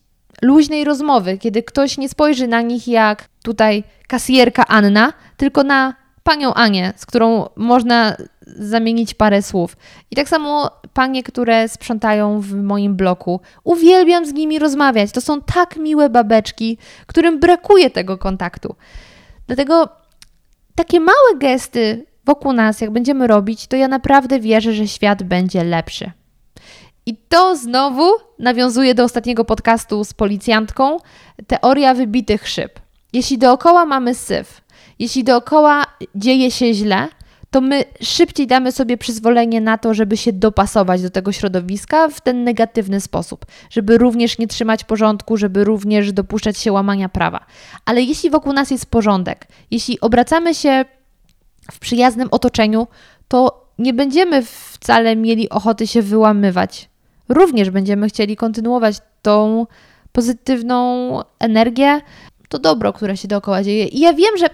luźnej 0.43 0.85
rozmowy, 0.85 1.39
kiedy 1.39 1.63
ktoś 1.63 1.99
nie 1.99 2.09
spojrzy 2.09 2.49
na 2.49 2.61
nich 2.61 2.89
jak 2.89 3.29
tutaj 3.43 3.85
kasjerka 4.09 4.67
Anna, 4.67 5.13
tylko 5.37 5.65
na 5.65 5.95
panią 6.23 6.55
Anię, 6.55 6.93
z 6.97 7.07
którą 7.07 7.49
można 7.57 8.17
zamienić 8.47 9.15
parę 9.15 9.43
słów. 9.43 9.77
I 10.11 10.17
tak 10.17 10.29
samo 10.29 10.71
panie, 10.95 11.23
które 11.23 11.69
sprzątają 11.69 12.41
w 12.41 12.55
moim 12.55 12.97
bloku. 12.97 13.41
Uwielbiam 13.65 14.27
z 14.27 14.33
nimi 14.33 14.59
rozmawiać. 14.59 15.13
To 15.13 15.21
są 15.21 15.43
tak 15.43 15.77
miłe 15.77 16.11
babeczki, 16.11 16.79
którym 17.07 17.41
brakuje 17.41 17.91
tego 17.91 18.19
kontaktu. 18.19 18.75
Dlatego 19.47 19.89
takie 20.75 21.01
małe 21.01 21.37
gesty 21.39 22.07
wokół 22.25 22.53
nas, 22.53 22.81
jak 22.81 22.91
będziemy 22.91 23.27
robić, 23.27 23.67
to 23.67 23.77
ja 23.77 23.89
naprawdę 23.89 24.41
wierzę, 24.41 24.73
że 24.73 24.89
świat 24.89 25.23
będzie 25.23 25.65
lepszy. 25.65 26.11
I 27.07 27.17
to 27.29 27.57
znowu 27.57 28.05
nawiązuje 28.39 28.95
do 28.95 29.05
ostatniego 29.05 29.45
podcastu 29.45 30.05
z 30.05 30.13
policjantką 30.13 30.97
teoria 31.47 31.95
wybitych 31.95 32.49
szyb. 32.49 32.81
Jeśli 33.13 33.39
dookoła 33.39 33.87
mamy 33.87 34.15
syf, 34.15 34.61
jeśli 34.99 35.25
dookoła 35.25 35.85
dzieje 36.15 36.51
się 36.51 36.75
źle, 36.75 37.09
to 37.51 37.61
my 37.61 37.85
szybciej 38.03 38.47
damy 38.47 38.73
sobie 38.73 38.99
przyzwolenie 38.99 39.61
na 39.61 39.79
to, 39.79 39.95
żeby 39.95 40.17
się 40.17 40.33
dopasować 40.33 41.03
do 41.03 41.11
tego 41.11 41.33
środowiska 41.33 42.09
w 42.09 42.21
ten 42.21 42.45
negatywny 42.45 43.01
sposób, 43.01 43.47
żeby 43.71 43.99
również 43.99 44.39
nie 44.39 44.47
trzymać 44.47 44.85
porządku, 44.85 45.37
żeby 45.37 45.65
również 45.65 46.13
dopuszczać 46.13 46.59
się 46.59 46.73
łamania 46.73 47.09
prawa. 47.09 47.47
Ale 47.85 48.03
jeśli 48.03 48.31
wokół 48.31 48.53
nas 48.53 48.71
jest 48.71 48.87
porządek, 48.87 49.47
jeśli 49.71 50.01
obracamy 50.01 50.55
się 50.55 50.85
w 51.73 51.79
przyjaznym 51.79 52.29
otoczeniu, 52.31 52.87
to 53.29 53.67
nie 53.79 53.95
będziemy 53.95 54.43
wcale 54.43 55.17
mieli 55.17 55.49
ochoty 55.49 55.87
się 55.87 56.03
wyłamywać. 56.03 56.90
Również 57.31 57.71
będziemy 57.71 58.09
chcieli 58.09 58.37
kontynuować 58.37 58.97
tą 59.23 59.67
pozytywną 60.13 61.19
energię, 61.39 62.01
to 62.49 62.59
dobro, 62.59 62.93
które 62.93 63.17
się 63.17 63.29
dookoła 63.29 63.63
dzieje. 63.63 63.85
I 63.85 64.01
ja 64.01 64.13
wiem, 64.13 64.37
że 64.39 64.47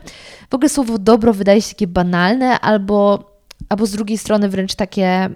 w 0.51 0.55
ogóle 0.55 0.69
słowo 0.69 0.99
dobro 0.99 1.33
wydaje 1.33 1.63
się 1.63 1.69
takie 1.69 1.87
banalne, 1.87 2.61
albo, 2.61 3.31
albo 3.69 3.87
z 3.87 3.93
drugiej 3.93 4.19
strony 4.19 4.49
wręcz 4.49 4.75
takie 4.75 5.31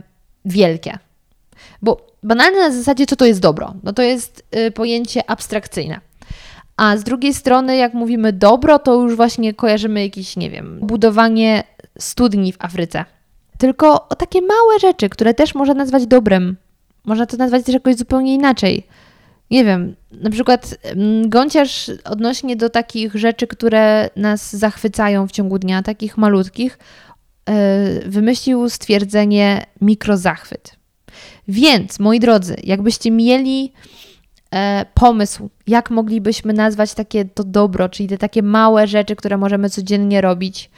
wielkie. 0.45 0.99
Bo 1.83 2.07
banalne 2.23 2.59
na 2.59 2.71
zasadzie, 2.71 3.07
co 3.07 3.17
to 3.17 3.27
jest 3.27 3.41
dobro? 3.41 3.75
No 3.83 3.93
to 3.93 4.03
jest 4.03 4.45
y, 4.57 4.71
pojęcie 4.71 5.31
abstrakcyjne. 5.31 6.01
A 6.77 6.97
z 6.97 7.05
drugiej 7.05 7.35
strony, 7.35 7.77
jak 7.77 7.95
mówimy 7.95 8.33
dobro, 8.33 8.79
to 8.79 8.95
już 8.95 9.17
właśnie 9.17 9.55
kojarzymy 9.55 10.03
jakieś, 10.03 10.37
nie 10.37 10.51
wiem, 10.51 10.79
budowanie 10.83 11.65
studni 11.99 12.53
w 12.53 12.57
Afryce. 12.59 13.05
Tylko 13.59 14.09
o 14.09 14.15
takie 14.15 14.41
małe 14.41 14.79
rzeczy, 14.81 15.09
które 15.09 15.35
też 15.35 15.55
można 15.55 15.75
nazwać 15.75 16.07
dobrem. 16.07 16.57
Można 17.05 17.27
to 17.27 17.37
nazwać 17.37 17.65
też 17.65 17.75
jakoś 17.75 17.97
zupełnie 17.97 18.35
inaczej 18.35 18.87
nie 19.51 19.65
wiem, 19.65 19.97
na 20.13 20.31
przykład 20.31 20.77
mm, 20.83 21.29
gąciarz 21.29 21.91
odnośnie 22.05 22.57
do 22.57 22.71
takich 22.71 23.15
rzeczy, 23.15 23.47
które 23.47 24.11
nas 24.17 24.57
zachwycają 24.57 25.27
w 25.27 25.33
ciągu 25.33 25.59
dnia, 25.59 25.83
takich 25.83 26.19
malutkich, 26.19 26.79
e, 27.47 28.09
wymyślił 28.09 28.69
stwierdzenie 28.69 29.67
mikrozachwyt. 29.81 30.77
Więc, 31.49 32.01
moi 32.01 32.21
drodzy, 32.21 32.57
jakbyście 32.65 33.11
mieli 33.11 33.73
e, 34.55 34.87
pomysł, 34.95 35.51
jak 35.67 35.91
moglibyśmy 35.91 36.53
nazwać 36.53 36.95
takie 36.95 37.25
to 37.25 37.45
dobro, 37.45 37.89
czyli 37.89 38.09
te 38.09 38.19
takie 38.19 38.43
małe 38.43 38.87
rzeczy, 38.87 39.17
które 39.17 39.37
możemy 39.37 39.71
codziennie 39.71 40.21
robić, 40.21 40.71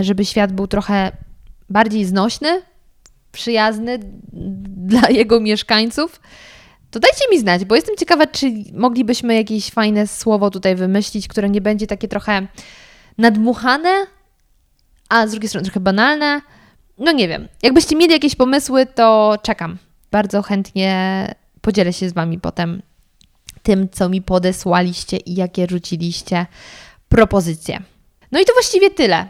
żeby 0.00 0.24
świat 0.24 0.52
był 0.52 0.66
trochę 0.66 1.12
bardziej 1.70 2.04
znośny, 2.04 2.62
przyjazny 3.34 3.98
dla 4.62 5.10
jego 5.10 5.40
mieszkańców, 5.40 6.20
to 6.90 7.00
dajcie 7.00 7.24
mi 7.30 7.40
znać, 7.40 7.64
bo 7.64 7.74
jestem 7.74 7.96
ciekawa, 7.96 8.26
czy 8.26 8.52
moglibyśmy 8.72 9.34
jakieś 9.34 9.70
fajne 9.70 10.06
słowo 10.06 10.50
tutaj 10.50 10.76
wymyślić, 10.76 11.28
które 11.28 11.50
nie 11.50 11.60
będzie 11.60 11.86
takie 11.86 12.08
trochę 12.08 12.46
nadmuchane, 13.18 14.06
a 15.08 15.26
z 15.26 15.30
drugiej 15.30 15.48
strony 15.48 15.64
trochę 15.64 15.80
banalne. 15.80 16.40
No 16.98 17.12
nie 17.12 17.28
wiem. 17.28 17.48
Jakbyście 17.62 17.96
mieli 17.96 18.12
jakieś 18.12 18.34
pomysły, 18.34 18.86
to 18.86 19.38
czekam. 19.42 19.78
Bardzo 20.10 20.42
chętnie 20.42 21.34
podzielę 21.60 21.92
się 21.92 22.08
z 22.08 22.12
Wami 22.12 22.40
potem 22.40 22.82
tym, 23.62 23.88
co 23.88 24.08
mi 24.08 24.22
podesłaliście 24.22 25.16
i 25.16 25.34
jakie 25.34 25.66
rzuciliście 25.70 26.46
propozycje. 27.08 27.82
No 28.32 28.40
i 28.40 28.44
to 28.44 28.52
właściwie 28.52 28.90
tyle. 28.90 29.28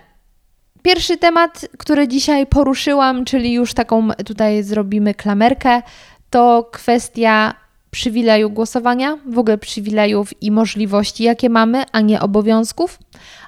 Pierwszy 0.84 1.16
temat, 1.16 1.66
który 1.78 2.08
dzisiaj 2.08 2.46
poruszyłam, 2.46 3.24
czyli 3.24 3.52
już 3.52 3.74
taką 3.74 4.08
tutaj 4.26 4.62
zrobimy 4.62 5.14
klamerkę, 5.14 5.82
to 6.30 6.68
kwestia 6.72 7.54
przywileju 7.90 8.50
głosowania, 8.50 9.18
w 9.26 9.38
ogóle 9.38 9.58
przywilejów 9.58 10.42
i 10.42 10.50
możliwości, 10.50 11.24
jakie 11.24 11.50
mamy, 11.50 11.84
a 11.92 12.00
nie 12.00 12.20
obowiązków. 12.20 12.98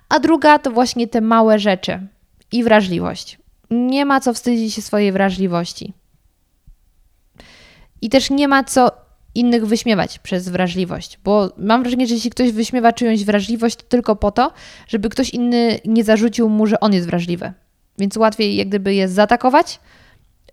A 0.09 0.21
druga 0.21 0.59
to 0.59 0.71
właśnie 0.71 1.09
te 1.09 1.21
małe 1.21 1.59
rzeczy 1.59 2.07
i 2.53 2.65
wrażliwość. 2.65 3.39
Nie 3.71 4.05
ma 4.05 4.21
co 4.21 4.35
wstydzić 4.35 4.75
się 4.75 4.83
swojej 4.83 5.13
wrażliwości. 5.13 5.93
I 8.03 8.11
też 8.11 8.31
nie 8.31 8.49
ma 8.49 8.65
co 8.65 8.91
innych 9.39 9.67
wyśmiewać 9.67 10.19
przez 10.19 10.49
wrażliwość, 10.49 11.19
bo 11.25 11.53
mam 11.57 11.83
wrażenie, 11.83 12.07
że 12.07 12.15
jeśli 12.15 12.31
ktoś 12.31 12.53
wyśmiewa 12.53 12.93
czyjąś 12.93 13.25
wrażliwość, 13.25 13.77
to 13.77 13.83
tylko 13.89 14.17
po 14.17 14.31
to, 14.31 14.53
żeby 14.89 15.09
ktoś 15.09 15.31
inny 15.31 15.81
nie 15.85 16.05
zarzucił 16.05 16.49
mu, 16.49 16.67
że 16.67 16.81
on 16.81 16.93
jest 16.93 17.07
wrażliwy. 17.07 17.53
Więc 17.99 18.17
łatwiej 18.17 18.57
jak 18.57 18.69
gdyby 18.69 18.95
jest 18.95 19.15
zaatakować, 19.15 19.81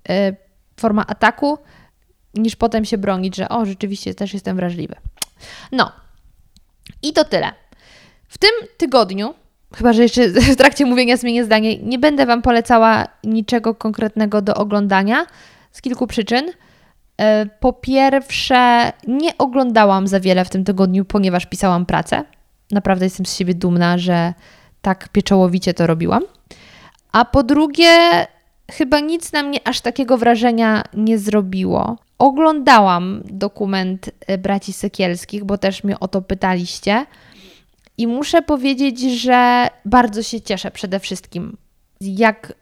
yy, 0.10 0.16
forma 0.80 1.08
ataku, 1.08 1.58
niż 2.34 2.56
potem 2.56 2.86
się 2.86 2.98
bronić, 2.98 3.36
że 3.36 3.50
o, 3.50 3.66
rzeczywiście 3.66 4.16
też 4.16 4.34
jestem 4.34 4.56
wrażliwy. 4.56 4.96
No. 5.72 5.92
I 7.02 7.14
to 7.14 7.24
tyle. 7.24 7.52
W 8.28 8.38
tym 8.38 8.52
tygodniu, 8.78 9.34
chyba 9.76 9.94
że 9.94 10.04
jeszcze 10.04 10.28
w 10.54 10.56
trakcie 10.56 10.86
mówienia 10.86 11.18
zmienię 11.18 11.46
zdanie, 11.46 11.78
nie 11.78 12.00
będę 12.00 12.26
Wam 12.26 12.42
polecała 12.42 13.08
niczego 13.24 13.76
konkretnego 13.76 14.42
do 14.42 14.56
oglądania 14.56 15.26
z 15.72 15.82
kilku 15.82 16.08
przyczyn. 16.08 16.52
E, 17.22 17.46
po 17.60 17.74
pierwsze, 17.74 18.92
nie 19.08 19.38
oglądałam 19.38 20.08
za 20.08 20.20
wiele 20.20 20.46
w 20.46 20.50
tym 20.50 20.64
tygodniu, 20.64 21.06
ponieważ 21.06 21.46
pisałam 21.46 21.86
pracę. 21.86 22.24
Naprawdę 22.72 23.06
jestem 23.06 23.26
z 23.26 23.36
siebie 23.36 23.54
dumna, 23.54 23.98
że 23.98 24.34
tak 24.82 25.10
pieczołowicie 25.10 25.74
to 25.74 25.88
robiłam. 25.88 26.24
A 27.12 27.26
po 27.26 27.44
drugie, 27.44 27.88
chyba 28.72 29.00
nic 29.00 29.32
na 29.32 29.44
mnie 29.44 29.68
aż 29.68 29.82
takiego 29.82 30.18
wrażenia 30.18 30.84
nie 30.94 31.18
zrobiło. 31.18 31.98
Oglądałam 32.18 33.22
dokument 33.26 34.10
e, 34.28 34.38
braci 34.38 34.74
Sekielskich, 34.74 35.44
bo 35.44 35.58
też 35.58 35.84
mnie 35.84 36.00
o 36.00 36.08
to 36.08 36.22
pytaliście. 36.22 37.06
I 37.98 38.08
muszę 38.08 38.42
powiedzieć, 38.42 39.22
że 39.22 39.68
bardzo 39.86 40.24
się 40.24 40.42
cieszę 40.42 40.72
przede 40.72 41.00
wszystkim, 41.00 41.58
jak 42.02 42.54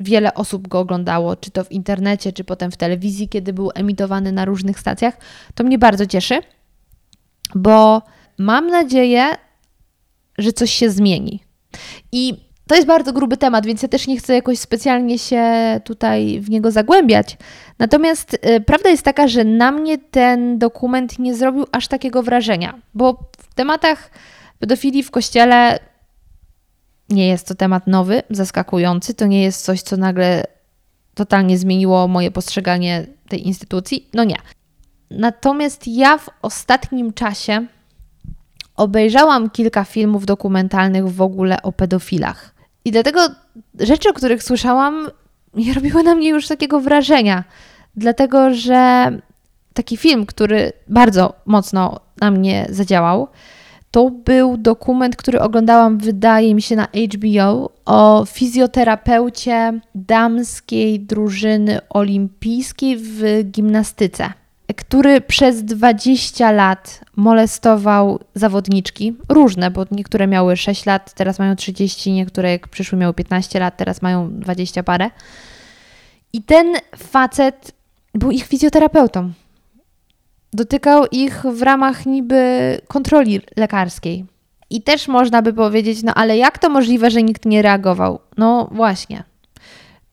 wiele 0.00 0.34
osób 0.34 0.68
go 0.68 0.78
oglądało, 0.78 1.36
czy 1.36 1.50
to 1.50 1.64
w 1.64 1.72
internecie, 1.72 2.32
czy 2.32 2.44
potem 2.44 2.70
w 2.70 2.76
telewizji, 2.76 3.28
kiedy 3.28 3.52
był 3.52 3.70
emitowany 3.74 4.32
na 4.32 4.44
różnych 4.44 4.80
stacjach. 4.80 5.16
To 5.54 5.64
mnie 5.64 5.78
bardzo 5.78 6.06
cieszy, 6.06 6.38
bo 7.54 8.02
mam 8.38 8.66
nadzieję, 8.66 9.26
że 10.38 10.52
coś 10.52 10.70
się 10.70 10.90
zmieni. 10.90 11.40
I 12.12 12.46
To 12.66 12.74
jest 12.74 12.86
bardzo 12.86 13.12
gruby 13.12 13.36
temat, 13.36 13.66
więc 13.66 13.82
ja 13.82 13.88
też 13.88 14.06
nie 14.06 14.16
chcę 14.18 14.34
jakoś 14.34 14.58
specjalnie 14.58 15.18
się 15.18 15.44
tutaj 15.84 16.40
w 16.40 16.50
niego 16.50 16.70
zagłębiać. 16.70 17.36
Natomiast 17.78 18.34
y, 18.34 18.60
prawda 18.60 18.90
jest 18.90 19.02
taka, 19.02 19.28
że 19.28 19.44
na 19.44 19.72
mnie 19.72 19.98
ten 19.98 20.58
dokument 20.58 21.18
nie 21.18 21.34
zrobił 21.34 21.66
aż 21.72 21.88
takiego 21.88 22.22
wrażenia, 22.22 22.80
bo 22.94 23.30
w 23.38 23.54
tematach 23.54 24.10
pedofilii 24.58 25.02
w 25.02 25.10
kościele 25.10 25.78
nie 27.08 27.28
jest 27.28 27.48
to 27.48 27.54
temat 27.54 27.86
nowy, 27.86 28.22
zaskakujący. 28.30 29.14
To 29.14 29.26
nie 29.26 29.42
jest 29.42 29.64
coś, 29.64 29.82
co 29.82 29.96
nagle 29.96 30.44
totalnie 31.14 31.58
zmieniło 31.58 32.08
moje 32.08 32.30
postrzeganie 32.30 33.06
tej 33.28 33.46
instytucji. 33.46 34.08
No 34.14 34.24
nie. 34.24 34.36
Natomiast 35.10 35.88
ja 35.88 36.18
w 36.18 36.28
ostatnim 36.42 37.12
czasie 37.12 37.66
obejrzałam 38.76 39.50
kilka 39.50 39.84
filmów 39.84 40.26
dokumentalnych 40.26 41.08
w 41.08 41.22
ogóle 41.22 41.62
o 41.62 41.72
pedofilach. 41.72 42.54
I 42.84 42.90
dlatego 42.90 43.20
rzeczy, 43.80 44.08
o 44.08 44.12
których 44.12 44.42
słyszałam, 44.42 45.10
nie 45.54 45.74
robiły 45.74 46.02
na 46.02 46.14
mnie 46.14 46.28
już 46.28 46.48
takiego 46.48 46.80
wrażenia. 46.80 47.44
Dlatego, 47.96 48.54
że 48.54 49.10
taki 49.74 49.96
film, 49.96 50.26
który 50.26 50.72
bardzo 50.88 51.34
mocno 51.46 52.00
na 52.20 52.30
mnie 52.30 52.66
zadziałał, 52.70 53.28
to 53.96 54.10
był 54.10 54.56
dokument, 54.56 55.16
który 55.16 55.40
oglądałam, 55.40 55.98
wydaje 55.98 56.54
mi 56.54 56.62
się, 56.62 56.76
na 56.76 56.88
HBO 57.14 57.70
o 57.84 58.24
fizjoterapeucie 58.28 59.80
damskiej 59.94 61.00
drużyny 61.00 61.80
olimpijskiej 61.88 62.96
w 62.96 63.42
gimnastyce, 63.44 64.32
który 64.76 65.20
przez 65.20 65.64
20 65.64 66.52
lat 66.52 67.00
molestował 67.16 68.20
zawodniczki, 68.34 69.16
różne, 69.28 69.70
bo 69.70 69.84
niektóre 69.90 70.26
miały 70.26 70.56
6 70.56 70.86
lat, 70.86 71.14
teraz 71.14 71.38
mają 71.38 71.56
30, 71.56 72.12
niektóre 72.12 72.50
jak 72.50 72.68
przyszły 72.68 72.98
miały 72.98 73.14
15 73.14 73.60
lat, 73.60 73.76
teraz 73.76 74.02
mają 74.02 74.30
20 74.30 74.82
parę. 74.82 75.10
I 76.32 76.42
ten 76.42 76.74
facet 76.96 77.72
był 78.14 78.30
ich 78.30 78.44
fizjoterapeutą 78.44 79.32
dotykał 80.52 81.06
ich 81.12 81.42
w 81.42 81.62
ramach 81.62 82.06
niby 82.06 82.78
kontroli 82.88 83.40
lekarskiej. 83.56 84.24
I 84.70 84.82
też 84.82 85.08
można 85.08 85.42
by 85.42 85.52
powiedzieć, 85.52 86.02
no 86.02 86.14
ale 86.14 86.36
jak 86.36 86.58
to 86.58 86.68
możliwe, 86.68 87.10
że 87.10 87.22
nikt 87.22 87.44
nie 87.44 87.62
reagował? 87.62 88.18
No 88.36 88.68
właśnie. 88.72 89.24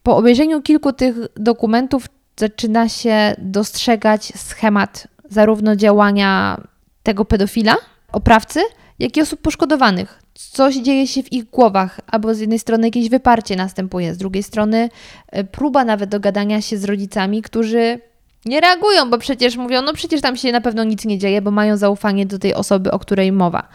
Po 0.04 0.18
obejrzeniu 0.18 0.62
kilku 0.62 0.94
tych 0.94 1.16
dokumentów 1.36 2.06
zaczyna 2.38 2.90
się 2.90 3.36
dostrzegać 3.38 4.34
schemat 4.36 5.08
zarówno 5.30 5.76
działania 5.76 6.62
tego 7.04 7.26
pedofila, 7.26 7.76
oprawcy, 8.12 8.60
jak 9.00 9.18
i 9.18 9.22
osób 9.22 9.42
poszkodowanych. 9.42 10.20
Coś 10.34 10.76
dzieje 10.76 11.08
się 11.08 11.24
w 11.24 11.34
ich 11.34 11.50
głowach, 11.50 12.00
albo 12.08 12.36
z 12.36 12.40
jednej 12.40 12.60
strony 12.60 12.88
jakieś 12.88 13.10
wyparcie 13.10 13.56
następuje, 13.56 14.14
z 14.14 14.18
drugiej 14.18 14.44
strony 14.44 14.90
e, 15.28 15.44
próba 15.44 15.86
nawet 15.86 16.10
dogadania 16.10 16.62
się 16.62 16.78
z 16.78 16.84
rodzicami, 16.84 17.42
którzy 17.42 18.00
nie 18.46 18.62
reagują, 18.62 19.10
bo 19.10 19.18
przecież 19.18 19.58
mówią, 19.58 19.82
no 19.82 19.94
przecież 19.94 20.22
tam 20.22 20.38
się 20.38 20.52
na 20.52 20.62
pewno 20.62 20.84
nic 20.84 21.06
nie 21.06 21.18
dzieje, 21.18 21.42
bo 21.42 21.52
mają 21.52 21.78
zaufanie 21.78 22.26
do 22.26 22.40
tej 22.40 22.54
osoby, 22.54 22.92
o 22.92 23.00
której 23.00 23.32
mowa. 23.32 23.68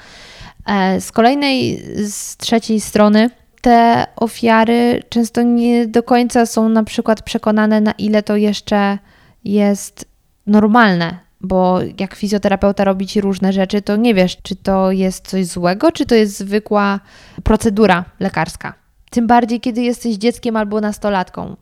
E, 0.67 1.01
z 1.01 1.13
kolejnej, 1.13 1.83
z 2.09 2.37
trzeciej 2.37 2.81
strony, 2.81 3.31
te 3.61 4.07
ofiary 4.17 5.03
często 5.09 5.43
nie 5.43 5.87
do 5.87 6.03
końca 6.03 6.47
są 6.47 6.69
na 6.69 6.85
przykład 6.85 7.23
przekonane, 7.23 7.81
na 7.81 7.93
ile 7.93 8.23
to 8.23 8.37
jeszcze 8.37 8.99
jest 9.45 10.05
normalne, 10.47 11.19
bo 11.41 11.79
jak 12.01 12.15
fizjoterapeuta 12.15 12.85
robi 12.85 13.07
ci 13.07 13.21
różne 13.21 13.53
rzeczy, 13.53 13.83
to 13.83 13.97
nie 13.97 14.15
wiesz, 14.15 14.37
czy 14.43 14.57
to 14.57 14.93
jest 14.93 15.29
coś 15.29 15.47
złego, 15.47 15.93
czy 15.93 16.07
to 16.07 16.15
jest 16.15 16.39
zwykła 16.39 17.01
procedura 17.45 18.05
lekarska. 18.21 18.75
Tym 19.11 19.27
bardziej, 19.27 19.61
kiedy 19.61 19.83
jesteś 19.83 20.17
dzieckiem 20.17 20.57
albo 20.57 20.81
nastolatką. 20.81 21.57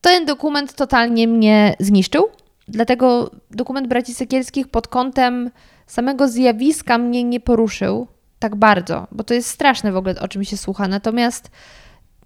Ten 0.00 0.26
dokument 0.26 0.74
totalnie 0.74 1.28
mnie 1.28 1.76
zniszczył, 1.80 2.24
dlatego 2.68 3.30
dokument 3.50 3.88
braci 3.88 4.14
Sekielskich 4.14 4.68
pod 4.68 4.88
kątem 4.88 5.50
samego 5.86 6.28
zjawiska 6.28 6.98
mnie 6.98 7.24
nie 7.24 7.40
poruszył 7.40 8.06
tak 8.38 8.56
bardzo, 8.56 9.06
bo 9.12 9.24
to 9.24 9.34
jest 9.34 9.48
straszne 9.50 9.92
w 9.92 9.96
ogóle, 9.96 10.20
o 10.20 10.28
czym 10.28 10.44
się 10.44 10.56
słucha. 10.56 10.88
Natomiast, 10.88 11.50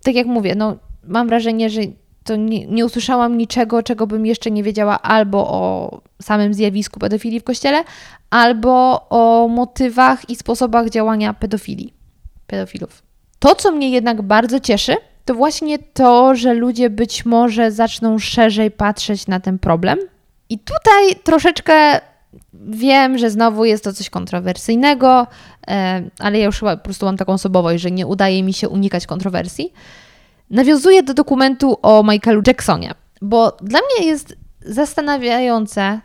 tak 0.03 0.14
jak 0.14 0.27
mówię, 0.27 0.55
no, 0.55 0.77
mam 1.05 1.29
wrażenie, 1.29 1.70
że 1.70 1.81
to 2.25 2.37
nie, 2.37 2.66
nie 2.66 2.87
usłyszałam 2.87 3.39
niczego, 3.39 3.83
czego 3.83 4.07
bym 4.07 4.27
jeszcze 4.27 4.51
nie 4.51 4.62
wiedziała 4.62 5.03
albo 5.03 5.49
o 5.49 6.01
samym 6.23 6.55
zjawisku 6.55 7.01
pedofilii 7.01 7.41
w 7.41 7.45
kościele, 7.45 7.85
albo 8.31 9.07
o 9.11 9.49
motywach 9.49 10.31
i 10.31 10.37
sposobach 10.37 10.91
działania 10.91 11.35
pedofilii, 11.35 11.95
pedofilów. 12.47 13.03
To, 13.39 13.55
co 13.55 13.70
mnie 13.70 13.91
jednak 13.91 14.23
bardzo 14.23 14.61
cieszy, 14.61 14.97
to 15.25 15.35
właśnie 15.35 15.79
to, 15.79 16.35
że 16.35 16.55
ludzie 16.55 16.91
być 16.91 17.27
może 17.27 17.73
zaczną 17.73 18.18
szerzej 18.18 18.70
patrzeć 18.70 19.27
na 19.27 19.41
ten 19.41 19.59
problem. 19.59 19.99
I 20.49 20.59
tutaj 20.59 21.23
troszeczkę 21.25 22.01
wiem, 22.55 23.18
że 23.18 23.31
znowu 23.31 23.64
jest 23.64 23.85
to 23.85 23.93
coś 23.93 24.11
kontrowersyjnego, 24.11 25.27
e, 25.68 26.03
ale 26.18 26.39
ja 26.39 26.45
już 26.45 26.59
chyba 26.59 26.77
po 26.77 26.85
prostu 26.85 27.07
mam 27.07 27.16
taką 27.16 27.33
osobowość, 27.33 27.83
że 27.83 27.91
nie 27.91 28.07
udaje 28.07 28.43
mi 28.43 28.53
się 28.53 28.68
unikać 28.68 29.07
kontrowersji. 29.07 29.73
Nawiązuję 30.51 31.03
do 31.03 31.14
dokumentu 31.14 31.79
o 31.83 32.03
Michaelu 32.03 32.43
Jacksonie, 32.47 32.95
bo 33.23 33.57
dla 33.62 33.81
mnie 33.81 34.07
jest 34.07 34.37
zastanawiające, 34.61 36.01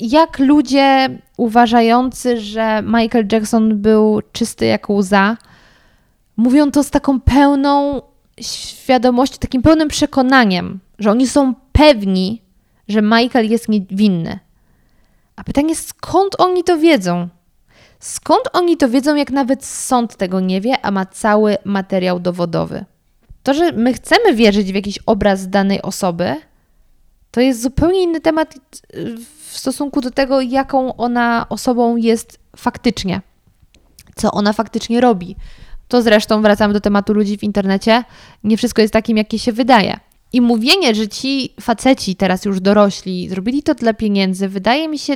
jak 0.00 0.38
ludzie 0.38 1.18
uważający, 1.36 2.40
że 2.40 2.82
Michael 2.82 3.26
Jackson 3.32 3.82
był 3.82 4.20
czysty 4.32 4.66
jak 4.66 4.90
łza, 4.90 5.36
mówią 6.36 6.70
to 6.70 6.84
z 6.84 6.90
taką 6.90 7.20
pełną 7.20 8.02
świadomością, 8.40 9.36
takim 9.38 9.62
pełnym 9.62 9.88
przekonaniem, 9.88 10.80
że 10.98 11.10
oni 11.10 11.28
są 11.28 11.54
pewni, 11.72 12.42
że 12.88 13.02
Michael 13.02 13.50
jest 13.50 13.68
niewinny. 13.68 14.38
A 15.36 15.44
pytanie, 15.44 15.76
skąd 15.76 16.40
oni 16.40 16.64
to 16.64 16.78
wiedzą? 16.78 17.28
Skąd 18.00 18.42
oni 18.52 18.76
to 18.76 18.88
wiedzą, 18.88 19.14
jak 19.14 19.30
nawet 19.30 19.64
sąd 19.64 20.16
tego 20.16 20.40
nie 20.40 20.60
wie, 20.60 20.74
a 20.82 20.90
ma 20.90 21.06
cały 21.06 21.56
materiał 21.64 22.20
dowodowy? 22.20 22.84
To, 23.42 23.54
że 23.54 23.72
my 23.72 23.92
chcemy 23.92 24.34
wierzyć 24.34 24.72
w 24.72 24.74
jakiś 24.74 24.98
obraz 25.06 25.48
danej 25.48 25.82
osoby, 25.82 26.36
to 27.30 27.40
jest 27.40 27.62
zupełnie 27.62 28.02
inny 28.02 28.20
temat 28.20 28.54
w 29.48 29.58
stosunku 29.58 30.00
do 30.00 30.10
tego, 30.10 30.40
jaką 30.40 30.96
ona 30.96 31.46
osobą 31.48 31.96
jest 31.96 32.38
faktycznie, 32.56 33.20
co 34.16 34.32
ona 34.32 34.52
faktycznie 34.52 35.00
robi. 35.00 35.36
To 35.88 36.02
zresztą 36.02 36.42
wracamy 36.42 36.74
do 36.74 36.80
tematu 36.80 37.12
ludzi 37.12 37.38
w 37.38 37.42
internecie. 37.42 38.04
Nie 38.44 38.56
wszystko 38.56 38.82
jest 38.82 38.92
takim, 38.92 39.16
jakie 39.16 39.38
się 39.38 39.52
wydaje. 39.52 40.00
I 40.32 40.40
mówienie, 40.40 40.94
że 40.94 41.08
ci 41.08 41.54
faceci, 41.60 42.16
teraz 42.16 42.44
już 42.44 42.60
dorośli, 42.60 43.28
zrobili 43.28 43.62
to 43.62 43.74
dla 43.74 43.94
pieniędzy, 43.94 44.48
wydaje 44.48 44.88
mi 44.88 44.98
się 44.98 45.14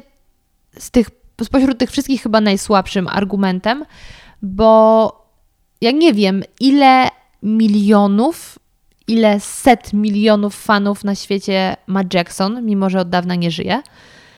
z 0.79 0.91
tych, 0.91 1.11
spośród 1.45 1.79
tych 1.79 1.91
wszystkich 1.91 2.23
chyba 2.23 2.41
najsłabszym 2.41 3.09
argumentem, 3.09 3.85
bo 4.43 5.13
ja 5.81 5.91
nie 5.91 6.13
wiem, 6.13 6.43
ile 6.61 7.09
milionów, 7.43 8.59
ile 9.09 9.41
set 9.41 9.93
milionów 9.93 10.57
fanów 10.57 11.05
na 11.05 11.15
świecie 11.15 11.77
ma 11.87 12.03
Jackson, 12.15 12.65
mimo 12.67 12.91
że 12.91 13.01
od 13.01 13.09
dawna 13.09 13.35
nie 13.35 13.51
żyje 13.51 13.83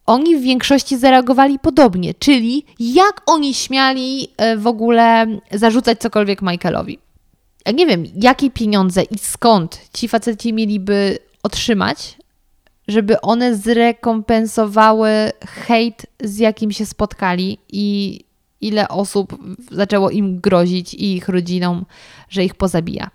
oni 0.07 0.37
w 0.37 0.43
większości 0.43 0.99
zareagowali 0.99 1.59
podobnie, 1.59 2.15
czyli 2.15 2.65
jak 2.79 3.23
oni 3.27 3.55
śmiali 3.55 4.29
e, 4.37 4.57
w 4.57 4.67
ogóle 4.67 5.27
zarzucać 5.53 5.99
cokolwiek 5.99 6.43
Michaelowi. 6.43 6.99
Ja 7.67 7.73
nie 7.73 7.87
wiem, 7.87 8.05
jakie 8.15 8.51
pieniądze 8.51 9.03
i 9.03 9.19
skąd 9.19 9.81
ci 9.95 10.09
faceci 10.09 10.53
mieliby 10.53 11.19
otrzymać, 11.43 12.19
żeby 12.89 13.21
one 13.21 13.57
zrekompensowały 13.57 15.11
hejt, 15.47 16.07
z 16.21 16.39
jakim 16.39 16.73
się 16.73 16.87
spotkali 16.87 17.59
i 17.69 18.21
ile 18.61 18.89
osób 18.89 19.39
zaczęło 19.71 20.11
im 20.11 20.41
grozić 20.41 20.95
i 20.95 21.17
ich 21.17 21.29
rodzinom, 21.29 21.85
że 22.29 22.45
ich 22.45 22.55
pozabija. 22.55 23.11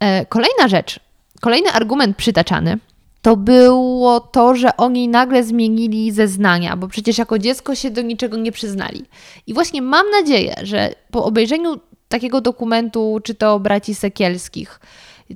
E, 0.00 0.26
kolejna 0.26 0.68
rzecz, 0.68 1.00
kolejny 1.40 1.70
argument 1.70 2.16
przytaczany– 2.16 2.78
to 3.24 3.36
było 3.36 4.20
to, 4.20 4.54
że 4.54 4.76
oni 4.76 5.08
nagle 5.08 5.44
zmienili 5.44 6.12
zeznania, 6.12 6.76
bo 6.76 6.88
przecież 6.88 7.18
jako 7.18 7.38
dziecko 7.38 7.74
się 7.74 7.90
do 7.90 8.02
niczego 8.02 8.36
nie 8.36 8.52
przyznali. 8.52 9.04
I 9.46 9.54
właśnie 9.54 9.82
mam 9.82 10.10
nadzieję, 10.10 10.54
że 10.62 10.94
po 11.10 11.24
obejrzeniu 11.24 11.80
takiego 12.08 12.40
dokumentu, 12.40 13.20
czy 13.24 13.34
to 13.34 13.54
o 13.54 13.60
braci 13.60 13.94
Sekielskich, 13.94 14.80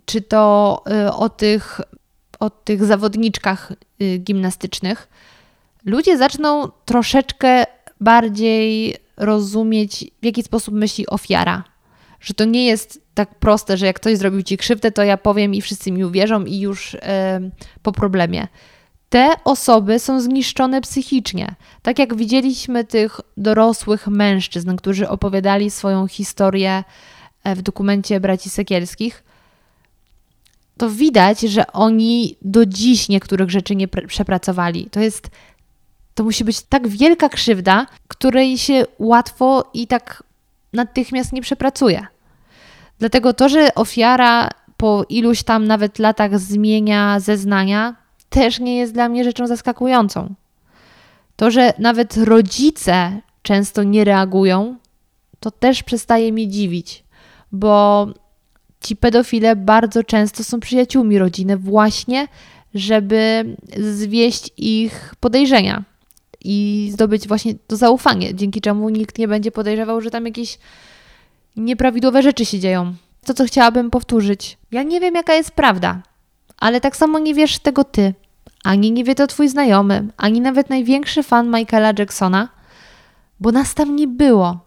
czy 0.04 0.20
to 0.20 0.82
y, 1.06 1.12
o 1.12 1.28
tych, 1.28 1.80
o 2.40 2.50
tych 2.50 2.84
zawodniczkach 2.84 3.72
y, 4.02 4.18
gimnastycznych, 4.18 5.08
ludzie 5.84 6.18
zaczną 6.18 6.68
troszeczkę 6.84 7.64
bardziej 8.00 8.96
rozumieć, 9.16 10.04
w 10.22 10.24
jaki 10.24 10.42
sposób 10.42 10.74
myśli 10.74 11.06
ofiara. 11.06 11.64
Że 12.20 12.34
to 12.34 12.44
nie 12.44 12.66
jest 12.66 13.00
tak 13.14 13.34
proste, 13.34 13.76
że 13.76 13.86
jak 13.86 13.96
ktoś 13.96 14.16
zrobił 14.16 14.42
ci 14.42 14.56
krzywdę, 14.56 14.92
to 14.92 15.02
ja 15.02 15.16
powiem 15.16 15.54
i 15.54 15.62
wszyscy 15.62 15.92
mi 15.92 16.04
uwierzą 16.04 16.44
i 16.44 16.60
już 16.60 16.96
po 17.82 17.92
problemie. 17.92 18.48
Te 19.08 19.30
osoby 19.44 19.98
są 19.98 20.20
zniszczone 20.20 20.80
psychicznie. 20.80 21.54
Tak 21.82 21.98
jak 21.98 22.14
widzieliśmy 22.14 22.84
tych 22.84 23.20
dorosłych 23.36 24.06
mężczyzn, 24.06 24.76
którzy 24.76 25.08
opowiadali 25.08 25.70
swoją 25.70 26.06
historię 26.06 26.84
e, 27.44 27.54
w 27.54 27.62
dokumencie 27.62 28.20
braci 28.20 28.50
Sekielskich, 28.50 29.24
to 30.76 30.90
widać, 30.90 31.40
że 31.40 31.72
oni 31.72 32.36
do 32.42 32.66
dziś 32.66 33.08
niektórych 33.08 33.50
rzeczy 33.50 33.76
nie 33.76 33.88
przepracowali. 33.88 34.90
To 34.90 35.00
jest, 35.00 35.30
to 36.14 36.24
musi 36.24 36.44
być 36.44 36.62
tak 36.62 36.88
wielka 36.88 37.28
krzywda, 37.28 37.86
której 38.08 38.58
się 38.58 38.84
łatwo 38.98 39.70
i 39.74 39.86
tak 39.86 40.22
natychmiast 40.72 41.32
nie 41.32 41.42
przepracuje. 41.42 42.06
Dlatego 42.98 43.34
to, 43.34 43.48
że 43.48 43.74
ofiara 43.74 44.48
po 44.76 45.04
iluś 45.08 45.42
tam 45.42 45.66
nawet 45.66 45.98
latach 45.98 46.38
zmienia 46.38 47.20
zeznania, 47.20 47.96
też 48.28 48.60
nie 48.60 48.76
jest 48.76 48.92
dla 48.92 49.08
mnie 49.08 49.24
rzeczą 49.24 49.46
zaskakującą. 49.46 50.34
To, 51.36 51.50
że 51.50 51.72
nawet 51.78 52.16
rodzice 52.16 53.20
często 53.42 53.82
nie 53.82 54.04
reagują, 54.04 54.76
to 55.40 55.50
też 55.50 55.82
przestaje 55.82 56.32
mnie 56.32 56.48
dziwić, 56.48 57.04
bo 57.52 58.06
ci 58.80 58.96
pedofile 58.96 59.56
bardzo 59.56 60.04
często 60.04 60.44
są 60.44 60.60
przyjaciółmi 60.60 61.18
rodziny, 61.18 61.56
właśnie 61.56 62.28
żeby 62.74 63.56
zwieść 63.78 64.50
ich 64.56 65.14
podejrzenia 65.20 65.84
i 66.44 66.88
zdobyć 66.92 67.28
właśnie 67.28 67.54
to 67.66 67.76
zaufanie, 67.76 68.34
dzięki 68.34 68.60
czemu 68.60 68.88
nikt 68.88 69.18
nie 69.18 69.28
będzie 69.28 69.50
podejrzewał, 69.50 70.00
że 70.00 70.10
tam 70.10 70.26
jakieś 70.26 70.58
nieprawidłowe 71.56 72.22
rzeczy 72.22 72.44
się 72.44 72.58
dzieją. 72.58 72.94
To, 73.24 73.34
co 73.34 73.44
chciałabym 73.44 73.90
powtórzyć. 73.90 74.58
Ja 74.70 74.82
nie 74.82 75.00
wiem, 75.00 75.14
jaka 75.14 75.34
jest 75.34 75.50
prawda, 75.50 76.02
ale 76.58 76.80
tak 76.80 76.96
samo 76.96 77.18
nie 77.18 77.34
wiesz 77.34 77.58
tego 77.58 77.84
ty, 77.84 78.14
ani 78.64 78.92
nie 78.92 79.04
wie 79.04 79.14
to 79.14 79.26
twój 79.26 79.48
znajomy, 79.48 80.08
ani 80.16 80.40
nawet 80.40 80.70
największy 80.70 81.22
fan 81.22 81.50
Michaela 81.50 81.92
Jacksona, 81.98 82.48
bo 83.40 83.52
nas 83.52 83.74
tam 83.74 83.96
nie 83.96 84.08
było. 84.08 84.60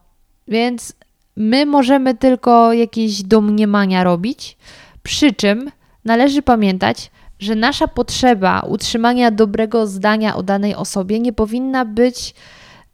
Więc 0.48 0.94
my 1.36 1.66
możemy 1.66 2.16
tylko 2.16 2.74
jakieś 2.74 3.24
domniemania 3.24 4.04
robić, 4.04 4.58
przy 5.04 5.34
czym 5.34 5.72
należy 6.06 6.42
pamiętać, 6.42 7.12
że 7.42 7.56
nasza 7.56 7.88
potrzeba 7.88 8.60
utrzymania 8.60 9.32
dobrego 9.32 9.88
zdania 9.88 10.36
o 10.36 10.44
danej 10.44 10.76
osobie 10.76 11.20
nie 11.20 11.34
powinna 11.34 11.86
być 11.86 12.34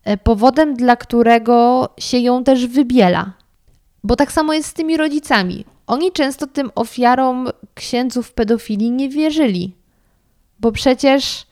e, 0.04 0.18
powodem, 0.18 0.74
dla 0.76 0.96
którego 0.96 1.90
się 2.00 2.18
ją 2.18 2.44
też 2.44 2.68
wybiela. 2.68 3.34
Bo 4.04 4.16
tak 4.16 4.32
samo 4.32 4.54
jest 4.54 4.70
z 4.70 4.74
tymi 4.74 4.98
rodzicami. 4.98 5.66
Oni 5.88 6.12
często 6.12 6.48
tym 6.48 6.72
ofiarom 6.76 7.50
księdzów 7.74 8.34
pedofilii 8.34 8.92
nie 8.92 9.10
wierzyli. 9.10 9.76
Bo 10.60 10.72
przecież 10.72 11.46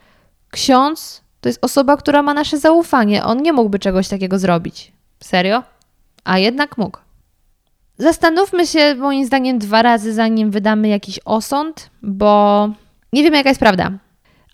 ksiądz 0.52 1.22
to 1.42 1.50
jest 1.50 1.66
osoba, 1.66 1.98
która 1.98 2.24
ma 2.24 2.34
nasze 2.34 2.58
zaufanie. 2.58 3.24
On 3.24 3.42
nie 3.42 3.54
mógłby 3.54 3.80
czegoś 3.80 4.08
takiego 4.08 4.40
zrobić. 4.40 4.92
Serio? 5.20 5.64
A 6.24 6.40
jednak 6.40 6.78
mógł. 6.78 6.98
Zastanówmy 7.98 8.68
się, 8.68 8.96
moim 8.96 9.26
zdaniem, 9.26 9.60
dwa 9.60 9.82
razy, 9.82 10.14
zanim 10.14 10.52
wydamy 10.52 10.88
jakiś 10.88 11.20
osąd, 11.26 11.90
bo 12.02 12.70
nie 13.16 13.24
wiemy, 13.24 13.38
jaka 13.38 13.50
jest 13.50 13.60
prawda. 13.60 13.92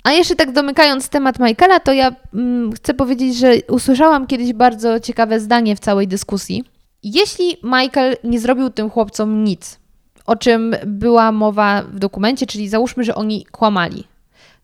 A 0.03 0.11
jeszcze 0.11 0.35
tak 0.35 0.51
domykając 0.51 1.09
temat 1.09 1.39
Michaela, 1.39 1.79
to 1.79 1.93
ja 1.93 2.15
mm, 2.33 2.71
chcę 2.73 2.93
powiedzieć, 2.93 3.37
że 3.37 3.53
usłyszałam 3.67 4.27
kiedyś 4.27 4.53
bardzo 4.53 4.99
ciekawe 4.99 5.39
zdanie 5.39 5.75
w 5.75 5.79
całej 5.79 6.07
dyskusji. 6.07 6.63
Jeśli 7.03 7.57
Michael 7.63 8.17
nie 8.23 8.39
zrobił 8.39 8.69
tym 8.69 8.89
chłopcom 8.89 9.43
nic, 9.43 9.79
o 10.25 10.35
czym 10.35 10.75
była 10.85 11.31
mowa 11.31 11.81
w 11.81 11.99
dokumencie, 11.99 12.45
czyli 12.45 12.69
załóżmy, 12.69 13.03
że 13.03 13.15
oni 13.15 13.45
kłamali, 13.45 14.03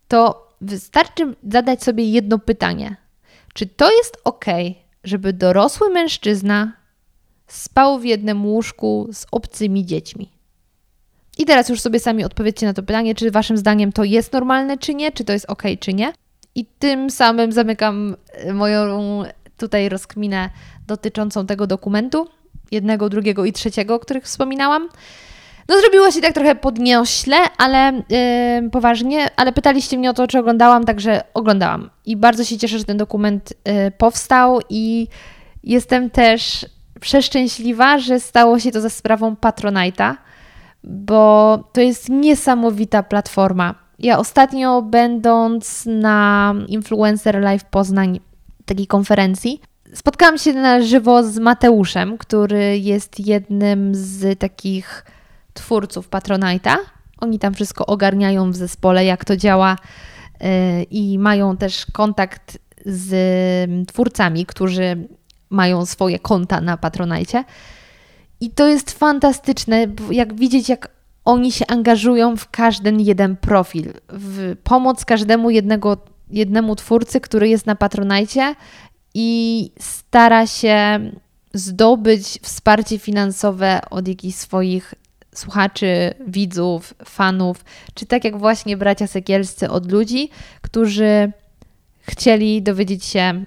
to 0.08 0.48
wystarczy 0.62 1.36
zadać 1.52 1.84
sobie 1.84 2.12
jedno 2.12 2.40
pytanie. 2.40 2.96
Czy 3.54 3.66
to 3.66 3.92
jest 3.98 4.18
ok, 4.24 4.46
żeby 5.04 5.34
dorosły 5.34 5.90
mężczyzna 5.90 6.74
spał 7.48 8.00
w 8.00 8.06
jednym 8.06 8.46
łóżku 8.46 9.08
z 9.14 9.26
obcymi 9.32 9.86
dziećmi? 9.86 10.37
I 11.38 11.46
teraz 11.46 11.70
już 11.70 11.82
sobie 11.82 12.00
sami 12.00 12.24
odpowiedzcie 12.24 12.66
na 12.66 12.74
to 12.74 12.84
pytanie, 12.84 13.16
czy 13.16 13.32
Waszym 13.32 13.58
zdaniem 13.58 13.92
to 13.92 14.04
jest 14.04 14.34
normalne, 14.34 14.78
czy 14.78 14.96
nie, 14.96 15.12
czy 15.12 15.24
to 15.24 15.34
jest 15.34 15.46
ok, 15.50 15.64
czy 15.80 15.94
nie. 15.94 16.14
I 16.56 16.66
tym 16.80 17.10
samym 17.10 17.52
zamykam 17.52 18.16
e, 18.34 18.54
moją 18.54 19.24
tutaj 19.58 19.90
rozkminę 19.90 20.50
dotyczącą 20.88 21.46
tego 21.46 21.68
dokumentu, 21.68 22.28
jednego, 22.72 23.10
drugiego 23.10 23.46
i 23.46 23.54
trzeciego, 23.54 23.96
o 23.96 24.00
których 24.00 24.24
wspominałam. 24.24 24.90
No 25.70 25.80
zrobiło 25.80 26.12
się 26.12 26.22
tak 26.22 26.34
trochę 26.34 26.56
podniośle, 26.56 27.38
ale 27.58 28.02
yy, 28.64 28.70
poważnie, 28.70 29.26
ale 29.36 29.52
pytaliście 29.54 29.98
mnie 29.98 30.10
o 30.10 30.14
to, 30.14 30.28
czy 30.28 30.40
oglądałam, 30.40 30.86
także 30.86 31.22
oglądałam. 31.34 31.90
I 32.06 32.18
bardzo 32.18 32.44
się 32.44 32.58
cieszę, 32.58 32.80
że 32.80 32.86
ten 32.86 32.98
dokument 32.98 33.54
yy, 33.66 33.92
powstał 33.92 34.60
i 34.70 35.08
jestem 35.64 36.10
też 36.10 36.66
przeszczęśliwa, 37.02 38.00
że 38.00 38.20
stało 38.20 38.60
się 38.60 38.72
to 38.72 38.82
za 38.82 38.90
sprawą 38.90 39.34
Patronite'a, 39.34 40.16
bo 40.88 41.60
to 41.74 41.82
jest 41.82 42.10
niesamowita 42.10 43.04
platforma. 43.04 43.76
Ja 44.00 44.20
ostatnio 44.20 44.82
będąc 44.82 45.84
na 45.86 46.54
Influencer 46.68 47.42
Live 47.42 47.66
Poznań, 47.66 48.20
takiej 48.66 48.88
konferencji, 48.88 49.62
spotkałam 49.94 50.38
się 50.38 50.54
na 50.54 50.82
żywo 50.82 51.24
z 51.24 51.40
Mateuszem, 51.40 52.18
który 52.18 52.78
jest 52.78 53.20
jednym 53.20 53.96
z 53.96 54.40
takich 54.40 55.06
twórców 55.54 56.10
Patronite'a. 56.10 56.76
Oni 57.18 57.40
tam 57.40 57.54
wszystko 57.54 57.86
ogarniają 57.86 58.52
w 58.52 58.56
zespole, 58.56 59.06
jak 59.06 59.26
to 59.26 59.38
działa 59.38 59.76
y, 59.76 60.84
i 60.84 61.20
mają 61.20 61.58
też 61.58 61.86
kontakt 61.86 62.58
z 62.86 63.88
twórcami, 63.88 64.46
którzy 64.46 65.08
mają 65.50 65.86
swoje 65.86 66.20
konta 66.20 66.62
na 66.62 66.78
Patronite. 66.78 67.44
I 68.40 68.50
to 68.50 68.68
jest 68.68 68.92
fantastyczne, 68.92 69.88
jak 70.12 70.34
widzieć, 70.34 70.70
jak 70.70 70.90
oni 71.26 71.52
się 71.52 71.68
angażują 71.68 72.38
w 72.38 72.50
każdy 72.50 72.92
jeden 72.92 73.38
profil, 73.38 73.94
w 74.10 74.56
pomoc 74.64 75.06
każdemu 75.06 75.50
jednego, 75.50 75.98
jednemu 76.30 76.76
twórcy, 76.76 77.22
który 77.22 77.50
jest 77.50 77.66
na 77.66 77.76
Patronite 77.76 78.56
i 79.14 79.72
stara 79.80 80.48
się 80.48 81.00
zdobyć 81.54 82.40
wsparcie 82.42 83.00
finansowe 83.00 83.82
od 83.90 84.08
jakichś 84.08 84.38
swoich 84.38 84.94
słuchaczy, 85.36 86.14
widzów, 86.28 86.94
fanów, 87.06 87.66
czy 87.94 88.06
tak 88.06 88.24
jak 88.24 88.38
właśnie 88.38 88.78
bracia 88.78 89.08
Sekielscy 89.08 89.70
od 89.70 89.92
ludzi, 89.92 90.30
którzy 90.62 91.32
chcieli 92.02 92.62
dowiedzieć 92.62 93.06
się 93.06 93.46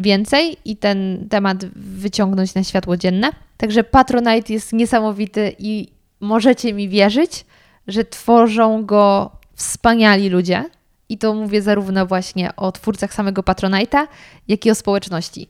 więcej 0.00 0.56
i 0.64 0.76
ten 0.76 1.26
temat 1.30 1.64
wyciągnąć 1.76 2.54
na 2.54 2.64
światło 2.64 2.96
dzienne. 2.96 3.30
Także 3.56 3.84
Patronite 3.84 4.52
jest 4.52 4.72
niesamowity 4.72 5.54
i 5.58 5.88
możecie 6.20 6.72
mi 6.72 6.88
wierzyć, 6.88 7.44
że 7.86 8.04
tworzą 8.04 8.86
go 8.86 9.30
wspaniali 9.54 10.28
ludzie. 10.28 10.64
I 11.08 11.18
to 11.18 11.34
mówię 11.34 11.62
zarówno 11.62 12.06
właśnie 12.06 12.56
o 12.56 12.72
twórcach 12.72 13.14
samego 13.14 13.42
Patronite'a, 13.42 14.06
jak 14.48 14.66
i 14.66 14.70
o 14.70 14.74
społeczności 14.74 15.48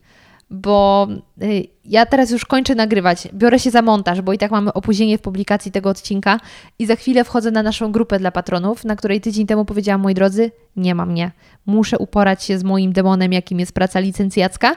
bo 0.50 1.08
y, 1.42 1.66
ja 1.84 2.06
teraz 2.06 2.30
już 2.30 2.44
kończę 2.44 2.74
nagrywać, 2.74 3.28
biorę 3.34 3.58
się 3.58 3.70
za 3.70 3.82
montaż, 3.82 4.20
bo 4.20 4.32
i 4.32 4.38
tak 4.38 4.50
mamy 4.50 4.72
opóźnienie 4.72 5.18
w 5.18 5.20
publikacji 5.20 5.72
tego 5.72 5.90
odcinka 5.90 6.40
i 6.78 6.86
za 6.86 6.96
chwilę 6.96 7.24
wchodzę 7.24 7.50
na 7.50 7.62
naszą 7.62 7.92
grupę 7.92 8.18
dla 8.18 8.30
patronów, 8.30 8.84
na 8.84 8.96
której 8.96 9.20
tydzień 9.20 9.46
temu 9.46 9.64
powiedziałam, 9.64 10.00
moi 10.00 10.14
drodzy, 10.14 10.50
nie 10.76 10.94
ma 10.94 11.06
mnie. 11.06 11.30
Muszę 11.66 11.98
uporać 11.98 12.44
się 12.44 12.58
z 12.58 12.64
moim 12.64 12.92
demonem, 12.92 13.32
jakim 13.32 13.60
jest 13.60 13.72
praca 13.72 14.00
licencjacka 14.00 14.76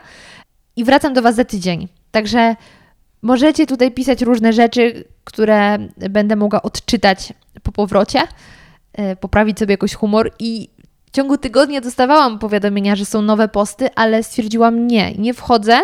i 0.76 0.84
wracam 0.84 1.12
do 1.12 1.22
Was 1.22 1.34
za 1.34 1.44
tydzień. 1.44 1.88
Także 2.10 2.56
możecie 3.22 3.66
tutaj 3.66 3.92
pisać 3.92 4.22
różne 4.22 4.52
rzeczy, 4.52 5.04
które 5.24 5.78
będę 6.10 6.36
mogła 6.36 6.62
odczytać 6.62 7.32
po 7.62 7.72
powrocie, 7.72 8.20
y, 8.98 9.16
poprawić 9.16 9.58
sobie 9.58 9.72
jakoś 9.72 9.94
humor 9.94 10.30
i 10.38 10.68
w 11.14 11.16
ciągu 11.16 11.38
tygodnia 11.38 11.80
dostawałam 11.80 12.38
powiadomienia, 12.38 12.96
że 12.96 13.04
są 13.04 13.22
nowe 13.22 13.48
posty, 13.48 13.88
ale 13.94 14.22
stwierdziłam 14.22 14.86
nie, 14.86 15.14
nie 15.14 15.34
wchodzę, 15.34 15.80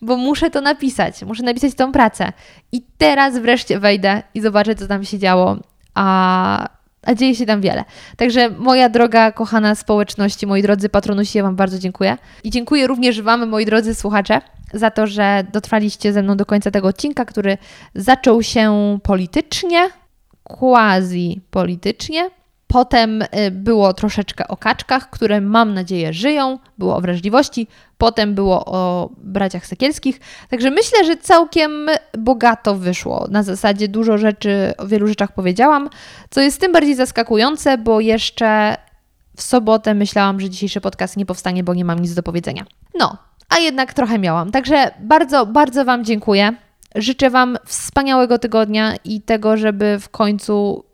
bo 0.00 0.16
muszę 0.16 0.50
to 0.50 0.60
napisać, 0.60 1.22
muszę 1.22 1.42
napisać 1.42 1.74
tą 1.74 1.92
pracę. 1.92 2.32
I 2.72 2.82
teraz 2.98 3.38
wreszcie 3.38 3.78
wejdę 3.78 4.22
i 4.34 4.40
zobaczę, 4.40 4.74
co 4.74 4.86
tam 4.86 5.04
się 5.04 5.18
działo. 5.18 5.56
A, 5.94 6.68
a 7.02 7.14
dzieje 7.14 7.34
się 7.34 7.46
tam 7.46 7.60
wiele. 7.60 7.84
Także 8.16 8.50
moja 8.50 8.88
droga, 8.88 9.32
kochana 9.32 9.74
społeczności, 9.74 10.46
moi 10.46 10.62
drodzy 10.62 10.88
patronusi, 10.88 11.38
ja 11.38 11.44
Wam 11.44 11.56
bardzo 11.56 11.78
dziękuję. 11.78 12.18
I 12.44 12.50
dziękuję 12.50 12.86
również 12.86 13.22
Wam, 13.22 13.48
moi 13.48 13.66
drodzy 13.66 13.94
słuchacze, 13.94 14.40
za 14.72 14.90
to, 14.90 15.06
że 15.06 15.44
dotrwaliście 15.52 16.12
ze 16.12 16.22
mną 16.22 16.36
do 16.36 16.46
końca 16.46 16.70
tego 16.70 16.88
odcinka, 16.88 17.24
który 17.24 17.58
zaczął 17.94 18.42
się 18.42 18.98
politycznie, 19.02 19.90
quasi 20.44 21.40
politycznie, 21.50 22.30
Potem 22.74 23.22
y, 23.22 23.50
było 23.50 23.92
troszeczkę 23.92 24.48
o 24.48 24.56
kaczkach, 24.56 25.10
które 25.10 25.40
mam 25.40 25.74
nadzieję 25.74 26.12
żyją, 26.12 26.58
było 26.78 26.96
o 26.96 27.00
wrażliwości, 27.00 27.68
potem 27.98 28.34
było 28.34 28.64
o 28.64 29.10
braciach 29.16 29.66
Sekielskich. 29.66 30.20
Także 30.50 30.70
myślę, 30.70 31.04
że 31.04 31.16
całkiem 31.16 31.86
bogato 32.18 32.74
wyszło. 32.74 33.26
Na 33.30 33.42
zasadzie 33.42 33.88
dużo 33.88 34.18
rzeczy, 34.18 34.72
o 34.78 34.86
wielu 34.86 35.06
rzeczach 35.06 35.32
powiedziałam, 35.32 35.90
co 36.30 36.40
jest 36.40 36.60
tym 36.60 36.72
bardziej 36.72 36.94
zaskakujące, 36.94 37.78
bo 37.78 38.00
jeszcze 38.00 38.76
w 39.36 39.42
sobotę 39.42 39.94
myślałam, 39.94 40.40
że 40.40 40.50
dzisiejszy 40.50 40.80
podcast 40.80 41.16
nie 41.16 41.26
powstanie, 41.26 41.64
bo 41.64 41.74
nie 41.74 41.84
mam 41.84 41.98
nic 41.98 42.14
do 42.14 42.22
powiedzenia. 42.22 42.64
No, 42.98 43.16
a 43.48 43.58
jednak 43.58 43.94
trochę 43.94 44.18
miałam. 44.18 44.50
Także 44.50 44.90
bardzo, 45.00 45.46
bardzo 45.46 45.84
Wam 45.84 46.04
dziękuję 46.04 46.54
Życzę 46.94 47.30
Wam 47.30 47.58
wspaniałego 47.66 48.38
tygodnia 48.38 48.94
i 49.04 49.20
tego, 49.20 49.56
żeby 49.56 49.98
w 50.00 50.08
końcu 50.08 50.84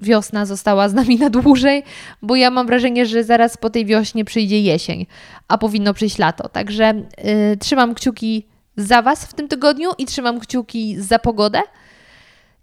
wiosna 0.00 0.46
została 0.46 0.88
z 0.88 0.94
nami 0.94 1.18
na 1.18 1.30
dłużej, 1.30 1.82
bo 2.22 2.36
ja 2.36 2.50
mam 2.50 2.66
wrażenie, 2.66 3.06
że 3.06 3.24
zaraz 3.24 3.56
po 3.56 3.70
tej 3.70 3.86
wiośnie 3.86 4.24
przyjdzie 4.24 4.60
jesień, 4.60 5.06
a 5.48 5.58
powinno 5.58 5.94
przyjść 5.94 6.18
lato. 6.18 6.48
Także 6.48 6.94
yy, 7.24 7.56
trzymam 7.56 7.94
kciuki 7.94 8.46
za 8.76 9.02
Was 9.02 9.24
w 9.24 9.34
tym 9.34 9.48
tygodniu 9.48 9.90
i 9.98 10.06
trzymam 10.06 10.40
kciuki 10.40 11.00
za 11.00 11.18
pogodę. 11.18 11.60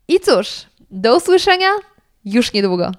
I 0.07 0.19
cóż, 0.19 0.65
do 0.91 1.17
usłyszenia 1.17 1.69
już 2.25 2.53
niedługo. 2.53 2.93